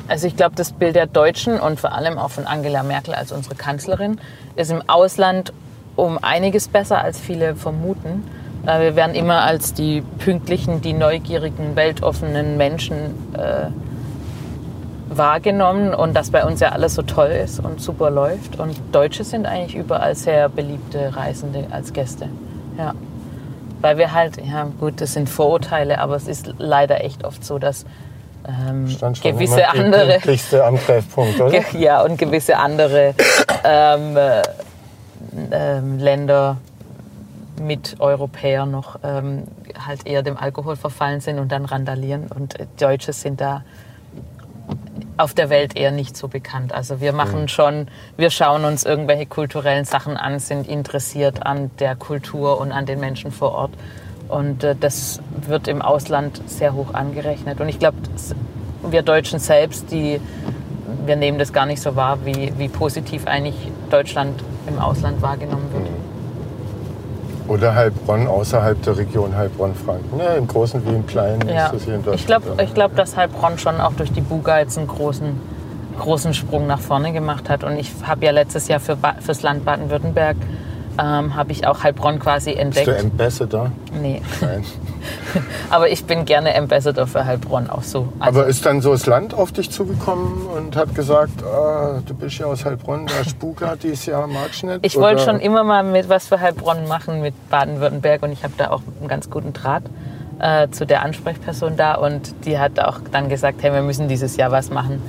Also 0.07 0.27
ich 0.27 0.35
glaube, 0.35 0.53
das 0.55 0.71
Bild 0.73 0.95
der 0.95 1.07
Deutschen 1.07 1.59
und 1.59 1.79
vor 1.79 1.93
allem 1.93 2.19
auch 2.19 2.29
von 2.29 2.45
Angela 2.45 2.83
Merkel 2.83 3.15
als 3.15 3.31
unsere 3.31 3.55
Kanzlerin 3.55 4.19
ist 4.55 4.69
im 4.69 4.83
Ausland 4.87 5.53
um 5.99 6.17
einiges 6.21 6.67
besser, 6.67 7.01
als 7.01 7.19
viele 7.19 7.55
vermuten. 7.55 8.23
Äh, 8.65 8.81
Wir 8.81 8.95
werden 8.95 9.15
immer 9.15 9.41
als 9.43 9.73
die 9.73 10.01
pünktlichen, 10.19 10.81
die 10.81 10.93
neugierigen, 10.93 11.75
weltoffenen 11.75 12.57
Menschen 12.57 12.95
äh, 13.33 13.67
wahrgenommen 15.09 15.93
und 15.93 16.13
dass 16.15 16.29
bei 16.29 16.45
uns 16.45 16.59
ja 16.59 16.69
alles 16.69 16.95
so 16.95 17.01
toll 17.01 17.29
ist 17.29 17.59
und 17.59 17.81
super 17.81 18.09
läuft. 18.09 18.59
Und 18.59 18.75
Deutsche 18.91 19.23
sind 19.23 19.45
eigentlich 19.45 19.75
überall 19.75 20.15
sehr 20.15 20.49
beliebte 20.49 21.15
Reisende 21.15 21.65
als 21.71 21.93
Gäste. 21.93 22.29
Ja. 22.77 22.93
Weil 23.81 23.97
wir 23.97 24.13
halt, 24.13 24.37
ja 24.45 24.67
gut, 24.79 25.01
das 25.01 25.13
sind 25.13 25.29
Vorurteile, 25.29 25.99
aber 25.99 26.15
es 26.15 26.27
ist 26.27 26.53
leider 26.57 27.03
echt 27.03 27.23
oft 27.23 27.43
so, 27.43 27.59
dass 27.59 27.85
ähm, 28.47 28.85
gewisse 29.21 29.57
die 29.57 29.63
andere 29.63 30.11
pünktlichste 30.13 30.63
am 30.63 30.77
Treffpunkt, 30.77 31.39
oder? 31.39 31.61
Ja, 31.77 32.01
und 32.01 32.17
gewisse 32.17 32.57
andere 32.57 33.13
ähm, 33.63 34.17
äh, 34.17 34.41
ähm, 35.51 35.97
Länder 35.99 36.57
mit 37.59 37.97
Europäer 37.99 38.65
noch 38.65 38.99
ähm, 39.03 39.43
halt 39.85 40.07
eher 40.07 40.23
dem 40.23 40.37
Alkohol 40.37 40.75
verfallen 40.75 41.21
sind 41.21 41.39
und 41.39 41.51
dann 41.51 41.65
randalieren. 41.65 42.27
Und 42.27 42.59
äh, 42.59 42.65
Deutsche 42.79 43.13
sind 43.13 43.41
da 43.41 43.63
auf 45.17 45.33
der 45.33 45.49
Welt 45.49 45.75
eher 45.75 45.91
nicht 45.91 46.15
so 46.15 46.27
bekannt. 46.29 46.73
Also 46.73 47.01
wir 47.01 47.11
machen 47.11 47.49
schon, 47.49 47.87
wir 48.15 48.29
schauen 48.29 48.63
uns 48.63 48.85
irgendwelche 48.85 49.25
kulturellen 49.25 49.83
Sachen 49.83 50.15
an, 50.15 50.39
sind 50.39 50.67
interessiert 50.67 51.45
an 51.45 51.71
der 51.79 51.95
Kultur 51.95 52.59
und 52.59 52.71
an 52.71 52.85
den 52.85 52.99
Menschen 52.99 53.31
vor 53.31 53.51
Ort. 53.51 53.71
Und 54.29 54.63
äh, 54.63 54.75
das 54.79 55.19
wird 55.41 55.67
im 55.67 55.81
Ausland 55.81 56.41
sehr 56.47 56.73
hoch 56.73 56.93
angerechnet. 56.93 57.59
Und 57.59 57.67
ich 57.67 57.79
glaube, 57.79 57.97
wir 58.89 59.01
Deutschen 59.01 59.39
selbst, 59.39 59.91
die, 59.91 60.21
wir 61.05 61.15
nehmen 61.15 61.37
das 61.39 61.51
gar 61.53 61.65
nicht 61.65 61.81
so 61.81 61.95
wahr, 61.95 62.17
wie, 62.25 62.53
wie 62.57 62.67
positiv 62.67 63.25
eigentlich 63.27 63.55
Deutschland 63.89 64.41
im 64.67 64.79
Ausland 64.79 65.21
wahrgenommen 65.21 65.67
wird. 65.73 65.87
Oder 67.47 67.73
Heilbronn 67.73 68.27
außerhalb 68.27 68.81
der 68.83 68.97
Region 68.97 69.35
Heilbronn-Franken. 69.35 70.19
Ja, 70.19 70.33
Im 70.35 70.47
Großen 70.47 70.85
wie 70.85 70.89
im 70.93 71.07
Kleinen 71.07 71.47
Ja. 71.49 71.65
ist 71.65 71.73
das 71.75 71.83
hier 71.85 71.95
in 71.95 72.03
Deutschland. 72.03 72.19
Ich 72.19 72.27
glaube, 72.27 72.63
ich 72.63 72.73
glaub, 72.75 72.95
dass 72.95 73.17
Heilbronn 73.17 73.57
schon 73.57 73.81
auch 73.81 73.93
durch 73.93 74.11
die 74.11 74.21
Buga 74.21 74.59
jetzt 74.59 74.77
einen 74.77 74.87
großen, 74.87 75.29
großen 75.99 76.33
Sprung 76.35 76.67
nach 76.67 76.79
vorne 76.79 77.11
gemacht 77.11 77.49
hat. 77.49 77.63
Und 77.63 77.77
ich 77.77 77.91
habe 78.03 78.23
ja 78.25 78.31
letztes 78.31 78.67
Jahr 78.67 78.79
für, 78.79 78.95
Ba- 78.95 79.15
fürs 79.19 79.41
Land 79.41 79.65
Baden-Württemberg 79.65 80.37
ähm, 80.99 81.35
habe 81.35 81.51
ich 81.51 81.65
auch 81.65 81.83
Heilbronn 81.83 82.19
quasi 82.19 82.51
Bist 82.51 82.61
entdeckt. 82.61 82.87
du 82.87 82.99
Ambassador? 82.99 83.71
nee, 84.01 84.21
Nein. 84.41 84.65
aber 85.69 85.89
ich 85.89 86.03
bin 86.03 86.25
gerne 86.25 86.55
Ambassador 86.55 87.07
für 87.07 87.25
Heilbronn 87.25 87.69
auch 87.69 87.83
so. 87.83 88.09
Also, 88.19 88.39
Aber 88.39 88.47
ist 88.49 88.65
dann 88.65 88.81
so 88.81 88.91
das 88.91 89.05
Land 89.05 89.33
auf 89.33 89.51
dich 89.51 89.71
zugekommen 89.71 90.45
und 90.47 90.75
hat 90.75 90.93
gesagt, 90.95 91.43
ah, 91.43 92.01
du 92.05 92.13
bist 92.13 92.39
ja 92.39 92.47
aus 92.47 92.65
Heilbronn, 92.65 93.07
der 93.07 93.29
Spuk 93.29 93.61
hat 93.61 93.83
dieses 93.83 94.05
Jahr 94.07 94.27
magst 94.27 94.63
du 94.63 94.67
nicht? 94.67 94.79
ich 94.81 94.97
wollte 94.97 95.23
schon 95.23 95.39
immer 95.39 95.63
mal 95.63 95.83
mit 95.83 96.09
was 96.09 96.27
für 96.27 96.39
Heilbronn 96.39 96.87
machen 96.87 97.21
mit 97.21 97.33
Baden-Württemberg 97.49 98.23
und 98.23 98.31
ich 98.31 98.43
habe 98.43 98.53
da 98.57 98.71
auch 98.71 98.81
einen 98.99 99.07
ganz 99.07 99.29
guten 99.29 99.53
Draht 99.53 99.83
äh, 100.39 100.69
zu 100.69 100.85
der 100.85 101.03
Ansprechperson 101.03 101.77
da 101.77 101.95
und 101.95 102.45
die 102.45 102.59
hat 102.59 102.79
auch 102.79 102.99
dann 103.11 103.29
gesagt, 103.29 103.63
hey, 103.63 103.71
wir 103.71 103.81
müssen 103.81 104.07
dieses 104.07 104.35
Jahr 104.35 104.51
was 104.51 104.69
machen, 104.69 105.01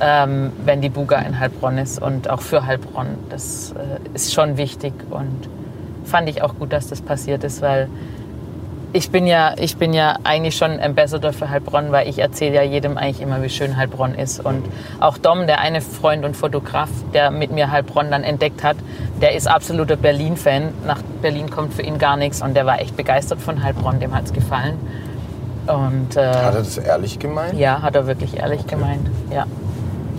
ähm, 0.00 0.52
wenn 0.64 0.80
die 0.80 0.88
Buga 0.88 1.18
in 1.18 1.38
Heilbronn 1.38 1.78
ist 1.78 2.00
und 2.00 2.30
auch 2.30 2.40
für 2.40 2.66
Heilbronn. 2.66 3.18
Das 3.30 3.72
äh, 3.72 4.14
ist 4.14 4.32
schon 4.32 4.56
wichtig 4.56 4.92
und 5.10 5.48
fand 6.04 6.28
ich 6.28 6.42
auch 6.42 6.54
gut, 6.58 6.72
dass 6.72 6.88
das 6.88 7.02
passiert 7.02 7.44
ist, 7.44 7.60
weil 7.62 7.88
ich 8.94 9.10
bin 9.10 9.26
ja, 9.26 9.54
ich 9.58 9.76
bin 9.76 9.92
ja 9.92 10.16
eigentlich 10.24 10.56
schon 10.56 10.80
Ambassador 10.80 11.34
für 11.34 11.50
Heilbronn, 11.50 11.92
weil 11.92 12.08
ich 12.08 12.18
erzähle 12.20 12.54
ja 12.54 12.62
jedem 12.62 12.96
eigentlich 12.96 13.20
immer, 13.20 13.42
wie 13.42 13.50
schön 13.50 13.76
Heilbronn 13.76 14.14
ist. 14.14 14.42
Und 14.42 14.64
auch 14.98 15.18
Dom, 15.18 15.46
der 15.46 15.60
eine 15.60 15.82
Freund 15.82 16.24
und 16.24 16.34
Fotograf, 16.34 16.88
der 17.12 17.30
mit 17.30 17.50
mir 17.52 17.70
Heilbronn 17.70 18.10
dann 18.10 18.24
entdeckt 18.24 18.64
hat, 18.64 18.76
der 19.20 19.34
ist 19.34 19.46
absoluter 19.46 19.96
Berlin-Fan. 19.96 20.72
Nach 20.86 21.02
Berlin 21.20 21.50
kommt 21.50 21.74
für 21.74 21.82
ihn 21.82 21.98
gar 21.98 22.16
nichts 22.16 22.40
und 22.40 22.54
der 22.54 22.64
war 22.64 22.80
echt 22.80 22.96
begeistert 22.96 23.40
von 23.40 23.62
Heilbronn, 23.62 24.00
dem 24.00 24.14
hat 24.14 24.24
es 24.24 24.32
gefallen. 24.32 24.78
Und 25.66 26.16
äh, 26.16 26.26
Hat 26.26 26.54
er 26.54 26.60
das 26.60 26.78
ehrlich 26.78 27.18
gemeint? 27.18 27.58
ja, 27.58 27.82
hat 27.82 27.94
er 27.94 28.06
wirklich 28.06 28.38
ehrlich 28.38 28.66
gemeint. 28.66 29.06
Ja. 29.30 29.44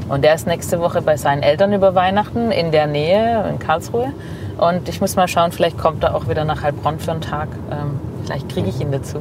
Und 0.10 0.24
der 0.24 0.34
ist 0.34 0.47
nächste 0.47 0.80
Woche 0.80 1.01
bei 1.01 1.18
seinen 1.18 1.43
Eltern 1.43 1.72
über 1.72 1.93
Weihnachten 1.93 2.51
in 2.51 2.72
der 2.72 2.88
Nähe, 2.88 3.47
in 3.47 3.60
Karlsruhe. 3.60 4.12
Und 4.57 4.89
ich 4.89 4.99
muss 4.99 5.16
mal 5.16 5.28
schauen, 5.28 5.51
vielleicht 5.51 5.78
kommt 5.78 6.03
er 6.03 6.16
auch 6.16 6.28
wieder 6.28 6.43
nach 6.43 6.64
Heilbronn 6.64 6.99
für 6.99 7.12
einen 7.12 7.22
Tag. 7.22 7.47
Ähm, 7.72 7.99
vielleicht 8.26 8.49
kriege 8.49 8.70
ich 8.70 8.82
ihn 8.82 8.91
dazu. 8.91 9.20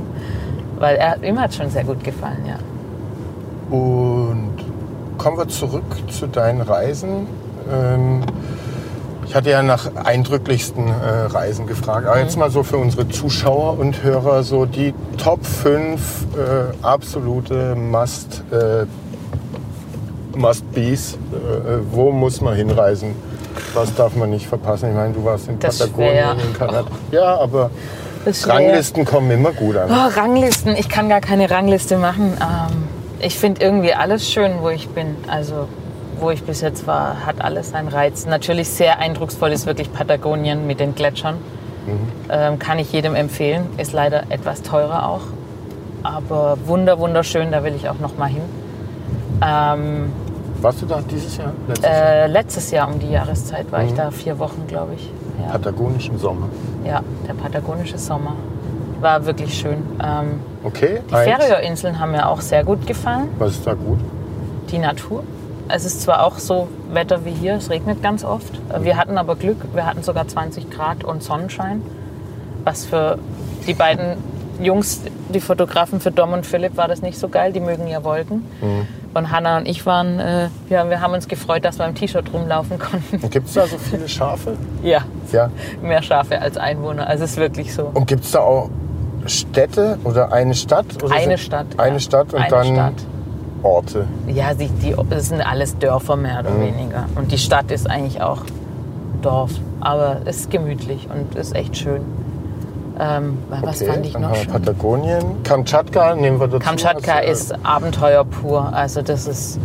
Weil 0.79 0.97
er, 0.97 1.23
ihm 1.23 1.39
hat 1.39 1.55
schon 1.55 1.71
sehr 1.71 1.85
gut 1.85 2.03
gefallen, 2.03 2.45
ja. 2.47 3.77
Und 3.77 4.55
kommen 5.19 5.37
wir 5.37 5.49
zurück 5.49 5.85
zu 6.09 6.27
deinen 6.27 6.63
Reisen. 6.63 7.27
Ähm, 7.71 8.23
ich 9.27 9.35
hatte 9.35 9.51
ja 9.51 9.63
nach 9.63 9.95
eindrücklichsten 9.95 10.89
äh, 10.89 11.27
Reisen 11.27 11.67
gefragt. 11.67 12.07
Aber 12.07 12.19
jetzt 12.19 12.39
mal 12.39 12.51
so 12.51 12.63
für 12.63 12.79
unsere 12.79 13.09
Zuschauer 13.11 13.79
und 13.79 14.03
Hörer 14.03 14.43
so 14.43 14.65
die 14.65 14.95
Top 15.19 15.45
5 15.45 16.01
äh, 16.35 16.85
absolute 16.85 17.75
Must, 17.75 18.43
Must-Bees. 20.39 21.15
Äh, 21.15 21.17
wo 21.91 22.11
muss 22.11 22.41
man 22.41 22.55
hinreisen? 22.55 23.15
Was 23.75 23.95
darf 23.95 24.15
man 24.17 24.31
nicht 24.31 24.47
verpassen? 24.47 24.91
Ich 24.91 24.95
meine, 24.95 25.13
du 25.13 25.25
warst 25.25 25.49
in 25.49 25.59
Das 25.59 25.79
Patagonien, 25.79 26.39
in 26.39 26.55
Kanada. 26.57 26.89
Ja, 27.11 27.37
aber. 27.37 27.71
Ranglisten 28.27 29.05
kommen 29.05 29.31
immer 29.31 29.53
gut 29.53 29.77
an. 29.77 29.91
Oh, 29.91 30.19
Ranglisten, 30.19 30.77
ich 30.77 30.89
kann 30.89 31.09
gar 31.09 31.21
keine 31.21 31.51
Rangliste 31.51 31.97
machen. 31.97 32.37
Ähm, 32.41 32.85
ich 33.21 33.39
finde 33.39 33.63
irgendwie 33.63 33.95
alles 33.95 34.29
schön, 34.29 34.53
wo 34.61 34.69
ich 34.69 34.89
bin. 34.89 35.17
Also 35.29 35.67
wo 36.21 36.31
ich 36.31 36.43
bis 36.43 36.61
jetzt 36.61 36.87
war, 36.87 37.25
hat 37.27 37.41
alles 37.41 37.71
seinen 37.71 37.89
Reiz. 37.89 38.27
Natürlich 38.27 38.69
sehr 38.69 38.99
eindrucksvoll 38.99 39.53
ist 39.53 39.67
wirklich 39.67 39.93
Patagonien 39.93 40.67
mit 40.67 40.81
den 40.81 40.95
Gletschern. 40.95 41.37
Ähm, 42.29 42.59
kann 42.59 42.79
ich 42.79 42.93
jedem 42.93 43.15
empfehlen. 43.15 43.67
Ist 43.79 43.93
leider 43.93 44.25
etwas 44.31 44.63
teurer 44.63 45.09
auch. 45.09 45.23
Aber 46.03 46.59
wunder, 46.67 46.99
wunderschön, 46.99 47.51
da 47.51 47.65
will 47.65 47.75
ich 47.75 47.89
auch 47.89 47.99
noch 47.99 48.19
mal 48.19 48.29
hin. 48.29 48.43
Ähm, 49.43 50.13
Warst 50.61 50.83
du 50.83 50.87
da 50.87 51.01
dieses 51.09 51.37
Jahr? 51.37 51.53
Letztes 51.69 51.85
Jahr? 51.85 52.03
äh, 52.05 52.27
letztes 52.27 52.71
Jahr 52.71 52.89
um 52.89 52.99
die 52.99 53.11
Jahreszeit 53.11 53.71
war 53.71 53.85
ich 53.85 53.95
da 53.95 54.11
vier 54.11 54.39
Wochen, 54.39 54.65
glaube 54.67 54.95
ich. 54.97 55.11
Ja. 55.41 55.53
Patagonischen 55.53 56.19
Sommer. 56.19 56.49
ja, 56.85 57.01
der 57.27 57.35
patagonische 57.35 57.97
Sommer. 57.99 58.35
War 59.01 59.25
wirklich 59.25 59.55
schön. 59.57 59.79
Ähm, 60.05 60.41
Okay. 60.65 61.01
die. 61.09 61.15
Färöerinseln 61.15 62.01
haben 62.01 62.11
mir 62.11 62.29
auch 62.29 62.41
sehr 62.41 62.65
gut 62.65 62.87
gefallen. 62.87 63.29
Was 63.39 63.53
ist 63.53 63.67
da 63.67 63.75
gut? 63.75 63.99
Die 64.71 64.79
Natur. 64.79 65.23
Es 65.69 65.85
ist 65.85 66.03
zwar 66.03 66.25
auch 66.27 66.39
so 66.39 66.67
Wetter 66.93 67.25
wie 67.25 67.31
hier, 67.31 67.55
es 67.55 67.71
regnet 67.71 68.03
ganz 68.03 68.25
oft. 68.25 68.53
Wir 68.81 68.97
hatten 68.97 69.17
aber 69.19 69.37
Glück, 69.37 69.59
wir 69.75 69.87
hatten 69.87 70.03
sogar 70.03 70.27
20 70.27 70.71
Grad 70.71 71.05
und 71.05 71.23
Sonnenschein. 71.23 71.83
Was 72.65 72.87
für 72.87 73.19
die 73.67 73.75
beiden 73.75 74.17
Jungs, 74.61 75.03
die 75.29 75.41
Fotografen 75.41 76.01
für 76.01 76.11
Dom 76.11 76.33
und 76.33 76.45
Philipp, 76.47 76.77
war 76.77 76.89
das 76.89 77.03
nicht 77.03 77.19
so 77.19 77.29
geil. 77.29 77.53
Die 77.53 77.61
mögen 77.61 77.87
ja 77.87 78.03
Wolken. 78.03 78.45
Und 79.15 79.31
Hanna 79.33 79.57
und 79.59 79.67
ich 79.67 79.85
waren, 79.87 80.19
äh, 80.21 80.49
ja, 80.69 80.89
wir 80.89 81.01
haben 81.01 81.15
uns 81.15 81.29
gefreut, 81.29 81.65
dass 81.65 81.79
wir 81.79 81.87
im 81.87 81.95
T-Shirt 81.95 82.33
rumlaufen 82.33 82.79
konnten. 82.79 83.31
Gibt 83.31 83.49
es 83.49 83.55
da 83.55 83.67
so 83.67 83.79
viele 83.79 84.09
Schafe? 84.09 84.57
ja, 84.83 85.01
Ja. 85.33 85.51
mehr 85.83 86.03
Schafe 86.03 86.41
als 86.41 86.57
Einwohner. 86.57 87.07
Also 87.07 87.25
es 87.25 87.33
ist 87.33 87.37
wirklich 87.39 87.75
so. 87.75 87.91
Und 87.95 88.07
gibt 88.07 88.25
es 88.25 88.31
da 88.33 88.41
auch 88.41 88.71
Städte 89.27 89.99
oder 90.05 90.33
eine 90.33 90.55
Stadt? 90.55 91.03
Oder 91.03 91.15
Eine 91.15 91.39
Stadt. 91.39 91.67
Eine 91.79 91.95
ja. 91.95 92.01
Stadt 92.01 92.33
und 92.35 92.41
Eine 92.41 92.51
dann 92.51 92.67
Stadt. 92.67 92.95
Orte. 93.63 94.07
Ja, 94.29 94.55
die, 94.55 94.69
die, 94.69 94.95
das 95.11 95.29
sind 95.29 95.41
alles 95.41 95.77
Dörfer 95.79 96.17
mehr 96.17 96.41
oder 96.41 96.61
weniger. 96.61 97.07
Und 97.17 97.33
die 97.33 97.39
Stadt 97.39 97.71
ist 97.71 97.91
eigentlich 97.91 98.23
auch 98.23 98.43
Dorf. 99.23 99.51
Aber 99.81 100.19
es 100.27 100.37
ist 100.41 100.51
gemütlich 100.51 101.09
und 101.13 101.35
ist 101.35 101.55
echt 101.55 101.77
schön. 101.77 102.03
Ähm, 103.01 103.39
was 103.49 103.81
Okay, 103.81 103.91
fand 103.93 104.07
ich 104.07 104.19
noch 104.19 104.35
schön? 104.35 104.51
Kamtschatka. 104.53 105.33
Kamtschatka 105.45 106.15
nehmen 106.17 106.41
wir 106.41 106.49
dazu. 106.49 106.59
Kamtschatka 106.65 107.15
Also, 107.17 107.31
ist 107.31 107.65
Abenteuer 107.65 108.25
pur. 108.25 108.73
Also 108.73 109.03
das 109.03 109.27
ist 109.27 109.59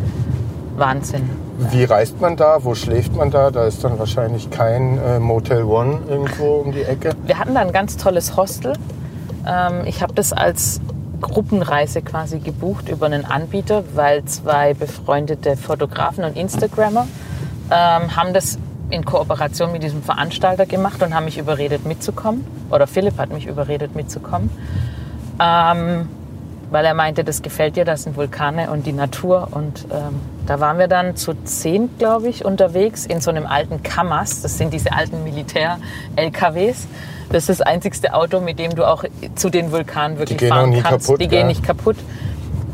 Wahnsinn. 0.77 1.29
Wie 1.71 1.84
reist 1.84 2.19
man 2.21 2.36
da? 2.36 2.63
Wo 2.63 2.75
schläft 2.75 3.15
man 3.15 3.31
da? 3.31 3.51
Da 3.51 3.65
ist 3.65 3.84
dann 3.84 3.97
wahrscheinlich 3.99 4.49
kein 4.49 4.97
äh, 4.99 5.19
Motel 5.19 5.63
One 5.63 5.99
irgendwo 6.09 6.57
um 6.57 6.71
die 6.71 6.84
Ecke. 6.84 7.11
Wir 7.25 7.39
hatten 7.39 7.53
da 7.55 7.61
ein 7.61 7.71
ganz 7.71 7.97
tolles 7.97 8.36
Hostel. 8.38 8.73
Ähm, 9.47 9.81
ich 9.86 10.01
habe 10.01 10.13
das 10.13 10.34
als 10.34 10.79
Gruppenreise 11.21 12.01
quasi 12.01 12.39
gebucht 12.39 12.89
über 12.89 13.05
einen 13.05 13.25
Anbieter, 13.25 13.84
weil 13.95 14.25
zwei 14.25 14.73
befreundete 14.73 15.55
Fotografen 15.57 16.23
und 16.23 16.36
Instagrammer 16.36 17.07
ähm, 17.71 18.15
haben 18.15 18.34
das 18.34 18.57
in 18.94 19.04
Kooperation 19.06 19.72
mit 19.72 19.84
diesem 19.84 20.04
Veranstalter 20.04 20.66
gemacht 20.66 21.02
und 21.02 21.16
haben 21.16 21.26
mich 21.26 21.38
überredet 21.38 21.86
mitzukommen. 21.86 22.46
Oder 22.70 22.88
Philipp 22.88 23.18
hat 23.18 23.32
mich 23.32 23.48
überredet 23.48 23.96
mitzukommen. 23.96 24.50
Ähm, 25.41 26.08
weil 26.70 26.86
er 26.86 26.94
meinte, 26.94 27.24
das 27.24 27.41
gefällt 27.41 27.76
dir, 27.76 27.86
das 27.86 28.04
sind 28.04 28.16
Vulkane 28.16 28.72
und 28.72 28.86
die 28.86 28.94
Natur. 28.94 29.50
Und 29.52 29.86
ähm, 29.91 30.20
da 30.46 30.60
waren 30.60 30.78
wir 30.78 30.88
dann 30.88 31.16
zu 31.16 31.34
zehn, 31.44 31.89
glaube 31.98 32.30
ich, 32.30 32.46
unterwegs 32.46 33.06
in 33.06 33.22
so 33.22 33.30
einem 33.30 33.46
alten 33.46 33.84
Kamaz. 33.84 34.41
Das 34.41 34.58
sind 34.58 34.74
diese 34.74 34.91
alten 34.91 35.24
Militär-LKWs. 35.24 36.88
Das 37.30 37.50
ist 37.50 37.60
das 37.60 37.62
einzigste 37.62 38.14
Auto, 38.14 38.41
mit 38.41 38.60
dem 38.60 38.76
du 38.76 38.86
auch 38.86 39.04
zu 39.36 39.50
den 39.50 39.72
Vulkanen 39.72 40.20
wirklich 40.20 40.50
fahren 40.50 40.72
kannst. 40.82 41.08
kaputt, 41.08 41.22
die 41.22 41.28
gehen 41.28 41.48
nicht 41.48 41.64
kaputt. 41.64 41.98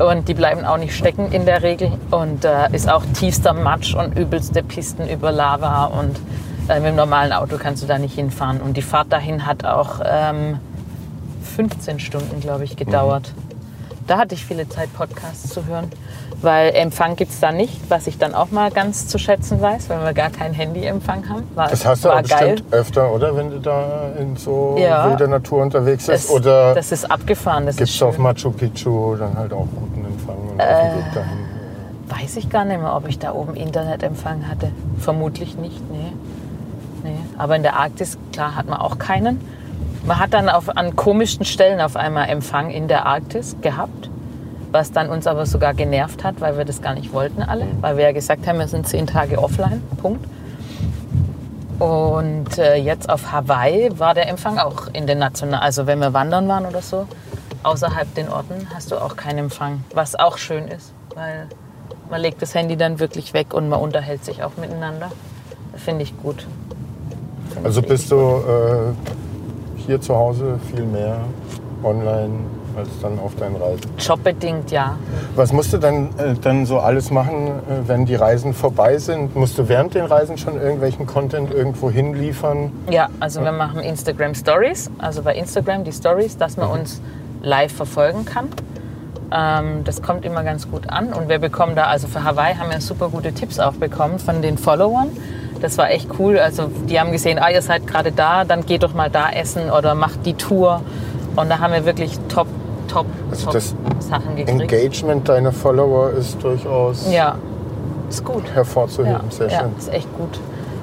Und 0.00 0.28
die 0.28 0.34
bleiben 0.34 0.64
auch 0.64 0.78
nicht 0.78 0.96
stecken 0.96 1.30
in 1.30 1.44
der 1.44 1.62
Regel. 1.62 1.92
Und 2.10 2.44
äh, 2.44 2.70
ist 2.72 2.88
auch 2.88 3.04
tiefster 3.14 3.52
Matsch 3.52 3.94
und 3.94 4.18
übelste 4.18 4.62
Pisten 4.62 5.08
über 5.08 5.30
Lava. 5.30 5.84
Und 5.84 6.18
äh, 6.68 6.80
mit 6.80 6.90
dem 6.90 6.96
normalen 6.96 7.32
Auto 7.32 7.58
kannst 7.58 7.82
du 7.82 7.86
da 7.86 7.98
nicht 7.98 8.14
hinfahren. 8.14 8.60
Und 8.60 8.76
die 8.76 8.82
Fahrt 8.82 9.12
dahin 9.12 9.44
hat 9.46 9.64
auch 9.64 10.00
ähm, 10.04 10.58
15 11.56 12.00
Stunden, 12.00 12.40
glaube 12.40 12.64
ich, 12.64 12.76
gedauert. 12.76 13.32
Da 14.06 14.18
hatte 14.18 14.34
ich 14.34 14.44
viele 14.44 14.68
Zeit, 14.68 14.92
Podcasts 14.94 15.50
zu 15.50 15.66
hören, 15.66 15.90
weil 16.42 16.74
Empfang 16.74 17.16
gibt 17.16 17.32
es 17.32 17.40
da 17.40 17.52
nicht, 17.52 17.78
was 17.88 18.06
ich 18.06 18.18
dann 18.18 18.34
auch 18.34 18.50
mal 18.50 18.70
ganz 18.70 19.06
zu 19.06 19.18
schätzen 19.18 19.60
weiß, 19.60 19.88
wenn 19.88 20.00
wir 20.02 20.12
gar 20.14 20.30
keinen 20.30 20.54
Handyempfang 20.54 21.28
haben. 21.28 21.44
War, 21.54 21.68
Das 21.68 21.84
hast 21.84 22.04
du 22.04 22.10
aber 22.10 22.22
bestimmt 22.22 22.64
öfter, 22.70 23.12
oder? 23.12 23.36
Wenn 23.36 23.50
du 23.50 23.58
da 23.58 24.10
in 24.18 24.36
so 24.36 24.76
Ja. 24.78 25.10
wilder 25.10 25.28
Natur 25.28 25.62
unterwegs 25.62 26.06
bist. 26.06 26.28
Das, 26.28 26.30
oder 26.30 26.74
das 26.74 26.92
ist 26.92 27.10
abgefahren. 27.10 27.66
Das 27.66 27.76
gibt 27.76 27.90
es 27.90 28.02
auf. 28.02 28.16
Äh, 28.18 28.20
Machu 28.20 28.50
Picchu 28.50 29.16
dann 29.16 29.36
halt 29.36 29.52
auch 29.52 29.66
guten 29.74 30.04
Empfang 30.04 30.36
und 30.52 30.60
auf 30.60 30.66
dem 30.66 30.98
Weg 30.98 31.14
dahin? 31.14 31.38
Weiß 32.08 32.36
ich 32.36 32.50
gar 32.50 32.64
nicht 32.64 32.80
mehr, 32.80 32.94
ob 32.94 33.08
ich 33.08 33.18
da 33.18 33.32
oben 33.32 33.54
Internetempfang 33.54 34.48
hatte. 34.48 34.72
Vermutlich 34.98 35.56
nicht, 35.56 35.80
nee. 35.92 36.12
nee. 37.04 37.16
Aber 37.38 37.54
in 37.56 37.62
der 37.62 37.76
Arktis, 37.76 38.18
klar, 38.32 38.56
hat 38.56 38.66
man 38.66 38.80
auch 38.80 38.98
keinen. 38.98 39.40
Man 40.06 40.18
hat 40.18 40.32
dann 40.34 40.48
auf, 40.48 40.76
an 40.76 40.96
komischsten 40.96 41.44
Stellen 41.44 41.80
auf 41.80 41.94
einmal 41.94 42.28
Empfang 42.28 42.70
in 42.70 42.88
der 42.88 43.06
Arktis 43.06 43.56
gehabt, 43.60 44.10
was 44.72 44.92
dann 44.92 45.08
uns 45.08 45.26
aber 45.26 45.46
sogar 45.46 45.74
genervt 45.74 46.24
hat, 46.24 46.40
weil 46.40 46.56
wir 46.56 46.64
das 46.64 46.80
gar 46.82 46.94
nicht 46.94 47.12
wollten 47.12 47.42
alle, 47.42 47.66
weil 47.80 47.96
wir 47.96 48.04
ja 48.04 48.12
gesagt 48.12 48.46
haben, 48.46 48.58
wir 48.58 48.68
sind 48.68 48.86
zehn 48.86 49.06
Tage 49.06 49.38
offline, 49.38 49.82
Punkt. 50.00 50.26
Und 51.78 52.58
äh, 52.58 52.76
jetzt 52.76 53.08
auf 53.08 53.32
Hawaii 53.32 53.98
war 53.98 54.14
der 54.14 54.28
Empfang 54.28 54.58
auch 54.58 54.88
in 54.92 55.06
den 55.06 55.18
nationalen, 55.18 55.62
also 55.62 55.86
wenn 55.86 55.98
wir 55.98 56.12
wandern 56.12 56.46
waren 56.46 56.66
oder 56.66 56.82
so, 56.82 57.06
außerhalb 57.62 58.14
den 58.14 58.28
Orten 58.28 58.66
hast 58.74 58.90
du 58.90 58.96
auch 58.96 59.16
keinen 59.16 59.38
Empfang, 59.38 59.82
was 59.94 60.14
auch 60.14 60.36
schön 60.36 60.68
ist, 60.68 60.92
weil 61.14 61.46
man 62.10 62.20
legt 62.20 62.42
das 62.42 62.54
Handy 62.54 62.76
dann 62.76 62.98
wirklich 63.00 63.32
weg 63.32 63.54
und 63.54 63.68
man 63.68 63.80
unterhält 63.80 64.24
sich 64.24 64.42
auch 64.42 64.56
miteinander. 64.56 65.10
Finde 65.76 66.02
ich 66.02 66.16
gut. 66.18 66.46
Find 67.50 67.64
Also 67.64 67.80
bist 67.80 68.10
du 68.10 68.16
äh, 68.16 69.78
hier 69.78 70.00
zu 70.00 70.14
Hause 70.14 70.58
viel 70.70 70.84
mehr 70.84 71.20
online 71.82 72.40
als 72.76 72.88
dann 73.02 73.18
auf 73.18 73.34
deinen 73.36 73.56
Reisen. 73.56 73.90
Jobbedingt 73.98 74.70
ja. 74.70 74.96
Was 75.36 75.52
musst 75.52 75.72
du 75.72 75.78
dann, 75.78 76.10
äh, 76.18 76.34
dann 76.40 76.66
so 76.66 76.78
alles 76.78 77.10
machen, 77.10 77.48
äh, 77.48 77.88
wenn 77.88 78.06
die 78.06 78.14
Reisen 78.14 78.54
vorbei 78.54 78.98
sind? 78.98 79.34
Musst 79.36 79.58
du 79.58 79.68
während 79.68 79.94
den 79.94 80.04
Reisen 80.04 80.38
schon 80.38 80.60
irgendwelchen 80.60 81.06
Content 81.06 81.52
irgendwo 81.52 81.90
hinliefern? 81.90 82.72
Ja, 82.90 83.08
also 83.20 83.42
wir 83.42 83.52
machen 83.52 83.80
Instagram 83.80 84.34
Stories, 84.34 84.90
also 84.98 85.22
bei 85.22 85.34
Instagram 85.34 85.84
die 85.84 85.92
Stories, 85.92 86.36
dass 86.36 86.56
man 86.56 86.68
uns 86.68 87.00
live 87.42 87.72
verfolgen 87.72 88.24
kann. 88.24 88.48
Ähm, 89.32 89.84
das 89.84 90.02
kommt 90.02 90.24
immer 90.24 90.42
ganz 90.42 90.70
gut 90.70 90.88
an 90.90 91.12
und 91.12 91.28
wir 91.28 91.38
bekommen 91.38 91.76
da, 91.76 91.84
also 91.84 92.08
für 92.08 92.24
Hawaii 92.24 92.54
haben 92.54 92.70
wir 92.70 92.80
super 92.80 93.08
gute 93.08 93.32
Tipps 93.32 93.60
auch 93.60 93.74
bekommen 93.74 94.18
von 94.18 94.42
den 94.42 94.58
Followern. 94.58 95.10
Das 95.60 95.76
war 95.78 95.90
echt 95.90 96.08
cool. 96.18 96.38
Also 96.38 96.70
die 96.88 96.98
haben 96.98 97.12
gesehen, 97.12 97.38
ah, 97.38 97.50
ihr 97.50 97.62
seid 97.62 97.86
gerade 97.86 98.12
da, 98.12 98.44
dann 98.44 98.64
geht 98.64 98.82
doch 98.82 98.94
mal 98.94 99.10
da 99.10 99.30
essen 99.30 99.70
oder 99.70 99.94
macht 99.94 100.24
die 100.26 100.34
Tour. 100.34 100.80
Und 101.36 101.48
da 101.48 101.58
haben 101.58 101.72
wir 101.72 101.84
wirklich 101.84 102.18
top, 102.28 102.48
top, 102.90 103.06
Also 103.30 103.44
top 103.46 103.52
das 103.54 103.74
Sachen 104.00 104.36
gekriegt. 104.36 104.48
Engagement 104.60 105.28
deiner 105.28 105.52
Follower 105.52 106.10
ist 106.10 106.42
durchaus 106.42 107.10
Ja, 107.10 107.36
ist 108.08 108.24
gut. 108.24 108.44
hervorzuheben. 108.54 109.12
Ja, 109.12 109.30
Sehr 109.30 109.48
ja, 109.48 109.60
schön. 109.60 109.70
ist 109.78 109.92
echt 109.92 110.08
gut. 110.16 110.38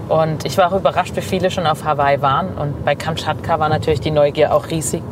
Und 0.09 0.45
ich 0.45 0.57
war 0.57 0.71
auch 0.71 0.77
überrascht, 0.77 1.15
wie 1.15 1.21
viele 1.21 1.51
schon 1.51 1.67
auf 1.67 1.83
Hawaii 1.83 2.21
waren. 2.21 2.47
Und 2.57 2.85
bei 2.85 2.95
Kamtschatka 2.95 3.59
war 3.59 3.67
natürlich 3.69 3.99
die 3.99 4.11
Neugier 4.11 4.53
auch 4.55 4.69
riesig. 4.69 5.03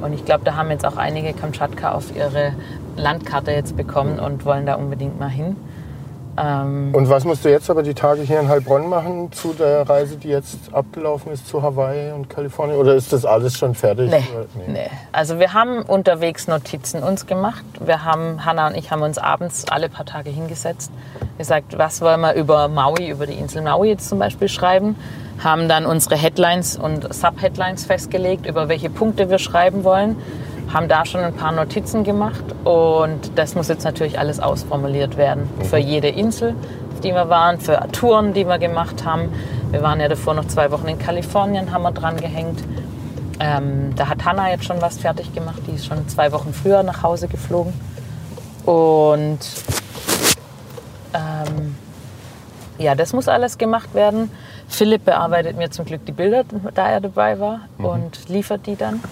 Und 0.00 0.12
ich 0.14 0.24
glaube, 0.24 0.44
da 0.44 0.56
haben 0.56 0.70
jetzt 0.70 0.84
auch 0.84 0.96
einige 0.96 1.32
Kamtschatka 1.32 1.92
auf 1.92 2.14
ihre 2.16 2.52
Landkarte 2.96 3.52
jetzt 3.52 3.76
bekommen 3.76 4.18
und 4.18 4.44
wollen 4.44 4.66
da 4.66 4.74
unbedingt 4.74 5.18
mal 5.20 5.28
hin. 5.30 5.56
Ähm, 6.38 6.94
Und 6.94 7.08
was 7.10 7.24
musst 7.24 7.44
du 7.44 7.50
jetzt 7.50 7.68
aber 7.68 7.82
die 7.82 7.94
Tage 7.94 8.22
hier 8.22 8.40
in 8.40 8.48
Heilbronn 8.48 8.88
machen 8.88 9.30
zu 9.32 9.52
der 9.52 9.88
Reise, 9.88 10.16
die 10.16 10.28
jetzt 10.28 10.56
abgelaufen 10.72 11.30
ist 11.32 11.46
zu 11.46 11.62
Hawaii 11.62 12.12
und 12.12 12.30
Kalifornien? 12.30 12.78
Oder 12.78 12.94
ist 12.94 13.12
das 13.12 13.24
alles 13.24 13.56
schon 13.58 13.74
fertig? 13.74 14.10
Nee, 14.10 14.24
Oder- 14.34 14.46
nee. 14.72 14.90
Also 15.12 15.38
wir 15.38 15.52
haben 15.52 15.82
unterwegs 15.82 16.48
Notizen 16.48 17.02
uns 17.02 17.26
gemacht. 17.26 17.64
Wir 17.84 18.04
haben, 18.04 18.44
Hanna 18.44 18.68
und 18.68 18.76
ich 18.76 18.90
haben 18.90 19.02
uns 19.02 19.18
abends 19.18 19.66
alle 19.70 19.88
paar 19.90 20.06
Tage 20.06 20.30
hingesetzt, 20.30 20.90
gesagt, 21.36 21.76
was 21.76 22.00
wollen 22.00 22.20
wir 22.20 22.34
über 22.34 22.68
Maui, 22.68 23.10
über 23.10 23.26
die 23.26 23.34
Insel 23.34 23.62
Maui 23.62 23.88
jetzt 23.88 24.08
zum 24.08 24.18
Beispiel 24.18 24.48
schreiben, 24.48 24.96
haben 25.42 25.68
dann 25.68 25.84
unsere 25.84 26.16
Headlines 26.16 26.76
und 26.78 27.12
Subheadlines 27.12 27.84
festgelegt, 27.84 28.46
über 28.46 28.68
welche 28.68 28.88
Punkte 28.90 29.28
wir 29.28 29.38
schreiben 29.38 29.84
wollen, 29.84 30.16
haben 30.72 30.88
da 30.88 31.04
schon 31.04 31.20
ein 31.20 31.34
paar 31.34 31.52
Notizen 31.52 32.02
gemacht 32.02 32.44
und 32.64 33.36
das 33.36 33.54
muss 33.54 33.68
jetzt 33.68 33.84
natürlich 33.84 34.18
alles 34.18 34.40
ausformuliert 34.40 35.16
werden 35.16 35.48
für 35.68 35.76
jede 35.76 36.08
Insel, 36.08 36.54
auf 36.92 37.00
die 37.00 37.12
wir 37.12 37.28
waren, 37.28 37.60
für 37.60 37.86
Touren, 37.92 38.32
die 38.32 38.46
wir 38.46 38.58
gemacht 38.58 39.04
haben. 39.04 39.32
Wir 39.70 39.82
waren 39.82 40.00
ja 40.00 40.08
davor 40.08 40.34
noch 40.34 40.46
zwei 40.46 40.70
Wochen 40.70 40.88
in 40.88 40.98
Kalifornien, 40.98 41.72
haben 41.72 41.82
wir 41.82 41.92
dran 41.92 42.16
gehängt. 42.16 42.62
Ähm, 43.38 43.94
da 43.96 44.08
hat 44.08 44.24
Hanna 44.24 44.50
jetzt 44.50 44.64
schon 44.64 44.80
was 44.80 44.98
fertig 44.98 45.34
gemacht. 45.34 45.62
Die 45.66 45.72
ist 45.72 45.86
schon 45.86 46.08
zwei 46.08 46.32
Wochen 46.32 46.52
früher 46.54 46.82
nach 46.82 47.02
Hause 47.02 47.28
geflogen. 47.28 47.72
Und 48.64 49.40
ähm, 51.12 51.74
ja, 52.78 52.94
das 52.94 53.12
muss 53.12 53.28
alles 53.28 53.58
gemacht 53.58 53.94
werden. 53.94 54.30
Philipp 54.68 55.04
bearbeitet 55.04 55.56
mir 55.56 55.70
zum 55.70 55.84
Glück 55.84 56.06
die 56.06 56.12
Bilder, 56.12 56.44
da 56.74 56.88
er 56.88 57.00
dabei 57.00 57.38
war, 57.38 57.60
und 57.78 58.28
liefert 58.28 58.66
die 58.66 58.76
dann. 58.76 59.02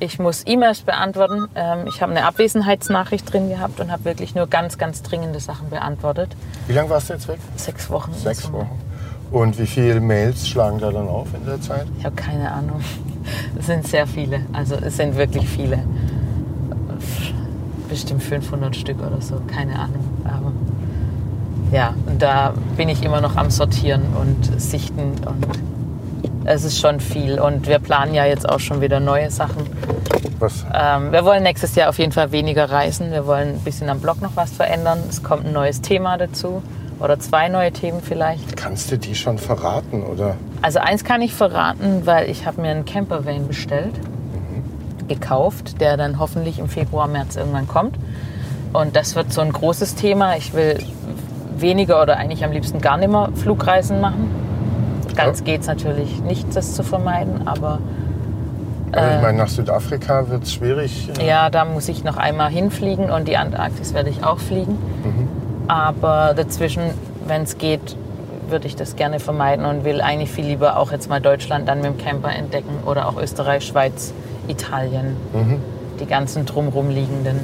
Ich 0.00 0.18
muss 0.20 0.44
E-Mails 0.46 0.82
beantworten. 0.82 1.48
Ähm, 1.56 1.86
ich 1.88 2.00
habe 2.02 2.12
eine 2.12 2.24
Abwesenheitsnachricht 2.24 3.32
drin 3.32 3.48
gehabt 3.48 3.80
und 3.80 3.90
habe 3.90 4.04
wirklich 4.04 4.34
nur 4.34 4.46
ganz, 4.46 4.78
ganz 4.78 5.02
dringende 5.02 5.40
Sachen 5.40 5.70
beantwortet. 5.70 6.36
Wie 6.68 6.72
lange 6.72 6.90
warst 6.90 7.10
du 7.10 7.14
jetzt 7.14 7.26
weg? 7.26 7.38
Sechs 7.56 7.90
Wochen. 7.90 8.12
Sechs. 8.14 8.52
Wochen. 8.52 8.70
Und 9.32 9.58
wie 9.58 9.66
viele 9.66 10.00
Mails 10.00 10.48
schlagen 10.48 10.78
da 10.78 10.90
dann 10.90 11.08
auf 11.08 11.26
in 11.34 11.44
der 11.44 11.60
Zeit? 11.60 11.86
Ich 11.98 12.04
habe 12.04 12.14
keine 12.14 12.50
Ahnung. 12.50 12.80
Es 13.58 13.66
sind 13.66 13.86
sehr 13.86 14.06
viele. 14.06 14.40
Also 14.52 14.76
es 14.76 14.96
sind 14.96 15.16
wirklich 15.16 15.46
viele. 15.48 15.80
Bestimmt 17.88 18.22
500 18.22 18.74
Stück 18.76 18.98
oder 19.00 19.20
so. 19.20 19.40
Keine 19.48 19.78
Ahnung. 19.78 20.04
Aber 20.24 20.52
ja, 21.72 21.94
und 22.06 22.22
da 22.22 22.54
bin 22.76 22.88
ich 22.88 23.02
immer 23.02 23.20
noch 23.20 23.36
am 23.36 23.50
Sortieren 23.50 24.02
und 24.18 24.60
Sichten 24.60 25.12
und 25.26 25.46
es 26.44 26.64
ist 26.64 26.78
schon 26.78 27.00
viel. 27.00 27.40
Und 27.40 27.66
wir 27.66 27.78
planen 27.78 28.14
ja 28.14 28.24
jetzt 28.24 28.48
auch 28.48 28.60
schon 28.60 28.80
wieder 28.80 29.00
neue 29.00 29.30
Sachen. 29.30 29.66
Was? 30.38 30.64
Ähm, 30.72 31.12
wir 31.12 31.24
wollen 31.24 31.42
nächstes 31.42 31.74
Jahr 31.74 31.88
auf 31.88 31.98
jeden 31.98 32.12
Fall 32.12 32.32
weniger 32.32 32.70
reisen. 32.70 33.10
Wir 33.10 33.26
wollen 33.26 33.56
ein 33.56 33.60
bisschen 33.60 33.88
am 33.88 34.00
Blog 34.00 34.22
noch 34.22 34.36
was 34.36 34.52
verändern. 34.52 35.00
Es 35.08 35.22
kommt 35.22 35.46
ein 35.46 35.52
neues 35.52 35.80
Thema 35.80 36.16
dazu. 36.16 36.62
Oder 37.00 37.18
zwei 37.20 37.48
neue 37.48 37.72
Themen 37.72 38.00
vielleicht. 38.02 38.56
Kannst 38.56 38.90
du 38.90 38.98
die 38.98 39.14
schon 39.14 39.38
verraten? 39.38 40.02
Oder? 40.02 40.36
Also 40.62 40.80
eins 40.80 41.04
kann 41.04 41.22
ich 41.22 41.32
verraten, 41.32 42.06
weil 42.06 42.28
ich 42.28 42.46
habe 42.46 42.60
mir 42.60 42.70
einen 42.70 42.84
Campervan 42.84 43.46
bestellt, 43.46 43.94
gekauft, 45.06 45.80
der 45.80 45.96
dann 45.96 46.18
hoffentlich 46.18 46.58
im 46.58 46.68
Februar, 46.68 47.06
März 47.06 47.36
irgendwann 47.36 47.68
kommt. 47.68 47.96
Und 48.72 48.96
das 48.96 49.14
wird 49.14 49.32
so 49.32 49.40
ein 49.40 49.52
großes 49.52 49.94
Thema. 49.94 50.36
Ich 50.36 50.54
will 50.54 50.78
weniger 51.56 52.02
oder 52.02 52.16
eigentlich 52.16 52.44
am 52.44 52.52
liebsten 52.52 52.80
gar 52.80 52.96
nicht 52.96 53.10
mehr 53.10 53.30
Flugreisen 53.34 54.00
machen. 54.00 54.47
Ganz 55.18 55.40
Ja. 55.40 55.44
geht 55.44 55.60
es 55.62 55.66
natürlich 55.66 56.20
nicht, 56.22 56.54
das 56.56 56.74
zu 56.74 56.82
vermeiden, 56.82 57.46
aber 57.46 57.78
Also 58.92 59.16
ich 59.16 59.22
meine, 59.22 59.36
nach 59.38 59.48
Südafrika 59.48 60.28
wird 60.30 60.44
es 60.44 60.54
schwierig. 60.54 61.10
äh, 61.20 61.26
ja, 61.26 61.50
da 61.50 61.64
muss 61.66 61.88
ich 61.88 62.04
noch 62.04 62.16
einmal 62.16 62.50
hinfliegen 62.50 63.10
und 63.10 63.28
die 63.28 63.36
Antarktis 63.36 63.92
werde 63.92 64.08
ich 64.10 64.24
auch 64.24 64.38
fliegen. 64.38 64.78
Aber 65.68 66.32
dazwischen, 66.34 66.82
wenn 67.26 67.42
es 67.42 67.58
geht, 67.58 67.96
würde 68.48 68.66
ich 68.66 68.76
das 68.76 68.96
gerne 68.96 69.20
vermeiden 69.20 69.66
und 69.66 69.84
will 69.84 70.00
eigentlich 70.00 70.30
viel 70.30 70.46
lieber 70.46 70.78
auch 70.78 70.90
jetzt 70.90 71.10
mal 71.10 71.20
Deutschland 71.20 71.68
dann 71.68 71.82
mit 71.82 71.86
dem 71.86 71.98
Camper 71.98 72.30
entdecken 72.30 72.78
oder 72.86 73.06
auch 73.08 73.20
Österreich, 73.20 73.64
Schweiz, 73.66 74.14
Italien, 74.48 75.16
die 76.00 76.06
ganzen 76.06 76.46
drumrum 76.46 76.88
liegenden 76.88 77.40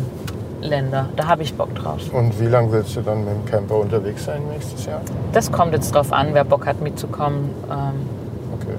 Länder. 0.65 1.09
Da 1.17 1.27
habe 1.27 1.43
ich 1.43 1.55
Bock 1.55 1.75
drauf. 1.75 2.01
Und 2.13 2.41
wie 2.41 2.47
lange 2.47 2.73
willst 2.73 2.97
du 2.97 3.01
dann 3.03 3.25
mit 3.25 3.35
dem 3.35 3.45
Camper 3.45 3.77
unterwegs 3.77 4.25
sein 4.25 4.43
nächstes 4.51 4.87
Jahr? 4.87 5.01
Das 5.33 5.53
kommt 5.53 5.73
jetzt 5.73 5.95
drauf 5.95 6.13
an, 6.13 6.29
wer 6.33 6.45
Bock 6.45 6.67
hat 6.67 6.81
mitzukommen. 6.81 7.51
Ähm, 7.71 8.25
Okay. 8.61 8.77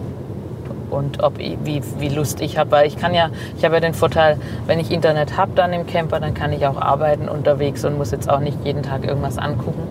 und 0.90 1.22
ob 1.22 1.38
ich, 1.40 1.58
wie, 1.64 1.82
wie 2.00 2.10
Lust 2.10 2.40
ich 2.42 2.58
habe. 2.58 2.72
Weil 2.72 2.88
ich 2.88 2.98
kann 2.98 3.14
ja, 3.14 3.30
ich 3.58 3.64
habe 3.66 3.76
ja 3.76 3.82
den 3.82 3.94
Vorteil, 3.94 4.38
wenn 4.68 4.80
ich 4.80 4.90
Internet 4.92 5.38
habe 5.38 5.52
dann 5.54 5.74
im 5.74 5.86
Camper, 5.86 6.20
dann 6.20 6.34
kann 6.34 6.54
ich 6.54 6.66
auch 6.66 6.78
arbeiten 6.82 7.28
unterwegs 7.30 7.84
und 7.86 7.98
muss 7.98 8.12
jetzt 8.12 8.30
auch 8.30 8.40
nicht 8.40 8.58
jeden 8.64 8.82
Tag 8.84 9.06
irgendwas 9.06 9.38
angucken. 9.38 9.84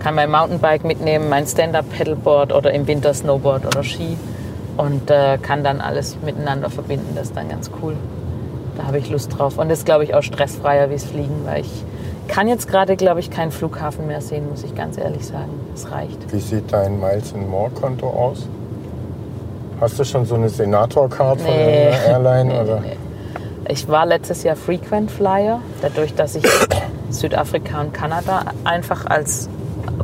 Kann 0.00 0.14
mein 0.16 0.30
Mountainbike 0.30 0.84
mitnehmen, 0.84 1.28
mein 1.28 1.46
Stand-Up-Pedalboard 1.46 2.52
oder 2.52 2.72
im 2.72 2.86
Winter 2.86 3.14
Snowboard 3.14 3.66
oder 3.66 3.82
Ski 3.84 4.16
und 4.76 5.10
äh, 5.10 5.38
kann 5.38 5.62
dann 5.62 5.80
alles 5.80 6.16
miteinander 6.24 6.70
verbinden. 6.70 7.12
Das 7.14 7.28
ist 7.28 7.36
dann 7.36 7.48
ganz 7.48 7.70
cool. 7.82 7.94
Da 8.80 8.86
habe 8.86 8.98
ich 8.98 9.10
Lust 9.10 9.36
drauf. 9.38 9.58
Und 9.58 9.68
das 9.68 9.80
ist, 9.80 9.84
glaube 9.84 10.04
ich, 10.04 10.14
auch 10.14 10.22
stressfreier 10.22 10.88
wie 10.90 10.94
es 10.94 11.04
Fliegen, 11.04 11.42
weil 11.44 11.60
ich 11.62 11.84
kann 12.28 12.48
jetzt 12.48 12.66
gerade, 12.68 12.96
glaube 12.96 13.20
ich, 13.20 13.30
keinen 13.30 13.50
Flughafen 13.50 14.06
mehr 14.06 14.20
sehen, 14.22 14.48
muss 14.48 14.64
ich 14.64 14.74
ganz 14.74 14.96
ehrlich 14.96 15.26
sagen. 15.26 15.50
Es 15.74 15.90
reicht. 15.90 16.32
Wie 16.32 16.38
sieht 16.40 16.72
dein 16.72 16.98
Miles 16.98 17.34
and 17.34 17.48
More 17.50 17.70
Konto 17.70 18.08
aus? 18.08 18.46
Hast 19.80 19.98
du 19.98 20.04
schon 20.04 20.24
so 20.24 20.34
eine 20.36 20.48
Senator-Card 20.48 21.40
von 21.40 21.50
Nee. 21.50 21.88
einer 21.88 22.24
Airline? 22.24 22.44
Nee, 22.54 22.60
oder? 22.60 22.80
nee. 22.80 22.96
Ich 23.68 23.86
war 23.88 24.06
letztes 24.06 24.42
Jahr 24.44 24.56
Frequent 24.56 25.10
Flyer, 25.10 25.60
dadurch, 25.82 26.14
dass 26.14 26.34
ich 26.36 26.44
Südafrika 27.10 27.80
und 27.82 27.92
Kanada 27.92 28.42
einfach 28.64 29.06
als 29.06 29.48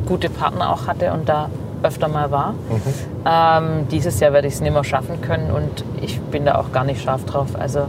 gute 0.05 0.29
Partner 0.29 0.71
auch 0.71 0.87
hatte 0.87 1.11
und 1.13 1.27
da 1.27 1.49
öfter 1.83 2.07
mal 2.07 2.31
war. 2.31 2.53
Ähm, 3.25 3.87
dieses 3.91 4.19
Jahr 4.19 4.33
werde 4.33 4.47
ich 4.47 4.55
es 4.55 4.61
nicht 4.61 4.73
mehr 4.73 4.83
schaffen 4.83 5.21
können 5.21 5.51
und 5.51 5.83
ich 6.01 6.19
bin 6.19 6.45
da 6.45 6.55
auch 6.59 6.71
gar 6.71 6.83
nicht 6.83 7.01
scharf 7.01 7.25
drauf. 7.25 7.47
Also 7.59 7.81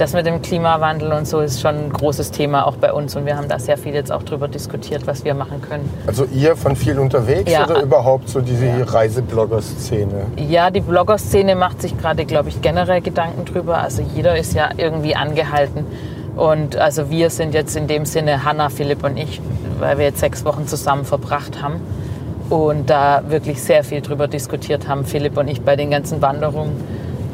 das 0.00 0.14
mit 0.14 0.24
dem 0.24 0.40
Klimawandel 0.40 1.12
und 1.12 1.26
so 1.28 1.40
ist 1.40 1.60
schon 1.60 1.74
ein 1.76 1.92
großes 1.92 2.30
Thema 2.30 2.66
auch 2.66 2.76
bei 2.76 2.92
uns 2.92 3.16
und 3.16 3.26
wir 3.26 3.36
haben 3.36 3.48
da 3.48 3.58
sehr 3.58 3.76
viel 3.76 3.94
jetzt 3.94 4.10
auch 4.10 4.22
drüber 4.22 4.48
diskutiert, 4.48 5.06
was 5.06 5.24
wir 5.24 5.34
machen 5.34 5.60
können. 5.60 5.88
Also 6.06 6.24
ihr 6.32 6.56
von 6.56 6.74
viel 6.74 6.98
unterwegs 6.98 7.52
Ja. 7.52 7.64
oder 7.64 7.82
überhaupt 7.82 8.28
so 8.28 8.40
diese 8.40 8.92
Reiseblogger-Szene? 8.92 10.26
Ja, 10.36 10.70
die 10.70 10.80
Blogger-Szene 10.80 11.54
macht 11.54 11.82
sich 11.82 11.96
gerade, 11.98 12.24
glaube 12.24 12.48
ich, 12.48 12.62
generell 12.62 13.02
Gedanken 13.02 13.44
drüber. 13.44 13.78
Also 13.78 14.02
jeder 14.14 14.38
ist 14.38 14.54
ja 14.54 14.70
irgendwie 14.76 15.14
angehalten. 15.14 15.84
Und 16.36 16.76
also 16.76 17.10
wir 17.10 17.28
sind 17.28 17.52
jetzt 17.52 17.76
in 17.76 17.86
dem 17.86 18.06
Sinne 18.06 18.44
Hanna, 18.44 18.70
Philipp 18.70 19.04
und 19.04 19.18
ich, 19.18 19.40
weil 19.78 19.98
wir 19.98 20.06
jetzt 20.06 20.20
sechs 20.20 20.44
Wochen 20.44 20.66
zusammen 20.66 21.04
verbracht 21.04 21.60
haben 21.62 21.80
und 22.48 22.88
da 22.88 23.22
wirklich 23.28 23.62
sehr 23.62 23.84
viel 23.84 24.00
drüber 24.00 24.28
diskutiert 24.28 24.88
haben, 24.88 25.04
Philipp 25.04 25.36
und 25.36 25.48
ich 25.48 25.60
bei 25.60 25.76
den 25.76 25.90
ganzen 25.90 26.22
Wanderungen. 26.22 26.72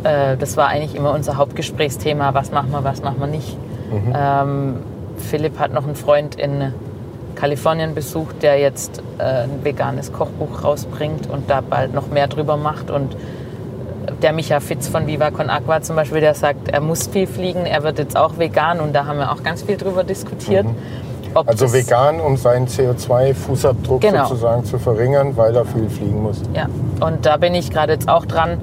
Äh, 0.05 0.37
das 0.37 0.57
war 0.57 0.69
eigentlich 0.69 0.95
immer 0.95 1.13
unser 1.13 1.37
Hauptgesprächsthema, 1.37 2.35
was 2.35 2.53
machen 2.53 2.71
wir, 2.71 2.85
was 2.85 3.03
machen 3.03 3.17
wir 3.21 3.27
nicht. 3.27 3.57
Ähm, 4.15 4.77
Philipp 5.19 5.59
hat 5.61 5.73
noch 5.73 5.85
einen 5.85 5.95
Freund 5.95 6.35
in 6.35 6.73
Kalifornien 7.37 7.95
besucht, 7.95 8.43
der 8.43 8.59
jetzt 8.59 9.01
äh, 9.19 9.45
ein 9.45 9.61
veganes 9.63 10.13
Kochbuch 10.13 10.65
rausbringt 10.65 11.31
und 11.31 11.49
da 11.49 11.61
bald 11.61 11.95
noch 11.95 12.09
mehr 12.09 12.27
drüber 12.27 12.57
macht. 12.57 12.91
Und 12.91 13.17
der 14.23 14.33
Micha 14.33 14.61
Fitz 14.61 14.89
von 14.89 15.07
Viva 15.07 15.31
Con 15.31 15.51
Aqua 15.51 15.83
zum 15.83 15.97
Beispiel, 15.97 16.21
der 16.21 16.35
sagt, 16.35 16.69
er 16.69 16.81
muss 16.81 17.07
viel 17.07 17.27
fliegen, 17.27 17.67
er 17.67 17.83
wird 17.83 17.99
jetzt 17.99 18.17
auch 18.17 18.39
vegan 18.39 18.81
und 18.81 18.93
da 18.95 19.07
haben 19.07 19.19
wir 19.19 19.31
auch 19.31 19.43
ganz 19.43 19.63
viel 19.63 19.77
drüber 19.77 20.03
diskutiert. 20.05 20.67
Ob 21.35 21.49
Also 21.49 21.73
vegan, 21.73 22.19
um 22.21 22.37
seinen 22.39 22.67
CO2-Fußabdruck 22.67 24.01
Genau. 24.01 24.25
sozusagen 24.25 24.65
zu 24.65 24.79
verringern, 24.79 25.37
weil 25.37 25.55
er 25.55 25.67
viel 25.67 25.89
fliegen 25.91 26.23
muss. 26.23 26.41
Ja, 26.55 26.67
und 27.07 27.27
da 27.27 27.37
bin 27.37 27.55
ich 27.55 27.71
gerade 27.71 27.93
jetzt 27.93 28.09
auch 28.09 28.25
dran. 28.25 28.59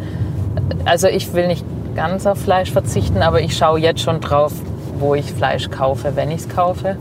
Also 0.85 1.07
ich 1.07 1.33
will 1.33 1.47
nicht 1.47 1.65
ganz 1.95 2.25
auf 2.25 2.39
Fleisch 2.39 2.71
verzichten, 2.71 3.21
aber 3.21 3.41
ich 3.41 3.55
schaue 3.55 3.79
jetzt 3.79 4.01
schon 4.01 4.19
drauf, 4.19 4.53
wo 4.99 5.15
ich 5.15 5.31
Fleisch 5.31 5.69
kaufe, 5.69 6.15
wenn 6.15 6.31
ich 6.31 6.41
es 6.41 6.49
kaufe. 6.49 6.97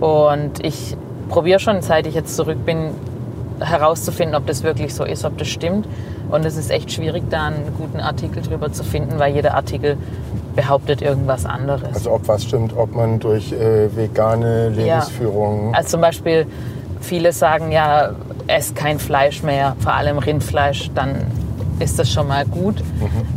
Und 0.00 0.64
ich 0.64 0.96
probiere 1.28 1.60
schon, 1.60 1.82
seit 1.82 2.06
ich 2.06 2.14
jetzt 2.14 2.36
zurück 2.36 2.64
bin, 2.64 2.90
herauszufinden, 3.60 4.34
ob 4.34 4.46
das 4.46 4.62
wirklich 4.62 4.94
so 4.94 5.04
ist, 5.04 5.24
ob 5.24 5.36
das 5.38 5.48
stimmt. 5.48 5.86
Und 6.30 6.44
es 6.46 6.56
ist 6.56 6.70
echt 6.70 6.92
schwierig, 6.92 7.24
da 7.28 7.46
einen 7.46 7.74
guten 7.76 8.00
Artikel 8.00 8.42
drüber 8.42 8.72
zu 8.72 8.84
finden, 8.84 9.18
weil 9.18 9.34
jeder 9.34 9.54
Artikel 9.54 9.96
behauptet 10.54 11.02
irgendwas 11.02 11.44
anderes. 11.44 11.94
Also 11.94 12.12
ob 12.12 12.28
was 12.28 12.44
stimmt, 12.44 12.76
ob 12.76 12.94
man 12.94 13.18
durch 13.18 13.52
äh, 13.52 13.94
vegane 13.94 14.70
Lebensführung... 14.70 15.74
Also 15.74 15.90
zum 15.90 16.00
Beispiel, 16.00 16.46
viele 17.00 17.32
sagen 17.32 17.72
ja, 17.72 18.10
ess 18.46 18.74
kein 18.74 18.98
Fleisch 18.98 19.42
mehr, 19.42 19.76
vor 19.80 19.94
allem 19.94 20.18
Rindfleisch, 20.18 20.90
dann 20.94 21.26
ist 21.80 21.98
das 21.98 22.12
schon 22.12 22.28
mal 22.28 22.44
gut. 22.46 22.82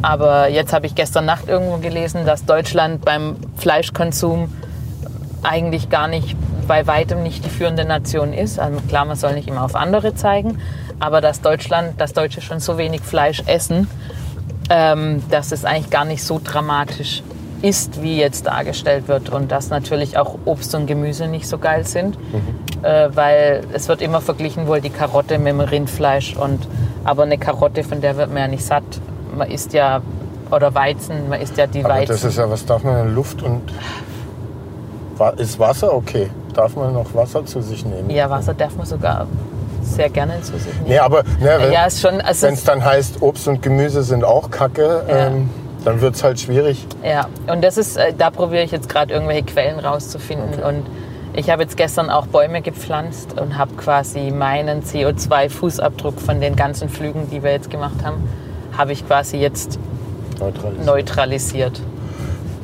Aber 0.01 0.49
jetzt 0.49 0.73
habe 0.73 0.85
ich 0.85 0.95
gestern 0.95 1.25
Nacht 1.25 1.47
irgendwo 1.47 1.77
gelesen, 1.77 2.25
dass 2.25 2.45
Deutschland 2.45 3.03
beim 3.03 3.37
Fleischkonsum 3.57 4.53
eigentlich 5.43 5.89
gar 5.89 6.07
nicht 6.07 6.35
bei 6.67 6.87
weitem 6.87 7.23
nicht 7.23 7.43
die 7.43 7.49
führende 7.49 7.85
Nation 7.85 8.33
ist. 8.33 8.59
Also 8.59 8.79
klar, 8.87 9.05
man 9.05 9.17
soll 9.17 9.33
nicht 9.33 9.47
immer 9.47 9.63
auf 9.63 9.75
andere 9.75 10.15
zeigen, 10.15 10.59
aber 10.99 11.19
dass 11.19 11.41
Deutschland, 11.41 11.99
dass 11.99 12.13
Deutsche 12.13 12.41
schon 12.41 12.59
so 12.59 12.77
wenig 12.77 13.01
Fleisch 13.01 13.41
essen, 13.45 13.89
ähm, 14.69 15.21
dass 15.29 15.51
es 15.51 15.65
eigentlich 15.65 15.89
gar 15.89 16.05
nicht 16.05 16.23
so 16.23 16.39
dramatisch 16.41 17.21
ist, 17.63 18.01
wie 18.03 18.17
jetzt 18.19 18.45
dargestellt 18.45 19.07
wird. 19.07 19.29
Und 19.29 19.51
dass 19.51 19.69
natürlich 19.69 20.17
auch 20.17 20.35
Obst 20.45 20.75
und 20.75 20.85
Gemüse 20.85 21.27
nicht 21.27 21.47
so 21.47 21.57
geil 21.57 21.85
sind, 21.87 22.17
äh, 22.83 23.09
weil 23.13 23.63
es 23.73 23.87
wird 23.87 24.01
immer 24.01 24.21
verglichen 24.21 24.67
wohl 24.67 24.81
die 24.81 24.89
Karotte 24.91 25.39
mit 25.39 25.47
dem 25.53 25.61
Rindfleisch. 25.61 26.35
Und, 26.35 26.67
aber 27.03 27.23
eine 27.23 27.37
Karotte, 27.37 27.83
von 27.83 28.01
der 28.01 28.17
wird 28.17 28.29
man 28.29 28.37
ja 28.37 28.47
nicht 28.47 28.65
satt. 28.65 28.83
Man 29.35 29.49
isst 29.49 29.73
ja, 29.73 30.01
oder 30.51 30.75
Weizen, 30.75 31.29
man 31.29 31.41
isst 31.41 31.57
ja 31.57 31.65
die 31.65 31.83
Aber 31.83 31.95
Weizen. 31.95 32.13
das 32.13 32.23
ist 32.23 32.37
ja, 32.37 32.47
was 32.49 32.65
darf 32.65 32.83
man? 32.83 33.15
Luft 33.15 33.41
und... 33.41 33.61
Ist 35.37 35.57
Wasser 35.57 35.93
okay? 35.95 36.29
Darf 36.53 36.75
man 36.75 36.91
noch 36.93 37.13
Wasser 37.15 37.45
zu 37.45 37.61
sich 37.61 37.85
nehmen? 37.85 38.09
ja, 38.09 38.29
Wasser 38.29 38.53
darf 38.53 38.75
man 38.75 38.85
sogar 38.85 39.25
sehr 39.81 40.09
gerne 40.09 40.41
zu 40.41 40.57
sich 40.57 40.73
nehmen. 40.75 40.87
Nee, 40.87 40.97
aber 40.99 41.23
ne, 41.39 41.55
wenn 41.59 41.71
ja, 41.71 41.85
ist 41.85 42.01
schon, 42.01 42.19
also 42.19 42.47
es 42.47 42.63
dann 42.65 42.83
heißt, 42.83 43.21
Obst 43.21 43.47
und 43.47 43.61
Gemüse 43.61 44.03
sind 44.03 44.23
auch 44.25 44.51
Kacke, 44.51 45.03
Ja. 45.07 45.27
ähm, 45.27 45.49
dann 45.83 46.01
wird 46.01 46.15
es 46.15 46.23
halt 46.23 46.39
schwierig. 46.39 46.85
Ja, 47.03 47.27
und 47.47 47.63
das 47.63 47.77
ist, 47.77 47.97
äh, 47.97 48.13
da 48.17 48.29
probiere 48.29 48.63
ich 48.63 48.71
jetzt 48.71 48.89
gerade 48.89 49.13
irgendwelche 49.13 49.43
Quellen 49.43 49.79
rauszufinden. 49.79 50.63
Und 50.63 50.85
ich 51.33 51.49
habe 51.49 51.63
jetzt 51.63 51.77
gestern 51.77 52.09
auch 52.09 52.27
Bäume 52.27 52.61
gepflanzt 52.61 53.39
und 53.39 53.57
habe 53.57 53.73
quasi 53.75 54.31
meinen 54.31 54.83
CO2-Fußabdruck 54.83 56.19
von 56.19 56.39
den 56.39 56.55
ganzen 56.55 56.89
Flügen, 56.89 57.29
die 57.29 57.43
wir 57.43 57.51
jetzt 57.51 57.69
gemacht 57.69 58.03
haben, 58.03 58.27
habe 58.77 58.91
ich 58.91 59.05
quasi 59.05 59.37
jetzt 59.37 59.79
Neutralisiert. 60.39 60.85
neutralisiert. 60.85 61.81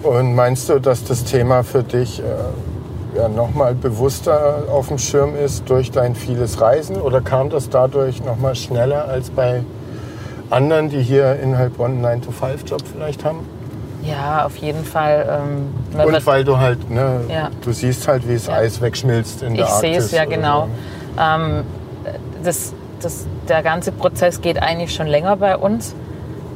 Und 0.03 0.33
meinst 0.33 0.69
du, 0.69 0.79
dass 0.79 1.03
das 1.03 1.25
Thema 1.25 1.63
für 1.63 1.83
dich 1.83 2.19
äh, 2.19 3.17
ja, 3.17 3.27
nochmal 3.27 3.75
bewusster 3.75 4.63
auf 4.71 4.87
dem 4.87 4.97
Schirm 4.97 5.35
ist 5.35 5.69
durch 5.69 5.91
dein 5.91 6.15
vieles 6.15 6.61
Reisen? 6.61 6.97
Oder 6.97 7.21
kam 7.21 7.49
das 7.49 7.69
dadurch 7.69 8.23
nochmal 8.23 8.55
schneller 8.55 9.07
als 9.07 9.29
bei 9.29 9.63
anderen, 10.49 10.89
die 10.89 11.01
hier 11.01 11.39
in 11.39 11.57
Heilbronn 11.57 12.03
einen 12.05 12.21
9-to-5-Job 12.21 12.81
vielleicht 12.93 13.23
haben? 13.23 13.39
Ja, 14.03 14.45
auf 14.45 14.55
jeden 14.57 14.83
Fall. 14.85 15.41
Ähm, 15.95 16.05
Und 16.05 16.25
weil 16.25 16.43
du 16.43 16.57
halt, 16.57 16.89
ne, 16.89 17.21
Ja. 17.29 17.49
du 17.63 17.71
siehst 17.71 18.07
halt, 18.07 18.27
wie 18.27 18.33
es 18.33 18.47
Ja. 18.47 18.53
Eis 18.53 18.81
wegschmilzt 18.81 19.41
in 19.43 19.55
der 19.55 19.65
ich 19.65 19.71
Arktis. 19.71 19.81
sehe 19.89 19.97
es 19.97 20.11
ja 20.11 20.25
genau. 20.25 20.67
so. 21.15 21.21
Ähm, 21.21 21.63
das, 22.43 22.73
das, 23.01 23.27
der 23.47 23.61
ganze 23.61 23.91
Prozess 23.91 24.41
geht 24.41 24.61
eigentlich 24.61 24.93
schon 24.95 25.07
länger 25.07 25.35
bei 25.35 25.57
uns, 25.57 25.93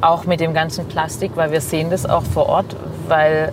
auch 0.00 0.24
mit 0.24 0.40
dem 0.40 0.54
ganzen 0.54 0.86
Plastik, 0.86 1.32
weil 1.34 1.52
wir 1.52 1.60
sehen 1.60 1.90
das 1.90 2.06
auch 2.06 2.22
vor 2.22 2.48
Ort, 2.48 2.74
weil 3.08 3.52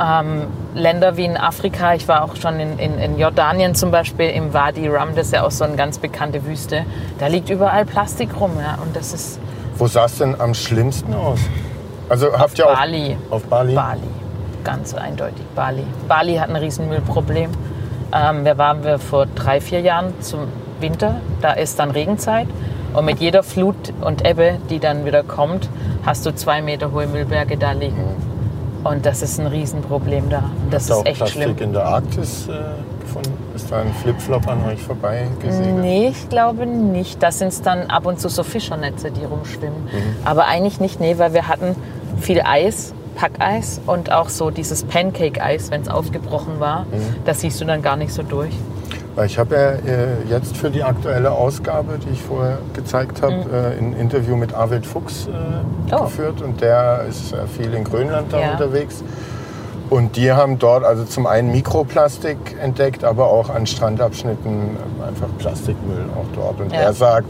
ähm, 0.00 0.46
Länder 0.74 1.16
wie 1.16 1.24
in 1.24 1.36
Afrika, 1.36 1.94
ich 1.94 2.08
war 2.08 2.24
auch 2.24 2.36
schon 2.36 2.58
in, 2.58 2.78
in, 2.78 2.98
in 2.98 3.18
Jordanien 3.18 3.74
zum 3.74 3.90
Beispiel, 3.90 4.30
im 4.30 4.54
Wadi 4.54 4.88
Rum, 4.88 5.10
das 5.14 5.26
ist 5.26 5.32
ja 5.34 5.44
auch 5.44 5.50
so 5.50 5.64
eine 5.64 5.76
ganz 5.76 5.98
bekannte 5.98 6.44
Wüste, 6.46 6.84
da 7.18 7.26
liegt 7.26 7.50
überall 7.50 7.84
Plastik 7.84 8.30
rum. 8.40 8.52
Ja, 8.58 8.78
und 8.82 8.96
das 8.96 9.12
ist 9.12 9.38
Wo 9.76 9.86
sah 9.86 10.06
es 10.06 10.18
denn 10.18 10.40
am 10.40 10.54
schlimmsten 10.54 11.12
aus? 11.14 11.40
Also 12.08 12.32
habt 12.32 12.58
ihr 12.58 12.64
Bali. 12.64 13.16
Auf, 13.28 13.42
auf 13.42 13.44
Bali? 13.44 13.74
Bali, 13.74 14.00
ganz 14.64 14.94
eindeutig 14.94 15.44
Bali. 15.54 15.84
Bali 16.08 16.36
hat 16.36 16.48
ein 16.48 16.56
Riesenmüllproblem. 16.56 17.50
Ähm, 18.12 18.44
wir 18.44 18.58
waren 18.58 18.82
wir 18.82 18.98
vor 18.98 19.26
drei, 19.26 19.60
vier 19.60 19.80
Jahren 19.80 20.14
zum 20.20 20.48
Winter, 20.80 21.20
da 21.42 21.52
ist 21.52 21.78
dann 21.78 21.90
Regenzeit. 21.90 22.48
Und 22.94 23.04
mit 23.04 23.20
jeder 23.20 23.44
Flut 23.44 23.92
und 24.00 24.26
Ebbe, 24.26 24.58
die 24.68 24.80
dann 24.80 25.04
wieder 25.04 25.22
kommt, 25.22 25.68
hast 26.04 26.26
du 26.26 26.34
zwei 26.34 26.60
Meter 26.60 26.90
hohe 26.90 27.06
Müllberge 27.06 27.56
da 27.56 27.70
liegen. 27.70 28.16
Und 28.84 29.04
das 29.04 29.22
ist 29.22 29.38
ein 29.38 29.46
Riesenproblem 29.46 30.30
da. 30.30 30.38
Und 30.38 30.72
das 30.72 30.90
auch 30.90 31.00
ist 31.00 31.06
echt 31.06 31.16
Plastik 31.18 31.42
schlimm. 31.42 31.56
in 31.58 31.72
der 31.72 31.84
Arktis 31.84 32.48
äh, 32.48 32.52
gefunden? 33.00 33.32
Ist 33.54 33.70
da 33.70 33.80
ein 33.80 33.92
Flipflop 34.02 34.48
an 34.48 34.64
euch 34.64 34.82
vorbei 34.82 35.26
gesegelt? 35.42 35.76
Nee, 35.76 36.08
ich 36.08 36.28
glaube 36.28 36.66
nicht. 36.66 37.22
Das 37.22 37.38
sind 37.38 37.54
dann 37.66 37.90
ab 37.90 38.06
und 38.06 38.20
zu 38.20 38.28
so 38.28 38.42
Fischernetze, 38.42 39.10
die 39.10 39.24
rumschwimmen. 39.24 39.88
Aber 40.24 40.46
eigentlich 40.46 40.80
nicht, 40.80 41.00
nee, 41.00 41.18
weil 41.18 41.34
wir 41.34 41.48
hatten 41.48 41.76
viel 42.20 42.40
Eis, 42.42 42.94
Packeis 43.16 43.80
und 43.86 44.12
auch 44.12 44.28
so 44.28 44.50
dieses 44.50 44.84
Pancake-Eis, 44.84 45.70
wenn 45.70 45.82
es 45.82 45.88
aufgebrochen 45.88 46.58
war. 46.58 46.86
Das 47.24 47.40
siehst 47.40 47.60
du 47.60 47.64
dann 47.64 47.82
gar 47.82 47.96
nicht 47.96 48.12
so 48.12 48.22
durch. 48.22 48.54
Weil 49.16 49.26
ich 49.26 49.38
habe 49.38 49.54
ja 49.54 49.70
äh, 49.72 50.06
jetzt 50.28 50.56
für 50.56 50.70
die 50.70 50.82
aktuelle 50.84 51.32
Ausgabe, 51.32 51.98
die 51.98 52.10
ich 52.10 52.22
vorher 52.22 52.58
gezeigt 52.74 53.22
habe, 53.22 53.34
äh, 53.52 53.78
ein 53.78 53.92
Interview 53.94 54.36
mit 54.36 54.54
Arvid 54.54 54.86
Fuchs 54.86 55.26
äh, 55.26 55.30
Mhm. 55.30 55.92
Oh. 55.92 56.04
geführt 56.04 56.40
und 56.40 56.60
der 56.60 57.04
ist 57.08 57.32
äh, 57.32 57.46
viel 57.48 57.74
in 57.74 57.82
Grönland 57.84 58.32
da 58.32 58.40
Ja. 58.40 58.52
unterwegs. 58.52 59.02
Und 59.90 60.14
die 60.16 60.30
haben 60.30 60.60
dort 60.60 60.84
also 60.84 61.02
zum 61.04 61.26
einen 61.26 61.50
Mikroplastik 61.50 62.36
entdeckt, 62.62 63.02
aber 63.02 63.26
auch 63.26 63.50
an 63.50 63.66
Strandabschnitten 63.66 64.76
einfach 65.04 65.26
Plastikmüll 65.38 66.04
auch 66.16 66.26
dort. 66.36 66.60
Und 66.60 66.72
Ja. 66.72 66.78
er 66.82 66.92
sagt, 66.92 67.26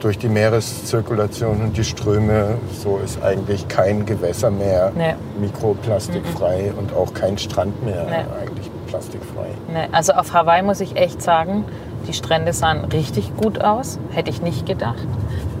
durch 0.00 0.16
die 0.18 0.28
Meereszirkulation 0.30 1.60
und 1.60 1.76
die 1.76 1.84
Ströme, 1.84 2.54
so 2.82 2.98
ist 3.04 3.22
eigentlich 3.22 3.68
kein 3.68 4.06
Gewässer 4.06 4.50
mehr 4.50 4.90
Nee. 4.96 5.14
mikroplastikfrei 5.38 6.72
und 6.76 6.94
auch 6.94 7.12
kein 7.14 7.36
Strand 7.38 7.84
mehr 7.84 8.04
Nee. 8.08 8.16
eigentlich 8.42 8.70
plastikfrei. 8.92 9.46
Ne, 9.72 9.88
also 9.92 10.12
auf 10.12 10.32
Hawaii 10.32 10.62
muss 10.62 10.80
ich 10.80 10.96
echt 10.96 11.22
sagen, 11.22 11.64
die 12.06 12.12
Strände 12.12 12.52
sahen 12.52 12.84
richtig 12.86 13.36
gut 13.36 13.62
aus. 13.62 13.98
Hätte 14.10 14.30
ich 14.30 14.42
nicht 14.42 14.66
gedacht. 14.66 15.06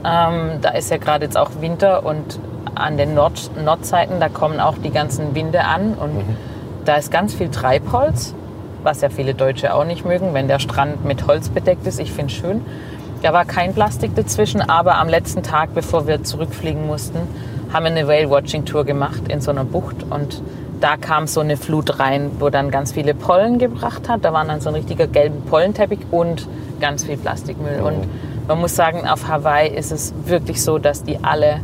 Ähm, 0.04 0.60
da 0.60 0.70
ist 0.70 0.90
ja 0.90 0.98
gerade 0.98 1.24
jetzt 1.24 1.36
auch 1.36 1.50
Winter 1.60 2.04
und 2.04 2.38
an 2.74 2.96
den 2.96 3.14
Nord 3.14 3.50
Nordseiten, 3.62 4.18
da 4.18 4.28
kommen 4.28 4.58
auch 4.60 4.76
die 4.78 4.90
ganzen 4.90 5.34
Winde 5.34 5.64
an 5.64 5.94
und 5.94 6.24
da 6.84 6.96
ist 6.96 7.10
ganz 7.10 7.34
viel 7.34 7.48
Treibholz, 7.48 8.34
was 8.82 9.02
ja 9.02 9.10
viele 9.10 9.34
Deutsche 9.34 9.74
auch 9.74 9.84
nicht 9.84 10.04
mögen, 10.04 10.34
wenn 10.34 10.48
der 10.48 10.58
Strand 10.58 11.04
mit 11.04 11.26
Holz 11.26 11.48
bedeckt 11.48 11.86
ist. 11.86 12.00
Ich 12.00 12.12
finde 12.12 12.32
es 12.32 12.38
schön. 12.38 12.64
Da 13.22 13.32
war 13.32 13.44
kein 13.44 13.72
Plastik 13.72 14.16
dazwischen, 14.16 14.62
aber 14.62 14.96
am 14.96 15.08
letzten 15.08 15.42
Tag, 15.42 15.74
bevor 15.74 16.06
wir 16.08 16.24
zurückfliegen 16.24 16.86
mussten, 16.86 17.18
haben 17.72 17.84
wir 17.84 17.92
eine 17.92 18.08
Whale-Watching-Tour 18.08 18.84
gemacht 18.84 19.28
in 19.28 19.40
so 19.40 19.52
einer 19.52 19.64
Bucht 19.64 19.96
und 20.10 20.42
da 20.82 20.96
kam 20.96 21.28
so 21.28 21.40
eine 21.40 21.56
Flut 21.56 22.00
rein, 22.00 22.32
wo 22.40 22.50
dann 22.50 22.70
ganz 22.70 22.92
viele 22.92 23.14
Pollen 23.14 23.58
gebracht 23.58 24.08
hat. 24.08 24.24
Da 24.24 24.32
war 24.32 24.44
dann 24.44 24.60
so 24.60 24.68
ein 24.68 24.74
richtiger 24.74 25.06
gelber 25.06 25.36
Pollenteppich 25.48 26.00
und 26.10 26.48
ganz 26.80 27.04
viel 27.04 27.16
Plastikmüll. 27.16 27.80
Und 27.80 28.08
man 28.48 28.60
muss 28.60 28.74
sagen, 28.74 29.06
auf 29.06 29.28
Hawaii 29.28 29.68
ist 29.68 29.92
es 29.92 30.12
wirklich 30.24 30.60
so, 30.60 30.78
dass 30.78 31.04
die 31.04 31.22
alle 31.22 31.60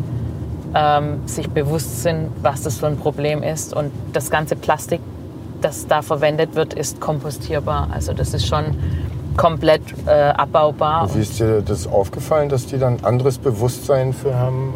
ähm, 0.72 1.26
sich 1.26 1.50
bewusst 1.50 2.04
sind, 2.04 2.28
was 2.42 2.62
das 2.62 2.78
für 2.78 2.86
ein 2.86 2.96
Problem 2.96 3.42
ist. 3.42 3.74
Und 3.74 3.90
das 4.12 4.30
ganze 4.30 4.54
Plastik, 4.54 5.00
das 5.60 5.88
da 5.88 6.02
verwendet 6.02 6.54
wird, 6.54 6.74
ist 6.74 7.00
kompostierbar. 7.00 7.88
Also 7.92 8.12
das 8.12 8.34
ist 8.34 8.46
schon 8.46 8.66
komplett 9.36 9.82
äh, 10.06 10.10
abbaubar. 10.10 11.12
Wie 11.12 11.20
ist 11.20 11.40
dir 11.40 11.60
das 11.62 11.88
aufgefallen, 11.88 12.48
dass 12.48 12.66
die 12.66 12.78
dann 12.78 12.98
anderes 13.02 13.38
Bewusstsein 13.38 14.12
für 14.12 14.36
haben? 14.36 14.74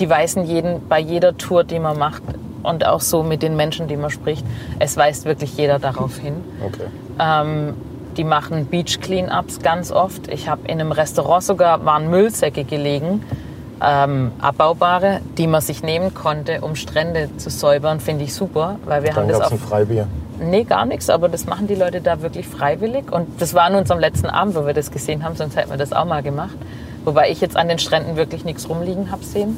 die 0.00 0.10
weisen 0.10 0.44
jeden 0.44 0.88
bei 0.88 0.98
jeder 0.98 1.36
Tour, 1.38 1.62
die 1.62 1.78
man 1.78 1.96
macht 1.96 2.22
und 2.62 2.86
auch 2.86 3.00
so 3.00 3.22
mit 3.22 3.42
den 3.42 3.56
Menschen, 3.56 3.88
die 3.88 3.96
man 3.96 4.10
spricht, 4.10 4.44
es 4.78 4.96
weist 4.96 5.24
wirklich 5.24 5.56
jeder 5.56 5.78
darauf 5.78 6.16
hin. 6.18 6.34
Okay. 6.64 6.86
Ähm, 7.18 7.74
die 8.16 8.24
machen 8.24 8.66
Beach 8.66 9.00
Cleanups 9.00 9.60
ganz 9.60 9.92
oft. 9.92 10.28
Ich 10.28 10.48
habe 10.48 10.62
in 10.66 10.80
einem 10.80 10.92
Restaurant 10.92 11.42
sogar 11.42 11.84
waren 11.84 12.10
Müllsäcke 12.10 12.64
gelegen, 12.64 13.22
ähm, 13.82 14.32
abbaubare, 14.40 15.20
die 15.38 15.46
man 15.46 15.60
sich 15.60 15.82
nehmen 15.82 16.12
konnte, 16.12 16.60
um 16.60 16.74
Strände 16.74 17.30
zu 17.36 17.50
säubern. 17.50 18.00
Finde 18.00 18.24
ich 18.24 18.34
super, 18.34 18.76
weil 18.84 19.02
wir 19.02 19.10
Dann 19.10 19.24
haben 19.24 19.28
das 19.28 19.40
auf 19.40 19.52
ein 19.52 19.58
Freibier. 19.58 20.06
Nee, 20.40 20.64
gar 20.64 20.86
nichts, 20.86 21.10
aber 21.10 21.28
das 21.28 21.46
machen 21.46 21.66
die 21.66 21.74
Leute 21.74 22.00
da 22.00 22.22
wirklich 22.22 22.46
freiwillig. 22.48 23.12
Und 23.12 23.40
das 23.40 23.54
war 23.54 23.64
an 23.64 23.74
unserem 23.74 24.00
letzten 24.00 24.26
Abend, 24.26 24.54
wo 24.54 24.66
wir 24.66 24.74
das 24.74 24.90
gesehen 24.90 25.22
haben, 25.22 25.36
sonst 25.36 25.56
hätten 25.56 25.70
wir 25.70 25.76
das 25.76 25.92
auch 25.92 26.06
mal 26.06 26.22
gemacht. 26.22 26.56
Wobei 27.04 27.30
ich 27.30 27.40
jetzt 27.40 27.56
an 27.56 27.68
den 27.68 27.78
Stränden 27.78 28.16
wirklich 28.16 28.44
nichts 28.44 28.68
rumliegen 28.68 29.10
habe 29.10 29.24
sehen. 29.24 29.56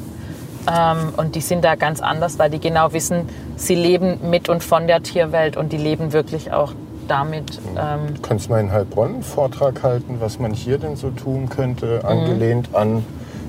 Ähm, 0.71 1.13
und 1.17 1.35
die 1.35 1.41
sind 1.41 1.63
da 1.63 1.75
ganz 1.75 1.99
anders, 2.01 2.39
weil 2.39 2.49
die 2.49 2.59
genau 2.59 2.93
wissen, 2.93 3.27
sie 3.57 3.75
leben 3.75 4.29
mit 4.29 4.49
und 4.49 4.63
von 4.63 4.87
der 4.87 5.03
Tierwelt 5.03 5.57
und 5.57 5.71
die 5.73 5.77
leben 5.77 6.13
wirklich 6.13 6.51
auch 6.53 6.73
damit. 7.07 7.59
Ähm, 7.77 8.13
Du 8.15 8.21
könntest 8.21 8.49
mal 8.49 8.59
in 8.61 8.71
Heilbronn 8.71 9.15
einen 9.15 9.23
Vortrag 9.23 9.83
halten, 9.83 10.17
was 10.19 10.39
man 10.39 10.53
hier 10.53 10.77
denn 10.77 10.95
so 10.95 11.09
tun 11.09 11.49
könnte, 11.49 11.99
Mhm. 12.01 12.07
angelehnt 12.09 12.69
an 12.73 13.05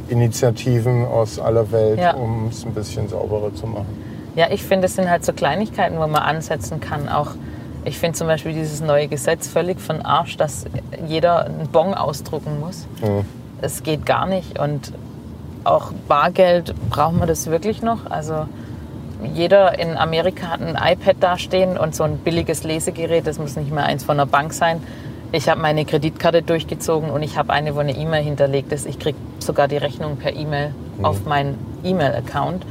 Initiativen 0.08 1.06
aus 1.06 1.38
aller 1.38 1.70
Welt, 1.70 1.98
Ja. 1.98 2.14
um 2.14 2.48
es 2.48 2.64
ein 2.64 2.72
bisschen 2.74 3.08
sauberer 3.08 3.54
zu 3.54 3.66
machen. 3.66 3.86
Ja, 4.36 4.46
ich 4.50 4.62
finde, 4.62 4.86
es 4.86 4.96
sind 4.96 5.08
halt 5.08 5.24
so 5.24 5.32
Kleinigkeiten, 5.32 5.96
wo 5.98 6.06
man 6.06 6.22
ansetzen 6.22 6.80
kann. 6.80 7.08
Auch 7.08 7.28
ich 7.84 7.98
finde 7.98 8.16
zum 8.18 8.26
Beispiel 8.26 8.52
dieses 8.54 8.80
neue 8.80 9.06
Gesetz 9.06 9.46
völlig 9.46 9.80
von 9.80 10.02
Arsch, 10.02 10.36
dass 10.36 10.64
jeder 11.06 11.44
einen 11.44 11.68
Bon 11.70 11.94
ausdrucken 11.94 12.58
muss. 12.60 12.86
Es 13.60 13.82
geht 13.82 14.04
gar 14.06 14.26
nicht. 14.26 14.58
Und 14.58 14.92
auch 15.64 15.92
Bargeld, 16.08 16.74
braucht 16.90 17.14
man 17.14 17.28
das 17.28 17.46
wirklich 17.48 17.82
noch? 17.82 18.10
Also 18.10 18.46
jeder 19.32 19.78
in 19.78 19.96
Amerika 19.96 20.48
hat 20.48 20.60
ein 20.60 20.76
iPad 20.76 21.16
dastehen 21.20 21.78
und 21.78 21.94
so 21.94 22.04
ein 22.04 22.18
billiges 22.18 22.64
Lesegerät, 22.64 23.26
das 23.26 23.38
muss 23.38 23.56
nicht 23.56 23.72
mehr 23.72 23.84
eins 23.84 24.04
von 24.04 24.16
der 24.16 24.26
Bank 24.26 24.52
sein. 24.52 24.82
Ich 25.32 25.48
habe 25.48 25.60
meine 25.60 25.84
Kreditkarte 25.84 26.42
durchgezogen 26.42 27.10
und 27.10 27.22
ich 27.22 27.36
habe 27.36 27.52
eine, 27.52 27.74
wo 27.74 27.80
eine 27.80 27.96
E-Mail 27.96 28.22
hinterlegt 28.22 28.72
ist. 28.72 28.86
Ich 28.86 28.98
kriege 28.98 29.18
sogar 29.40 29.66
die 29.66 29.76
Rechnung 29.76 30.16
per 30.16 30.34
E-Mail 30.34 30.74
auf 31.02 31.24
meinen 31.24 31.58
E-Mail-Account. 31.82 32.64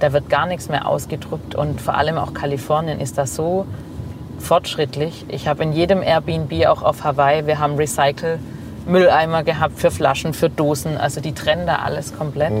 Da 0.00 0.12
wird 0.12 0.30
gar 0.30 0.46
nichts 0.46 0.68
mehr 0.68 0.86
ausgedruckt 0.86 1.54
und 1.54 1.80
vor 1.80 1.94
allem 1.94 2.16
auch 2.16 2.32
Kalifornien 2.32 3.00
ist 3.00 3.18
da 3.18 3.26
so 3.26 3.66
fortschrittlich. 4.38 5.26
Ich 5.28 5.48
habe 5.48 5.62
in 5.62 5.72
jedem 5.72 6.02
Airbnb, 6.02 6.66
auch 6.66 6.82
auf 6.82 7.04
Hawaii, 7.04 7.46
wir 7.46 7.58
haben 7.58 7.78
Recycle-Mülleimer 8.86 9.42
gehabt 9.42 9.78
für 9.78 9.90
Flaschen, 9.90 10.32
für 10.32 10.48
Dosen. 10.48 10.96
Also 10.96 11.20
die 11.20 11.32
trennen 11.32 11.66
da 11.66 11.76
alles 11.76 12.16
komplett. 12.16 12.52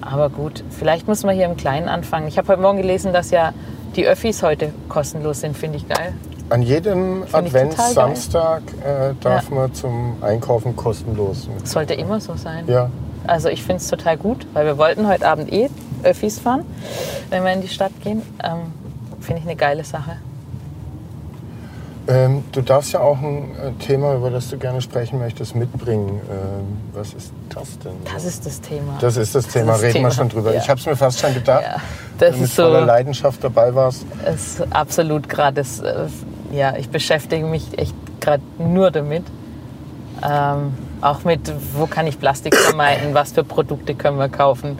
Aber 0.00 0.28
gut, 0.28 0.62
vielleicht 0.70 1.08
muss 1.08 1.22
man 1.24 1.34
hier 1.34 1.46
im 1.46 1.56
Kleinen 1.56 1.88
anfangen. 1.88 2.28
Ich 2.28 2.36
habe 2.36 2.48
heute 2.48 2.60
Morgen 2.60 2.78
gelesen, 2.78 3.12
dass 3.12 3.30
ja 3.30 3.52
die 3.96 4.06
Öffis 4.06 4.42
heute 4.42 4.72
kostenlos 4.88 5.40
sind. 5.40 5.56
Finde 5.56 5.78
ich 5.78 5.88
geil. 5.88 6.12
An 6.50 6.60
jedem 6.60 7.24
Adventssamstag 7.32 8.62
äh, 8.84 9.14
darf 9.20 9.50
man 9.50 9.72
zum 9.72 10.22
Einkaufen 10.22 10.76
kostenlos. 10.76 11.48
mit. 11.48 11.66
Sollte 11.66 11.94
immer 11.94 12.20
so 12.20 12.34
sein. 12.34 12.64
Ja. 12.66 12.90
Also 13.26 13.48
ich 13.48 13.62
finde 13.62 13.76
es 13.76 13.88
total 13.88 14.18
gut, 14.18 14.46
weil 14.52 14.66
wir 14.66 14.76
wollten 14.76 15.08
heute 15.08 15.26
Abend 15.26 15.50
eh 15.50 15.70
Öffis 16.02 16.38
fahren, 16.38 16.66
wenn 17.30 17.42
wir 17.44 17.52
in 17.54 17.62
die 17.62 17.68
Stadt 17.68 17.92
gehen. 18.02 18.20
Ähm, 18.42 18.72
finde 19.20 19.40
ich 19.40 19.46
eine 19.46 19.56
geile 19.56 19.84
Sache. 19.84 20.18
Ähm, 22.06 22.44
du 22.52 22.60
darfst 22.60 22.92
ja 22.92 23.00
auch 23.00 23.18
ein 23.18 23.52
äh, 23.56 23.70
Thema, 23.82 24.14
über 24.14 24.28
das 24.30 24.50
du 24.50 24.58
gerne 24.58 24.82
sprechen 24.82 25.18
möchtest, 25.18 25.54
mitbringen. 25.56 26.20
Ähm, 26.30 26.76
was 26.92 27.14
ist 27.14 27.32
das 27.48 27.78
denn? 27.78 27.92
Das 28.12 28.24
ist 28.26 28.44
das 28.44 28.60
Thema. 28.60 28.98
Das 29.00 29.16
ist 29.16 29.34
das 29.34 29.46
Thema, 29.46 29.72
ist 29.72 29.78
das 29.78 29.82
reden 29.82 29.94
wir 29.94 29.98
Thema. 30.00 30.10
schon 30.10 30.28
drüber. 30.28 30.52
Ja. 30.52 30.60
Ich 30.60 30.68
habe 30.68 30.78
es 30.78 30.84
mir 30.86 30.96
fast 30.96 31.20
schon 31.20 31.32
gedacht, 31.32 31.62
Ja, 31.62 31.76
das 32.18 32.34
wenn 32.34 32.40
du 32.42 32.46
so- 32.46 32.62
voller 32.64 32.84
Leidenschaft 32.84 33.42
dabei 33.42 33.74
warst. 33.74 34.04
ist 34.34 34.62
absolut 34.70 35.28
gerade 35.30 35.54
das, 35.62 35.80
äh, 35.80 36.06
ja, 36.52 36.76
ich 36.76 36.90
beschäftige 36.90 37.46
mich 37.46 37.78
echt 37.78 37.94
gerade 38.20 38.42
nur 38.58 38.90
damit. 38.90 39.24
Ähm, 40.22 40.74
auch 41.00 41.24
mit, 41.24 41.52
wo 41.74 41.86
kann 41.86 42.06
ich 42.06 42.18
Plastik 42.20 42.54
vermeiden, 42.54 43.14
was 43.14 43.32
für 43.32 43.44
Produkte 43.44 43.94
können 43.94 44.18
wir 44.18 44.28
kaufen. 44.28 44.78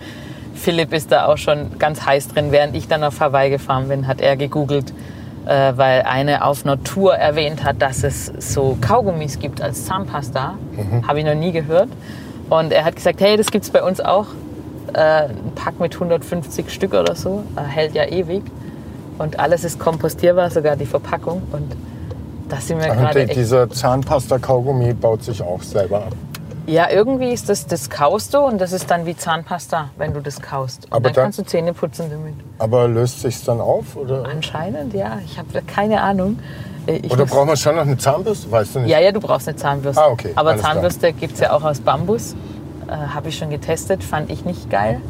Philipp 0.55 0.93
ist 0.93 1.11
da 1.11 1.27
auch 1.27 1.37
schon 1.39 1.79
ganz 1.79 2.05
heiß 2.05 2.29
drin. 2.29 2.53
Während 2.53 2.77
ich 2.77 2.87
dann 2.87 3.03
auf 3.03 3.19
Hawaii 3.21 3.51
gefahren 3.51 3.89
bin, 3.89 4.07
hat 4.07 4.21
er 4.21 4.37
gegoogelt, 4.37 4.93
äh, 5.47 5.73
weil 5.77 6.03
eine 6.03 6.45
auf 6.45 6.65
einer 6.65 6.83
Tour 6.83 7.15
erwähnt 7.15 7.65
hat, 7.65 7.83
dass 7.83 8.03
es 8.03 8.33
so 8.39 8.77
Kaugummis 8.81 9.39
gibt 9.39 9.61
als 9.61 9.85
Zahnpasta. 9.87 10.55
Habe 11.07 11.19
ich 11.19 11.25
noch 11.25 11.35
nie 11.35 11.53
gehört. 11.53 11.89
Und 12.51 12.73
er 12.73 12.85
hat 12.85 12.97
gesagt, 12.97 13.21
hey, 13.21 13.37
das 13.37 13.51
gibt's 13.51 13.71
bei 13.71 13.83
uns 13.83 14.01
auch. 14.01 14.27
Äh, 14.93 15.25
ein 15.29 15.53
Pack 15.55 15.81
mit 15.81 15.95
150 15.95 16.71
Stück 16.71 16.95
oder 16.95 17.15
so, 17.15 17.43
äh, 17.57 17.63
hält 17.63 17.95
ja 17.95 18.05
ewig. 18.05 18.43
Und 19.19 19.39
alles 19.39 19.65
ist 19.65 19.79
kompostierbar, 19.79 20.51
sogar 20.51 20.77
die 20.77 20.87
Verpackung. 20.87 21.43
Und 21.53 21.75
das 22.49 22.69
sind 22.69 22.81
wir 22.81 22.89
gerade 22.89 23.27
dieser 23.27 23.71
Zahnpasta-Kaugummi 23.71 24.93
baut 24.95 25.25
sich 25.25 25.43
auch 25.43 25.63
selber 25.63 25.99
ab. 25.99 26.13
Ja, 26.67 26.89
irgendwie 26.91 27.31
ist 27.33 27.49
das, 27.51 27.67
das 27.67 27.91
kaust 27.91 28.33
du 28.33 28.39
und 28.39 28.59
das 28.59 28.73
ist 28.73 28.91
dann 28.91 29.05
wie 29.05 29.15
Zahnpasta, 29.17 29.91
wenn 29.99 30.15
du 30.15 30.21
das 30.21 30.41
kaust. 30.41 30.87
Und 30.87 30.93
Aber 30.93 31.01
dann 31.05 31.13
dann- 31.15 31.25
kannst 31.25 31.39
du 31.39 31.45
Zähne 31.45 31.75
putzen 31.75 32.07
damit. 32.11 32.35
Aber 32.59 32.89
löst 32.89 33.21
sich 33.21 33.45
dann 33.45 33.61
auf? 33.61 33.97
Oder, 33.97 34.25
Anscheinend, 34.25 34.95
ja. 34.95 35.19
Ich 35.27 35.37
habe 35.39 35.61
keine 35.67 36.01
Ahnung. 36.01 36.39
Äh, 36.87 36.97
Ich 36.97 37.13
oder 37.13 37.27
braucht 37.27 37.47
man 37.47 37.57
schon 37.59 37.77
noch 37.77 37.83
eine 37.83 37.99
Zahnbürste? 37.99 38.51
Weißt 38.51 38.77
du 38.77 38.81
nicht? 38.81 38.91
ja, 38.91 38.99
ja, 38.99 39.13
du 39.13 39.21
brauchst 39.21 39.47
eine 39.47 39.57
Zahnbürste. 39.57 40.01
Ah, 40.03 40.09
okay, 40.09 40.33
Aber 40.37 40.51
alles. 40.51 40.63
Zahnbürste 40.63 41.13
gibt 41.13 41.35
es 41.35 41.41
ja 41.41 41.53
auch 41.53 41.63
aus 41.65 41.81
Bambus. 41.81 42.35
Äh, 42.89 42.93
habe 42.93 43.29
ich 43.29 43.37
schon 43.37 43.51
getestet, 43.51 44.03
fand 44.03 44.31
ich 44.31 44.45
nicht 44.47 44.71
geil. 44.71 45.01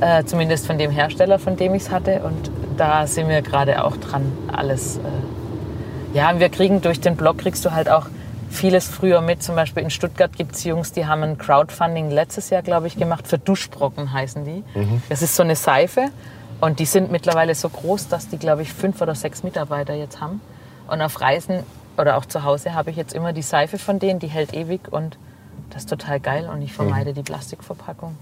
Äh, 0.00 0.24
zumindest 0.24 0.66
von 0.66 0.76
dem 0.78 0.90
Hersteller, 0.90 1.38
von 1.38 1.56
dem 1.56 1.74
ich 1.74 1.84
es 1.84 1.90
hatte. 1.90 2.20
Und 2.22 2.50
da 2.76 3.06
sind 3.06 3.28
wir 3.28 3.40
gerade 3.42 3.82
auch 3.84 3.96
dran, 3.96 4.30
alles. 4.52 4.98
Äh, 4.98 6.16
ja, 6.16 6.38
wir 6.38 6.48
kriegen 6.50 6.80
durch 6.82 7.00
den 7.00 7.16
Blog 7.16 7.38
kriegst 7.38 7.64
du 7.64 7.72
halt 7.72 7.88
auch 7.90 8.06
vieles 8.50 8.88
früher 8.88 9.20
mit. 9.20 9.42
Zum 9.42 9.54
Beispiel 9.54 9.82
in 9.82 9.90
Stuttgart 9.90 10.36
gibt 10.36 10.54
es 10.56 10.64
Jungs, 10.64 10.92
die 10.92 11.06
haben 11.06 11.22
ein 11.22 11.38
Crowdfunding 11.38 12.10
letztes 12.10 12.50
Jahr, 12.50 12.62
glaube 12.62 12.86
ich, 12.86 12.96
gemacht. 12.96 13.26
Für 13.28 13.38
Duschbrocken 13.38 14.12
heißen 14.12 14.44
die. 14.44 14.64
Das 15.08 15.22
ist 15.22 15.36
so 15.36 15.42
eine 15.42 15.56
Seife. 15.56 16.08
Und 16.60 16.78
die 16.78 16.84
sind 16.84 17.10
mittlerweile 17.10 17.54
so 17.54 17.68
groß, 17.70 18.08
dass 18.08 18.28
die, 18.28 18.36
glaube 18.38 18.62
ich, 18.62 18.72
fünf 18.72 19.00
oder 19.00 19.14
sechs 19.14 19.42
Mitarbeiter 19.42 19.94
jetzt 19.94 20.20
haben. 20.20 20.40
Und 20.88 21.00
auf 21.00 21.20
Reisen 21.20 21.60
oder 21.96 22.16
auch 22.18 22.26
zu 22.26 22.44
Hause 22.44 22.74
habe 22.74 22.90
ich 22.90 22.96
jetzt 22.96 23.14
immer 23.14 23.32
die 23.32 23.42
Seife 23.42 23.78
von 23.78 23.98
denen, 23.98 24.18
die 24.20 24.26
hält 24.26 24.52
ewig 24.52 24.92
und 24.92 25.16
das 25.70 25.82
ist 25.82 25.88
total 25.90 26.18
geil 26.20 26.48
und 26.52 26.60
ich 26.62 26.72
vermeide 26.72 27.12
die 27.12 27.22
Plastikverpackung. 27.22 28.16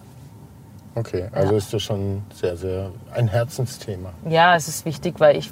Okay, 0.94 1.28
also 1.32 1.52
Ja. 1.52 1.58
ist 1.58 1.72
das 1.72 1.82
schon 1.82 2.22
sehr, 2.34 2.56
sehr 2.56 2.90
ein 3.14 3.28
Herzensthema. 3.28 4.10
Ja, 4.28 4.54
es 4.56 4.68
ist 4.68 4.84
wichtig, 4.84 5.18
weil 5.18 5.36
ich 5.36 5.50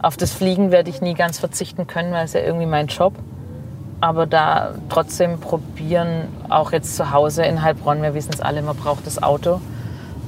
auf 0.00 0.16
das 0.16 0.32
Fliegen 0.32 0.70
werde 0.70 0.90
ich 0.90 1.00
nie 1.00 1.14
ganz 1.14 1.38
verzichten 1.38 1.86
können, 1.86 2.12
weil 2.12 2.26
es 2.26 2.32
ja 2.34 2.40
irgendwie 2.40 2.66
mein 2.66 2.86
Job. 2.88 3.14
Aber 4.00 4.26
da 4.26 4.74
trotzdem 4.88 5.40
probieren, 5.40 6.28
auch 6.48 6.72
jetzt 6.72 6.96
zu 6.96 7.10
Hause 7.12 7.44
in 7.44 7.62
Heilbronn, 7.62 8.02
wir 8.02 8.14
wissen 8.14 8.32
es 8.32 8.40
alle, 8.40 8.62
man 8.62 8.76
braucht 8.76 9.06
das 9.06 9.22
Auto. 9.22 9.60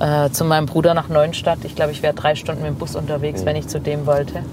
Äh, 0.00 0.30
zu 0.30 0.44
meinem 0.44 0.66
Bruder 0.66 0.94
nach 0.94 1.08
Neuenstadt. 1.08 1.64
Ich 1.64 1.74
glaube, 1.74 1.92
ich 1.92 2.02
wäre 2.02 2.14
drei 2.14 2.34
Stunden 2.34 2.62
mit 2.62 2.70
dem 2.70 2.76
Bus 2.76 2.94
unterwegs, 2.94 3.44
wenn 3.44 3.56
ich 3.56 3.66
zu 3.66 3.80
dem 3.80 4.06
wollte. 4.06 4.44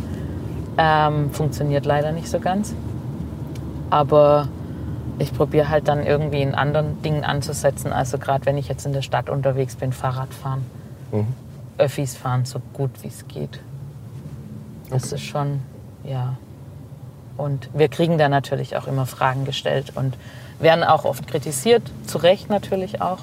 Ähm, 0.78 1.32
funktioniert 1.32 1.86
leider 1.86 2.12
nicht 2.12 2.28
so 2.28 2.40
ganz. 2.40 2.74
Aber 3.90 4.48
ich 5.20 5.34
probiere 5.34 5.70
halt 5.70 5.88
dann 5.88 6.06
irgendwie 6.06 6.42
in 6.42 6.56
anderen 6.56 7.02
Dingen 7.04 7.24
anzusetzen. 7.24 7.94
Also 7.94 8.18
gerade 8.18 8.46
wenn 8.46 8.58
ich 8.58 8.68
jetzt 8.68 8.86
in 8.86 8.94
der 8.94 9.04
Stadt 9.04 9.30
unterwegs 9.30 9.76
bin, 9.76 9.94
Fahrrad 9.94 10.34
fahren. 10.34 10.66
Öffis 11.78 12.16
fahren, 12.16 12.46
so 12.46 12.60
gut 12.74 12.92
wie 13.04 13.08
es 13.08 13.28
geht. 13.28 13.60
Das 14.90 15.12
ist 15.12 15.24
schon, 15.24 15.60
ja. 16.04 16.38
Und 17.38 17.70
wir 17.74 17.90
kriegen 17.90 18.18
da 18.18 18.30
natürlich 18.30 18.76
auch 18.78 18.88
immer 18.88 19.06
Fragen 19.06 19.46
gestellt 19.46 19.94
und 19.96 20.16
werden 20.60 20.84
auch 20.84 21.06
oft 21.06 21.28
kritisiert, 21.28 21.84
zu 22.06 22.18
Recht 22.18 22.50
natürlich 22.50 23.02
auch. 23.02 23.20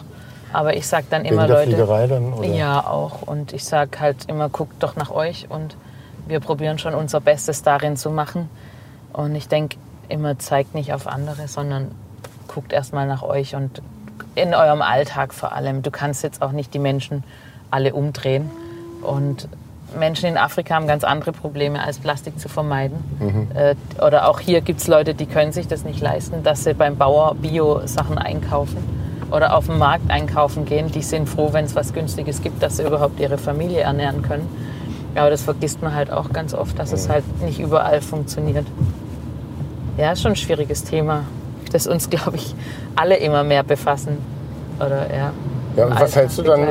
Aber 0.52 0.76
ich 0.76 0.86
sage 0.86 1.06
dann 1.08 1.24
immer, 1.24 1.42
Wegen 1.42 1.48
der 1.48 1.56
Leute. 1.56 1.70
Fliegerei 1.70 2.06
dann? 2.06 2.32
Oder? 2.34 2.48
Ja, 2.48 2.86
auch. 2.86 3.22
Und 3.22 3.52
ich 3.52 3.64
sage 3.64 4.00
halt 4.00 4.28
immer, 4.28 4.48
guckt 4.48 4.82
doch 4.82 4.96
nach 4.96 5.10
euch 5.10 5.46
und 5.48 5.76
wir 6.26 6.40
probieren 6.40 6.78
schon 6.78 6.94
unser 6.94 7.20
Bestes 7.20 7.62
darin 7.62 7.96
zu 7.96 8.10
machen. 8.10 8.50
Und 9.12 9.34
ich 9.34 9.48
denke 9.48 9.76
immer, 10.08 10.38
zeigt 10.38 10.74
nicht 10.74 10.92
auf 10.92 11.06
andere, 11.06 11.48
sondern 11.48 11.92
guckt 12.48 12.72
erstmal 12.72 13.06
nach 13.06 13.22
euch 13.22 13.54
und 13.54 13.80
in 14.34 14.54
eurem 14.54 14.82
Alltag 14.82 15.32
vor 15.32 15.52
allem. 15.52 15.82
Du 15.82 15.90
kannst 15.90 16.22
jetzt 16.22 16.42
auch 16.42 16.52
nicht 16.52 16.74
die 16.74 16.78
Menschen 16.78 17.24
alle 17.70 17.94
umdrehen. 17.94 18.50
Und 19.02 19.48
Menschen 19.98 20.26
in 20.26 20.36
Afrika 20.36 20.74
haben 20.74 20.86
ganz 20.86 21.04
andere 21.04 21.32
Probleme, 21.32 21.82
als 21.82 21.98
Plastik 21.98 22.38
zu 22.38 22.48
vermeiden. 22.48 22.96
Äh, 23.54 23.74
oder 24.04 24.28
auch 24.28 24.40
hier 24.40 24.60
gibt 24.60 24.80
es 24.80 24.88
Leute, 24.88 25.14
die 25.14 25.26
können 25.26 25.52
sich 25.52 25.68
das 25.68 25.84
nicht 25.84 26.00
leisten, 26.00 26.42
dass 26.42 26.64
sie 26.64 26.74
beim 26.74 26.96
Bauer 26.96 27.34
Bio-Sachen 27.34 28.18
einkaufen 28.18 28.78
oder 29.30 29.56
auf 29.56 29.66
dem 29.66 29.78
Markt 29.78 30.10
einkaufen 30.10 30.64
gehen. 30.64 30.90
Die 30.90 31.02
sind 31.02 31.28
froh, 31.28 31.52
wenn 31.52 31.64
es 31.64 31.74
was 31.74 31.92
Günstiges 31.92 32.42
gibt, 32.42 32.62
dass 32.62 32.76
sie 32.76 32.84
überhaupt 32.84 33.18
ihre 33.20 33.38
Familie 33.38 33.80
ernähren 33.80 34.22
können. 34.22 34.48
Aber 35.14 35.30
das 35.30 35.42
vergisst 35.42 35.82
man 35.82 35.94
halt 35.94 36.10
auch 36.10 36.32
ganz 36.32 36.54
oft, 36.54 36.78
dass 36.78 36.92
es 36.92 37.08
halt 37.08 37.24
nicht 37.42 37.60
überall 37.60 38.00
funktioniert. 38.00 38.66
Ja, 39.98 40.12
ist 40.12 40.22
schon 40.22 40.32
ein 40.32 40.36
schwieriges 40.36 40.84
Thema, 40.84 41.24
das 41.70 41.86
uns, 41.86 42.08
glaube 42.10 42.36
ich, 42.36 42.54
alle 42.96 43.16
immer 43.16 43.44
mehr 43.44 43.62
befassen. 43.62 44.18
Oder 44.78 45.14
ja. 45.14 45.32
Ja, 45.76 45.86
und 45.86 45.98
was 45.98 46.14
hältst 46.16 46.38
du 46.38 46.42
dann, 46.42 46.66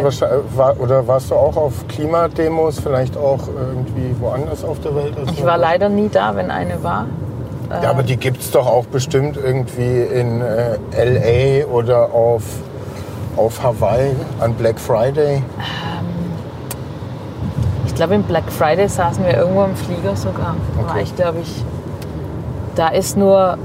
war, 0.56 0.80
oder 0.80 1.08
warst 1.08 1.32
du 1.32 1.36
auch 1.36 1.58
auf 1.58 1.88
Klimademos, 1.88 2.80
vielleicht 2.80 3.18
auch 3.18 3.40
irgendwie 3.48 4.16
woanders 4.20 4.64
auf 4.64 4.80
der 4.82 4.96
Welt? 4.96 5.18
als 5.18 5.32
Ich 5.32 5.44
war 5.44 5.58
leider 5.58 5.90
nie 5.90 6.10
da, 6.10 6.36
wenn 6.36 6.52
eine 6.52 6.84
war. 6.84 7.06
Ja, 7.82 7.90
aber 7.90 8.04
die 8.04 8.18
gibt 8.18 8.42
es 8.42 8.52
doch 8.52 8.68
auch 8.68 8.86
bestimmt 8.86 9.38
irgendwie 9.38 10.02
in 10.02 10.42
äh, 10.42 10.78
L.A. 10.92 11.66
oder 11.68 12.14
auf, 12.14 12.44
auf 13.38 13.64
Hawaii 13.64 14.12
an 14.40 14.54
Black 14.56 14.78
Friday. 14.78 15.42
Ich 17.88 17.96
glaube, 17.96 18.16
im 18.16 18.24
Black 18.24 18.52
Friday 18.52 18.88
saßen 18.90 19.24
wir 19.26 19.38
irgendwo 19.38 19.64
im 19.64 19.76
Flieger 19.76 20.16
sogar. 20.16 20.56
War 20.76 20.92
Okay. 20.92 21.04
ich, 21.04 21.16
glaube 21.16 21.40
ich, 21.42 21.64
da 22.76 22.90
ist 22.90 23.16
nur, 23.18 23.58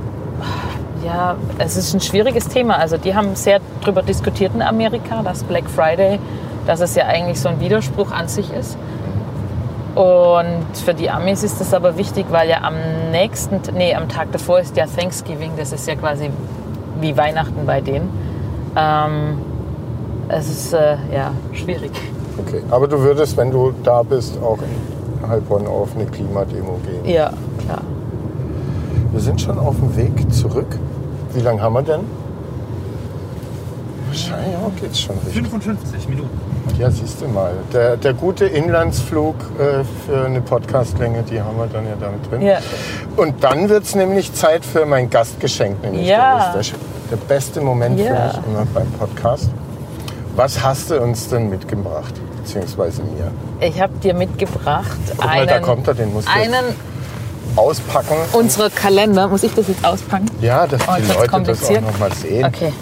ja, 1.07 1.37
es 1.59 1.77
ist 1.77 1.95
ein 1.95 2.01
schwieriges 2.01 2.49
Thema. 2.49 2.79
Also 2.79 2.97
die 2.97 3.15
haben 3.15 3.37
sehr 3.37 3.61
darüber 3.81 4.03
diskutiert 4.03 4.53
in 4.55 4.63
Amerika, 4.63 5.23
dass 5.23 5.45
Black 5.45 5.69
Friday, 5.71 6.19
dass 6.67 6.81
es 6.81 6.95
ja 6.97 7.07
eigentlich 7.07 7.41
so 7.41 7.49
ein 7.49 7.61
Widerspruch 7.61 8.11
an 8.11 8.29
sich 8.29 8.53
ist. 8.53 8.77
Und 9.95 10.77
für 10.85 10.93
die 10.93 11.09
Amis 11.09 11.43
ist 11.43 11.61
das 11.61 11.73
aber 11.73 11.97
wichtig, 11.97 12.27
weil 12.31 12.51
ja 12.51 12.63
am 12.63 12.75
nächsten, 13.13 13.61
nee, 13.75 13.95
am 13.95 14.09
Tag 14.09 14.31
davor 14.33 14.61
ist 14.61 14.77
ja 14.77 14.85
Thanksgiving, 14.87 15.53
das 15.57 15.73
ist 15.73 15.87
ja 15.89 15.95
quasi 15.95 16.31
wie 17.01 17.17
Weihnachten 17.17 17.65
bei 17.65 17.81
denen. 17.81 18.11
Ähm, 18.77 19.39
es 20.29 20.51
ist 20.51 20.73
äh, 20.75 20.97
ja 21.15 21.31
schwierig. 21.53 21.93
Okay, 22.37 22.63
aber 22.71 22.89
du 22.89 22.99
würdest, 22.99 23.37
wenn 23.39 23.51
du 23.51 23.73
da 23.83 24.03
bist, 24.03 24.39
auch 24.43 24.59
in 24.59 25.29
Heilbronn 25.31 25.67
auf 25.67 25.95
eine 25.95 26.05
Klimademo 26.05 26.79
gehen. 26.85 27.11
Ja, 27.11 27.31
klar. 27.65 27.81
Wir 29.13 29.21
sind 29.21 29.41
schon 29.41 29.59
auf 29.59 29.77
dem 29.77 29.97
Weg 29.97 30.31
zurück. 30.31 30.79
Wie 31.37 31.43
lange 31.43 31.61
haben 31.61 31.75
wir 31.75 31.83
denn? 31.83 32.01
Wahrscheinlich 34.07 34.53
ja, 34.53 34.71
geht's 34.81 35.01
schon 35.01 35.17
richtig. 35.17 35.35
55 35.35 36.09
Minuten. 36.09 36.31
Ja, 36.79 36.91
siehst 36.91 37.21
du 37.21 37.29
mal. 37.29 37.53
Der, 37.75 37.99
der 37.99 38.15
gute 38.15 38.47
Inlandsflug 38.47 39.35
äh, 39.59 39.85
für 40.07 40.25
eine 40.25 40.41
Podcastlänge, 40.41 41.25
die 41.25 41.39
haben 41.43 41.59
wir 41.59 41.67
dann 41.67 41.85
ja 41.85 41.93
damit 42.01 42.31
drin. 42.31 42.41
Ja. 42.41 42.57
Und 43.19 43.45
dann 43.45 43.69
wird 43.69 43.85
es 43.85 43.95
nämlich 43.95 44.33
Zeit 44.33 44.65
für 44.65 44.87
mein 44.87 45.11
Gastgeschenk. 45.11 45.83
Nämlich 45.83 46.07
Ja. 46.09 46.55
Das 46.55 46.69
ist 46.69 46.75
der, 47.11 47.19
der 47.19 47.25
beste 47.27 47.61
Moment 47.61 48.01
für 48.01 48.07
Ja. 48.07 48.27
mich 48.29 48.47
immer 48.47 48.67
beim 48.73 48.91
Podcast. 48.93 49.51
Was 50.37 50.63
hast 50.65 50.91
du 50.91 50.99
uns 51.03 51.29
denn 51.29 51.51
mitgebracht? 51.51 52.15
Beziehungsweise 52.39 53.03
mir. 53.03 53.31
Ich 53.61 53.79
habe 53.79 53.93
dir 54.03 54.15
mitgebracht 54.15 54.97
Guck 55.11 55.19
mal, 55.23 55.33
einen, 55.33 55.49
da 55.49 55.59
kommt 55.61 55.87
er, 55.87 55.93
den 55.93 56.15
musst 56.15 56.29
du 56.29 56.33
einen 56.33 56.65
auspacken. 57.57 58.15
unserer 58.33 58.71
Kalender. 58.71 59.29
Muss 59.29 59.43
ich 59.43 59.53
das 59.55 59.69
jetzt 59.69 59.85
auspacken? 59.85 60.27
Ja, 60.41 60.67
dass 60.67 60.81
Oh, 60.89 60.93
die 60.99 61.07
das 61.07 61.17
Leute 61.17 61.43
das 61.43 61.65
auch 61.65 61.81
noch 61.81 61.99
mal 61.99 62.13
sehen. 62.13 62.45
Okay. 62.45 62.73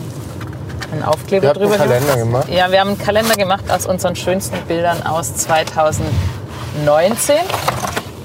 Einen 0.93 1.03
Aufkleber 1.03 1.45
Ihr 1.45 1.49
habt 1.51 1.59
einen 1.61 1.71
drüber 1.71 1.85
Kalender 1.85 2.17
gemacht? 2.17 2.49
Ja, 2.51 2.71
wir 2.71 2.81
haben 2.81 2.89
einen 2.91 2.99
Kalender 2.99 3.35
gemacht 3.35 3.65
aus 3.71 3.87
unseren 3.87 4.15
schönsten 4.17 4.57
Bildern 4.69 5.03
aus 5.05 5.35
2019. 5.35 7.35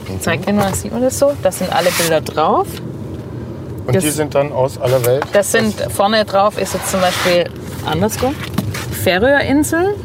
Mhm. 0.08 0.22
Zeig 0.22 0.46
dir 0.46 0.54
mal, 0.54 0.74
sieht 0.74 0.92
man 0.92 1.02
das 1.02 1.18
so? 1.18 1.32
Da 1.42 1.52
sind 1.52 1.72
alle 1.74 1.90
Bilder 1.92 2.22
drauf. 2.22 2.68
Und 3.88 3.96
das- 3.96 4.04
die 4.04 4.12
sind 4.12 4.36
dann 4.36 4.52
aus 4.52 4.80
aller 4.80 5.04
Welt? 5.06 5.24
Das 5.34 5.52
sind 5.52 5.74
vorne 5.92 6.24
drauf 6.26 6.60
ist 6.60 6.74
jetzt 6.76 6.92
zum 6.92 7.02
Beispiel 7.02 7.50
andersrum 7.90 8.36
Färöerinseln. 9.04 9.96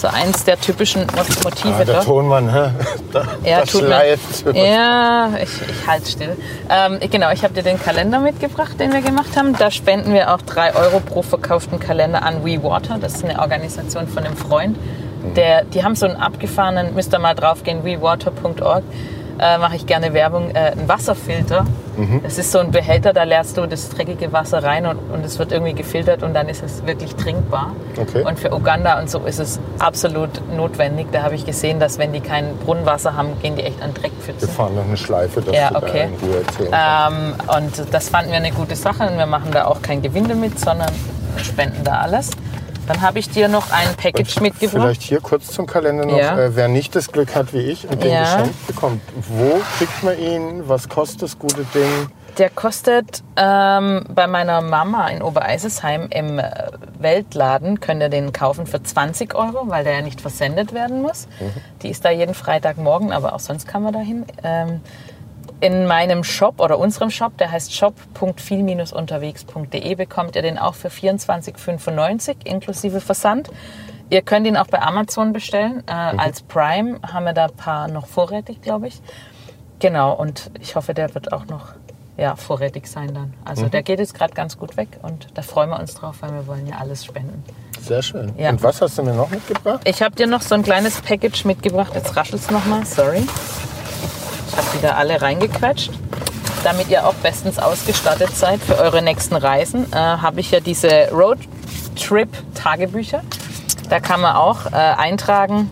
So 0.00 0.08
eins 0.08 0.44
der 0.44 0.58
typischen 0.58 1.02
Motive 1.44 1.74
Ah, 1.74 1.84
der 1.84 1.94
dort. 1.96 2.04
Tonmann, 2.06 2.50
hä? 2.50 2.70
Da, 3.12 3.24
Ja, 3.44 3.60
das 3.60 3.70
tut 3.70 3.82
ja, 4.54 5.28
ich, 5.42 5.42
ich 5.42 5.86
halte 5.86 6.10
still. 6.10 6.36
Ähm, 6.70 6.98
genau, 7.10 7.30
ich 7.32 7.42
habe 7.44 7.52
dir 7.52 7.62
den 7.62 7.78
Kalender 7.78 8.18
mitgebracht, 8.18 8.80
den 8.80 8.94
wir 8.94 9.02
gemacht 9.02 9.36
haben. 9.36 9.54
Da 9.58 9.70
spenden 9.70 10.14
wir 10.14 10.32
auch 10.32 10.40
3 10.40 10.74
Euro 10.74 11.00
pro 11.00 11.20
verkauften 11.20 11.80
Kalender 11.80 12.22
an 12.22 12.42
WeWater. 12.46 12.96
Das 12.98 13.16
ist 13.16 13.24
eine 13.24 13.40
Organisation 13.40 14.08
von 14.08 14.24
einem 14.24 14.38
Freund. 14.38 14.78
Der, 15.36 15.64
die 15.64 15.84
haben 15.84 15.94
so 15.94 16.06
einen 16.06 16.16
abgefahrenen, 16.16 16.94
müsst 16.94 17.12
ihr 17.12 17.18
mal 17.18 17.34
draufgehen, 17.34 17.84
wewater.org. 17.84 18.82
Äh, 19.40 19.58
Mache 19.58 19.76
ich 19.76 19.86
gerne 19.86 20.12
Werbung, 20.12 20.50
äh, 20.50 20.72
ein 20.72 20.88
Wasserfilter. 20.88 21.64
Das 22.22 22.38
ist 22.38 22.50
so 22.50 22.60
ein 22.60 22.70
Behälter, 22.70 23.12
da 23.12 23.24
leerst 23.24 23.58
du 23.58 23.66
das 23.66 23.90
dreckige 23.90 24.32
Wasser 24.32 24.62
rein 24.62 24.86
und, 24.86 24.96
und 25.12 25.22
es 25.24 25.38
wird 25.38 25.52
irgendwie 25.52 25.74
gefiltert 25.74 26.22
und 26.22 26.32
dann 26.32 26.48
ist 26.48 26.62
es 26.62 26.86
wirklich 26.86 27.14
trinkbar. 27.14 27.72
Okay. 28.00 28.22
Und 28.24 28.38
für 28.38 28.54
Uganda 28.54 28.98
und 28.98 29.10
so 29.10 29.18
ist 29.26 29.38
es 29.38 29.60
absolut 29.78 30.30
notwendig. 30.56 31.08
Da 31.12 31.22
habe 31.24 31.34
ich 31.34 31.44
gesehen, 31.44 31.78
dass 31.78 31.98
wenn 31.98 32.14
die 32.14 32.20
kein 32.20 32.56
Brunnenwasser 32.64 33.16
haben, 33.16 33.38
gehen 33.42 33.54
die 33.56 33.64
echt 33.64 33.82
an 33.82 33.90
Wir 33.94 34.00
Dreckpfützen. 34.02 34.48
fahren 34.48 34.76
noch 34.76 34.84
eine 34.86 34.96
Schleife, 34.96 35.42
dass 35.42 35.54
Ja, 35.54 35.68
du 35.68 35.74
da 35.80 35.86
okay. 35.86 36.04
in 36.20 36.26
Ruhe 36.28 36.38
erzählen. 36.38 36.72
Ähm, 36.72 37.34
und 37.56 37.94
das 37.94 38.08
fanden 38.08 38.30
wir 38.30 38.38
eine 38.38 38.52
gute 38.52 38.76
Sache 38.76 39.02
und 39.06 39.18
wir 39.18 39.26
machen 39.26 39.50
da 39.52 39.66
auch 39.66 39.82
kein 39.82 40.00
Gewinn 40.00 40.26
damit, 40.26 40.58
sondern 40.58 40.88
spenden 41.42 41.84
da 41.84 41.98
alles. 41.98 42.30
Dann 42.90 43.02
habe 43.02 43.20
ich 43.20 43.30
dir 43.30 43.46
noch 43.46 43.70
ein 43.70 43.94
Package 43.96 44.40
mitgebracht. 44.40 44.82
Vielleicht 44.82 45.02
hier 45.02 45.20
kurz 45.20 45.46
zum 45.52 45.66
Kalender 45.66 46.06
noch. 46.06 46.18
Ja. 46.18 46.36
Äh, 46.36 46.56
wer 46.56 46.66
nicht 46.66 46.96
das 46.96 47.12
Glück 47.12 47.36
hat 47.36 47.52
wie 47.52 47.60
ich 47.60 47.88
und 47.88 48.02
den 48.02 48.10
Ja. 48.10 48.22
geschenkt 48.24 48.66
bekommt, 48.66 49.00
wo 49.28 49.60
kriegt 49.78 50.02
man 50.02 50.18
ihn? 50.18 50.68
Was 50.68 50.88
kostet 50.88 51.22
das 51.22 51.38
gute 51.38 51.62
Ding? 51.72 52.08
Der 52.38 52.50
kostet 52.50 53.22
ähm, 53.36 54.04
bei 54.12 54.26
meiner 54.26 54.60
Mama 54.60 55.06
in 55.06 55.22
Obereisesheim 55.22 56.08
im 56.10 56.40
äh, 56.40 56.50
Weltladen, 56.98 57.78
könnt 57.78 58.02
ihr 58.02 58.08
den 58.08 58.32
kaufen 58.32 58.66
für 58.66 58.82
20 58.82 59.36
Euro, 59.36 59.68
weil 59.68 59.84
der 59.84 59.92
ja 59.94 60.02
nicht 60.02 60.20
versendet 60.20 60.74
werden 60.74 61.00
muss. 61.00 61.28
Die 61.82 61.90
ist 61.90 62.04
da 62.04 62.10
jeden 62.10 62.34
Freitagmorgen, 62.34 63.12
aber 63.12 63.34
auch 63.34 63.40
sonst 63.40 63.68
kann 63.68 63.84
man 63.84 63.92
da 63.92 64.00
hin. 64.00 64.24
Ähm, 64.42 64.80
in 65.60 65.86
meinem 65.86 66.24
Shop 66.24 66.60
oder 66.60 66.78
unserem 66.78 67.10
Shop, 67.10 67.36
der 67.38 67.50
heißt 67.50 67.74
shop.viel-unterwegs.de, 67.74 69.94
bekommt 69.94 70.36
ihr 70.36 70.42
den 70.42 70.58
auch 70.58 70.74
für 70.74 70.88
24,95 70.88 72.44
inklusive 72.44 73.00
Versand. 73.00 73.50
Ihr 74.08 74.22
könnt 74.22 74.46
ihn 74.46 74.56
auch 74.56 74.66
bei 74.66 74.80
Amazon 74.80 75.32
bestellen. 75.32 75.82
Äh, 75.86 75.92
Als 75.92 76.42
Prime 76.42 77.00
haben 77.02 77.24
wir 77.24 77.32
da 77.32 77.46
ein 77.46 77.54
paar 77.54 77.88
noch 77.88 78.06
vorrätig, 78.06 78.62
glaube 78.62 78.86
ich. 78.88 79.00
Genau, 79.78 80.12
und 80.14 80.50
ich 80.60 80.76
hoffe, 80.76 80.94
der 80.94 81.14
wird 81.14 81.32
auch 81.32 81.46
noch 81.46 81.74
ja, 82.16 82.36
vorrätig 82.36 82.86
sein 82.86 83.12
dann. 83.14 83.34
Also 83.44 83.68
der 83.68 83.82
geht 83.82 83.98
jetzt 83.98 84.14
gerade 84.14 84.34
ganz 84.34 84.56
gut 84.58 84.76
weg 84.76 84.88
und 85.02 85.28
da 85.34 85.42
freuen 85.42 85.70
wir 85.70 85.80
uns 85.80 85.94
drauf, 85.94 86.16
weil 86.20 86.32
wir 86.32 86.46
wollen 86.46 86.66
ja 86.66 86.76
alles 86.78 87.04
spenden. 87.04 87.42
Sehr 87.80 88.02
schön. 88.02 88.32
Ja. 88.36 88.50
Und 88.50 88.62
was 88.62 88.82
hast 88.82 88.98
du 88.98 89.02
mir 89.02 89.14
noch 89.14 89.30
mitgebracht? 89.30 89.80
Ich 89.84 90.02
habe 90.02 90.14
dir 90.14 90.26
noch 90.26 90.42
so 90.42 90.54
ein 90.54 90.62
kleines 90.62 91.00
Package 91.00 91.46
mitgebracht. 91.46 91.92
Jetzt 91.94 92.14
raschelt 92.14 92.42
es 92.42 92.50
nochmal, 92.50 92.84
sorry. 92.84 93.26
Ich 94.50 94.56
habe 94.56 94.72
wieder 94.76 94.96
alle 94.96 95.22
reingequetscht. 95.22 95.92
Damit 96.64 96.90
ihr 96.90 97.06
auch 97.06 97.14
bestens 97.14 97.58
ausgestattet 97.58 98.36
seid 98.36 98.60
für 98.60 98.76
eure 98.76 99.00
nächsten 99.00 99.36
Reisen, 99.36 99.90
äh, 99.92 99.96
habe 99.96 100.40
ich 100.40 100.50
ja 100.50 100.60
diese 100.60 101.08
Roadtrip-Tagebücher. 101.10 103.22
Da 103.88 104.00
kann 104.00 104.20
man 104.20 104.36
auch 104.36 104.66
äh, 104.66 104.74
eintragen, 104.74 105.70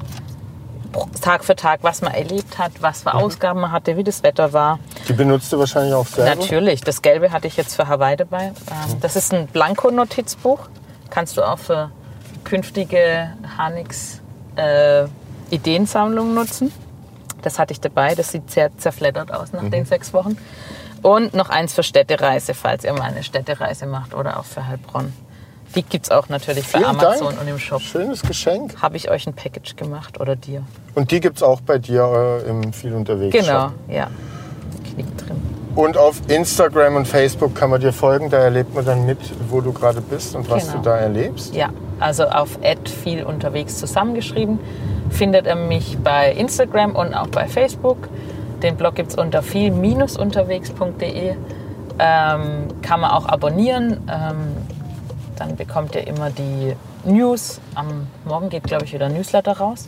Tag 1.20 1.44
für 1.44 1.56
Tag, 1.56 1.80
was 1.82 2.00
man 2.00 2.14
erlebt 2.14 2.58
hat, 2.58 2.72
was 2.80 3.02
für 3.02 3.12
Ausgaben 3.14 3.60
man 3.60 3.72
hatte, 3.72 3.98
wie 3.98 4.04
das 4.04 4.22
Wetter 4.22 4.54
war. 4.54 4.78
Die 5.08 5.12
benutzt 5.12 5.52
du 5.52 5.58
wahrscheinlich 5.58 5.92
auch 5.92 6.06
selber. 6.06 6.34
Natürlich, 6.34 6.80
das 6.80 7.02
Gelbe 7.02 7.32
hatte 7.32 7.46
ich 7.46 7.56
jetzt 7.56 7.76
für 7.76 7.88
Hawaii 7.88 8.16
dabei. 8.16 8.46
Ähm, 8.46 8.54
das 9.00 9.16
ist 9.16 9.34
ein 9.34 9.48
Blanko-Notizbuch. 9.48 10.60
Kannst 11.10 11.36
du 11.36 11.42
auch 11.42 11.58
für 11.58 11.90
künftige 12.44 13.34
Hanix 13.58 14.22
äh, 14.56 15.04
Ideensammlungen 15.50 16.34
nutzen. 16.34 16.72
Das 17.42 17.58
hatte 17.58 17.72
ich 17.72 17.80
dabei. 17.80 18.14
Das 18.14 18.32
sieht 18.32 18.50
sehr 18.50 18.76
zerfleddert 18.78 19.32
aus 19.32 19.52
nach 19.52 19.68
den 19.68 19.84
sechs 19.84 20.12
Wochen. 20.12 20.36
Und 21.02 21.34
noch 21.34 21.48
eins 21.48 21.74
für 21.74 21.82
Städtereise, 21.82 22.54
falls 22.54 22.84
ihr 22.84 22.92
mal 22.92 23.02
eine 23.02 23.22
Städtereise 23.22 23.86
macht 23.86 24.14
oder 24.14 24.38
auch 24.40 24.44
für 24.44 24.66
Heilbronn. 24.66 25.12
Die 25.74 25.82
gibt 25.82 26.06
es 26.06 26.10
auch 26.10 26.28
natürlich 26.28 26.64
bei 26.64 26.78
Vielen 26.78 26.90
Amazon 26.90 27.28
Dank. 27.28 27.40
und 27.42 27.48
im 27.48 27.58
Shop. 27.58 27.80
Schönes 27.82 28.22
Geschenk. 28.22 28.80
Habe 28.80 28.96
ich 28.96 29.10
euch 29.10 29.26
ein 29.26 29.34
Package 29.34 29.76
gemacht 29.76 30.18
oder 30.18 30.34
dir? 30.34 30.62
Und 30.94 31.10
die 31.10 31.20
gibt 31.20 31.36
es 31.36 31.42
auch 31.42 31.60
bei 31.60 31.78
dir 31.78 32.42
äh, 32.44 32.48
im 32.48 32.72
viel 32.72 32.94
unterwegs. 32.94 33.32
Genau, 33.32 33.68
Shop. 33.68 33.72
ja. 33.88 34.08
Knick 34.94 35.16
drin. 35.18 35.40
Und 35.78 35.96
auf 35.96 36.20
Instagram 36.26 36.96
und 36.96 37.06
Facebook 37.06 37.54
kann 37.54 37.70
man 37.70 37.80
dir 37.80 37.92
folgen. 37.92 38.30
Da 38.30 38.38
erlebt 38.38 38.74
man 38.74 38.84
dann 38.84 39.06
mit, 39.06 39.18
wo 39.48 39.60
du 39.60 39.72
gerade 39.72 40.00
bist 40.00 40.34
und 40.34 40.50
was 40.50 40.64
Genau. 40.64 40.78
du 40.78 40.82
da 40.82 40.96
erlebst. 40.96 41.54
Ja, 41.54 41.68
also 42.00 42.24
auf 42.24 42.58
viel 43.04 43.22
unterwegs 43.22 43.78
zusammengeschrieben 43.78 44.58
findet 45.10 45.46
ihr 45.46 45.54
mich 45.54 45.96
bei 46.02 46.32
Instagram 46.32 46.96
und 46.96 47.14
auch 47.14 47.28
bei 47.28 47.46
Facebook. 47.46 48.08
Den 48.60 48.76
Blog 48.76 48.96
gibt 48.96 49.10
es 49.10 49.16
unter 49.16 49.40
viel-unterwegs.de. 49.40 51.36
Ähm, 52.00 52.68
kann 52.82 53.00
man 53.00 53.12
auch 53.12 53.26
abonnieren. 53.26 54.00
Ähm, 54.10 54.56
dann 55.36 55.54
bekommt 55.54 55.94
ihr 55.94 56.08
immer 56.08 56.30
die 56.30 56.74
News. 57.04 57.60
Am 57.76 58.08
Morgen 58.24 58.48
geht, 58.48 58.64
glaube 58.64 58.84
ich, 58.84 58.92
wieder 58.94 59.06
ein 59.06 59.14
Newsletter 59.14 59.56
raus. 59.56 59.86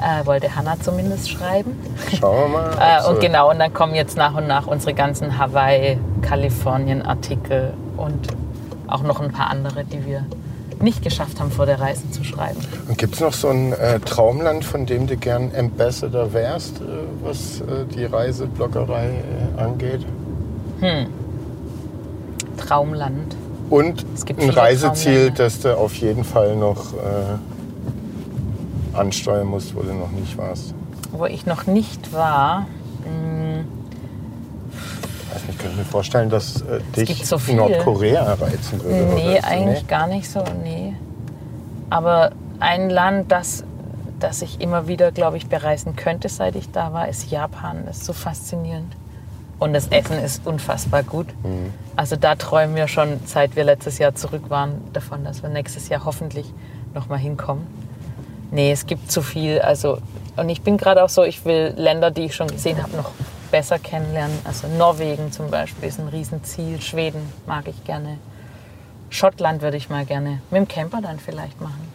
Äh, 0.00 0.26
wollte 0.26 0.54
Hannah 0.54 0.78
zumindest 0.80 1.30
schreiben. 1.30 1.72
Schauen 2.18 2.52
wir 2.52 2.58
mal. 2.58 2.70
Äh, 2.78 2.96
Also, 2.96 3.10
und 3.10 3.20
genau, 3.20 3.50
und 3.50 3.58
dann 3.58 3.72
kommen 3.72 3.94
jetzt 3.94 4.16
nach 4.16 4.34
und 4.34 4.46
nach 4.46 4.66
unsere 4.66 4.92
ganzen 4.94 5.38
Hawaii, 5.38 5.98
Kalifornien-Artikel 6.22 7.74
und 7.96 8.28
auch 8.88 9.02
noch 9.02 9.20
ein 9.20 9.30
paar 9.32 9.50
andere, 9.50 9.84
die 9.84 10.04
wir 10.04 10.24
nicht 10.80 11.02
geschafft 11.02 11.40
haben, 11.40 11.50
vor 11.50 11.66
der 11.66 11.80
Reise 11.80 12.10
zu 12.10 12.24
schreiben. 12.24 12.60
Und 12.88 12.98
gibt 12.98 13.14
es 13.14 13.20
noch 13.20 13.32
so 13.32 13.48
ein 13.48 13.72
äh, 13.72 14.00
Traumland, 14.00 14.64
von 14.64 14.84
dem 14.84 15.06
du 15.06 15.16
gern 15.16 15.50
Ambassador 15.56 16.32
wärst, 16.32 16.80
äh, 16.80 16.84
was 17.22 17.60
äh, 17.60 17.86
die 17.94 18.04
Reisebloggerei 18.04 19.06
äh, 19.56 19.60
angeht? 19.60 20.04
Traumland. 22.58 23.34
Und 23.70 24.04
Es 24.14 24.24
gibt 24.26 24.42
ein 24.42 24.50
Reiseziel, 24.50 25.30
das 25.30 25.60
du 25.60 25.76
auf 25.76 25.94
jeden 25.94 26.24
Fall 26.24 26.56
noch 26.56 26.92
ansteuern 28.96 29.46
musst, 29.46 29.74
wo 29.74 29.80
du 29.82 29.92
noch 29.92 30.10
nicht 30.10 30.36
warst. 30.36 30.74
Wo 31.12 31.26
ich 31.26 31.46
noch 31.46 31.66
nicht 31.66 32.12
war, 32.12 32.66
mh, 33.04 33.64
Ich 35.50 35.58
könnte 35.58 35.76
mir 35.76 35.84
vorstellen, 35.84 36.30
dass 36.30 36.62
äh, 36.62 36.80
dich 36.96 37.26
so. 37.26 37.38
Nordkorea 37.52 38.34
reizen 38.34 38.82
würde. 38.82 39.14
nee, 39.14 39.40
eigentlich 39.40 39.86
gar 39.88 40.06
nicht 40.06 40.28
so, 40.30 40.42
nee. 40.62 40.94
Aber 41.90 42.32
ein 42.60 42.88
Land, 42.90 43.30
das, 43.32 43.64
das 44.20 44.42
ich 44.42 44.60
immer 44.60 44.86
wieder, 44.88 45.12
glaube 45.12 45.36
ich, 45.36 45.48
bereisen 45.48 45.96
könnte, 45.96 46.28
seit 46.28 46.56
ich 46.56 46.70
da 46.70 46.92
war, 46.92 47.08
ist 47.08 47.30
Japan. 47.30 47.82
Das 47.86 47.98
ist 47.98 48.04
so 48.06 48.12
faszinierend. 48.12 48.92
Und 49.58 49.72
das 49.72 49.88
Essen 49.88 50.18
ist 50.18 50.46
unfassbar 50.46 51.02
gut. 51.02 51.26
Also 51.96 52.16
da 52.16 52.34
träumen 52.34 52.74
wir 52.74 52.88
schon, 52.88 53.20
seit 53.24 53.54
wir 53.56 53.64
letztes 53.64 53.98
Jahr 53.98 54.14
zurück 54.14 54.50
waren, 54.50 54.80
davon, 54.92 55.24
dass 55.24 55.42
wir 55.42 55.48
nächstes 55.50 55.88
Jahr 55.88 56.04
hoffentlich 56.04 56.52
noch 56.94 57.08
mal 57.08 57.18
hinkommen. 57.18 57.66
Nee, 58.54 58.70
es 58.70 58.86
gibt 58.86 59.10
zu 59.10 59.20
viel. 59.20 59.58
Also, 59.58 59.98
und 60.36 60.48
ich 60.48 60.62
bin 60.62 60.76
gerade 60.76 61.02
auch 61.02 61.08
so, 61.08 61.24
ich 61.24 61.44
will 61.44 61.74
Länder, 61.76 62.12
die 62.12 62.26
ich 62.26 62.36
schon 62.36 62.46
gesehen 62.46 62.80
habe, 62.80 62.96
noch 62.96 63.10
besser 63.50 63.80
kennenlernen. 63.80 64.38
Also 64.44 64.68
Norwegen 64.68 65.32
zum 65.32 65.50
Beispiel 65.50 65.88
ist 65.88 65.98
ein 65.98 66.06
Riesenziel. 66.06 66.80
Schweden 66.80 67.32
mag 67.46 67.66
ich 67.66 67.82
gerne. 67.84 68.18
Schottland 69.10 69.60
würde 69.60 69.76
ich 69.76 69.90
mal 69.90 70.04
gerne 70.04 70.40
mit 70.50 70.60
dem 70.60 70.68
Camper 70.68 71.00
dann 71.00 71.18
vielleicht 71.18 71.60
machen. 71.60 71.92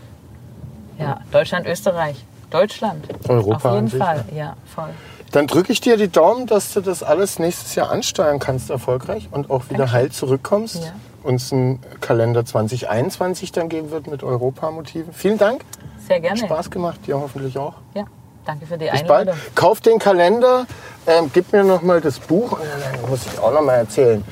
Ja, 0.97 1.21
Deutschland, 1.31 1.65
Österreich. 1.65 2.25
Deutschland. 2.49 3.07
Europa 3.29 3.69
Auf 3.69 3.75
jeden 3.75 3.87
sich, 3.87 3.99
Fall, 3.99 4.25
ja, 4.35 4.57
voll. 4.65 4.89
Dann 5.31 5.47
drücke 5.47 5.71
ich 5.71 5.79
dir 5.79 5.95
die 5.95 6.09
Daumen, 6.09 6.45
dass 6.45 6.73
du 6.73 6.81
das 6.81 7.03
alles 7.03 7.39
nächstes 7.39 7.75
Jahr 7.75 7.89
ansteuern 7.89 8.39
kannst, 8.39 8.69
erfolgreich 8.69 9.29
und 9.31 9.49
auch 9.49 9.69
wieder 9.69 9.93
heil 9.93 10.11
zurückkommst. 10.11 10.83
Ja. 10.83 10.91
Uns 11.23 11.53
einen 11.53 11.79
Kalender 12.01 12.43
2021 12.43 13.53
dann 13.53 13.69
geben 13.69 13.91
wird 13.91 14.07
mit 14.07 14.23
Europamotiven. 14.23 15.13
Vielen 15.13 15.37
Dank. 15.37 15.63
Sehr 16.09 16.19
gerne. 16.19 16.37
Spaß 16.37 16.69
gemacht, 16.69 16.99
dir 17.07 17.19
hoffentlich 17.19 17.57
auch. 17.57 17.75
Ja, 17.93 18.05
danke 18.45 18.65
für 18.65 18.77
die 18.77 18.89
Bis 18.89 19.03
bald. 19.03 19.29
Einladung. 19.29 19.41
Kauf 19.55 19.79
den 19.79 19.99
Kalender, 19.99 20.65
ähm, 21.07 21.29
gib 21.33 21.53
mir 21.53 21.63
noch 21.63 21.81
mal 21.81 22.01
das 22.01 22.19
Buch 22.19 22.53
und 22.53 22.61
dann 22.61 23.09
muss 23.09 23.25
ich 23.25 23.39
auch 23.39 23.53
noch 23.53 23.61
mal 23.61 23.75
erzählen. 23.75 24.23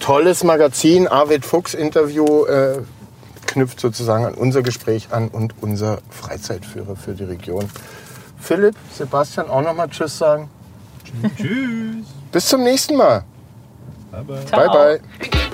Tolles 0.00 0.44
Magazin, 0.44 1.08
Arvid 1.08 1.44
Fuchs 1.44 1.74
Interview 1.74 2.44
äh, 2.46 2.78
knüpft 3.46 3.80
sozusagen 3.80 4.24
an 4.24 4.34
unser 4.34 4.62
Gespräch 4.62 5.08
an 5.10 5.28
und 5.28 5.54
unser 5.60 5.98
Freizeitführer 6.10 6.94
für 6.96 7.12
die 7.12 7.24
Region. 7.24 7.68
Philipp, 8.38 8.76
Sebastian 8.92 9.50
auch 9.50 9.62
noch 9.62 9.74
mal 9.74 9.88
Tschüss 9.88 10.16
sagen. 10.18 10.48
Tschüss. 11.36 12.06
Bis 12.30 12.46
zum 12.46 12.62
nächsten 12.62 12.96
Mal. 12.96 13.24
Bye 14.12 14.22
bye. 14.22 14.68
Bye 14.68 14.68
bye. 14.68 15.50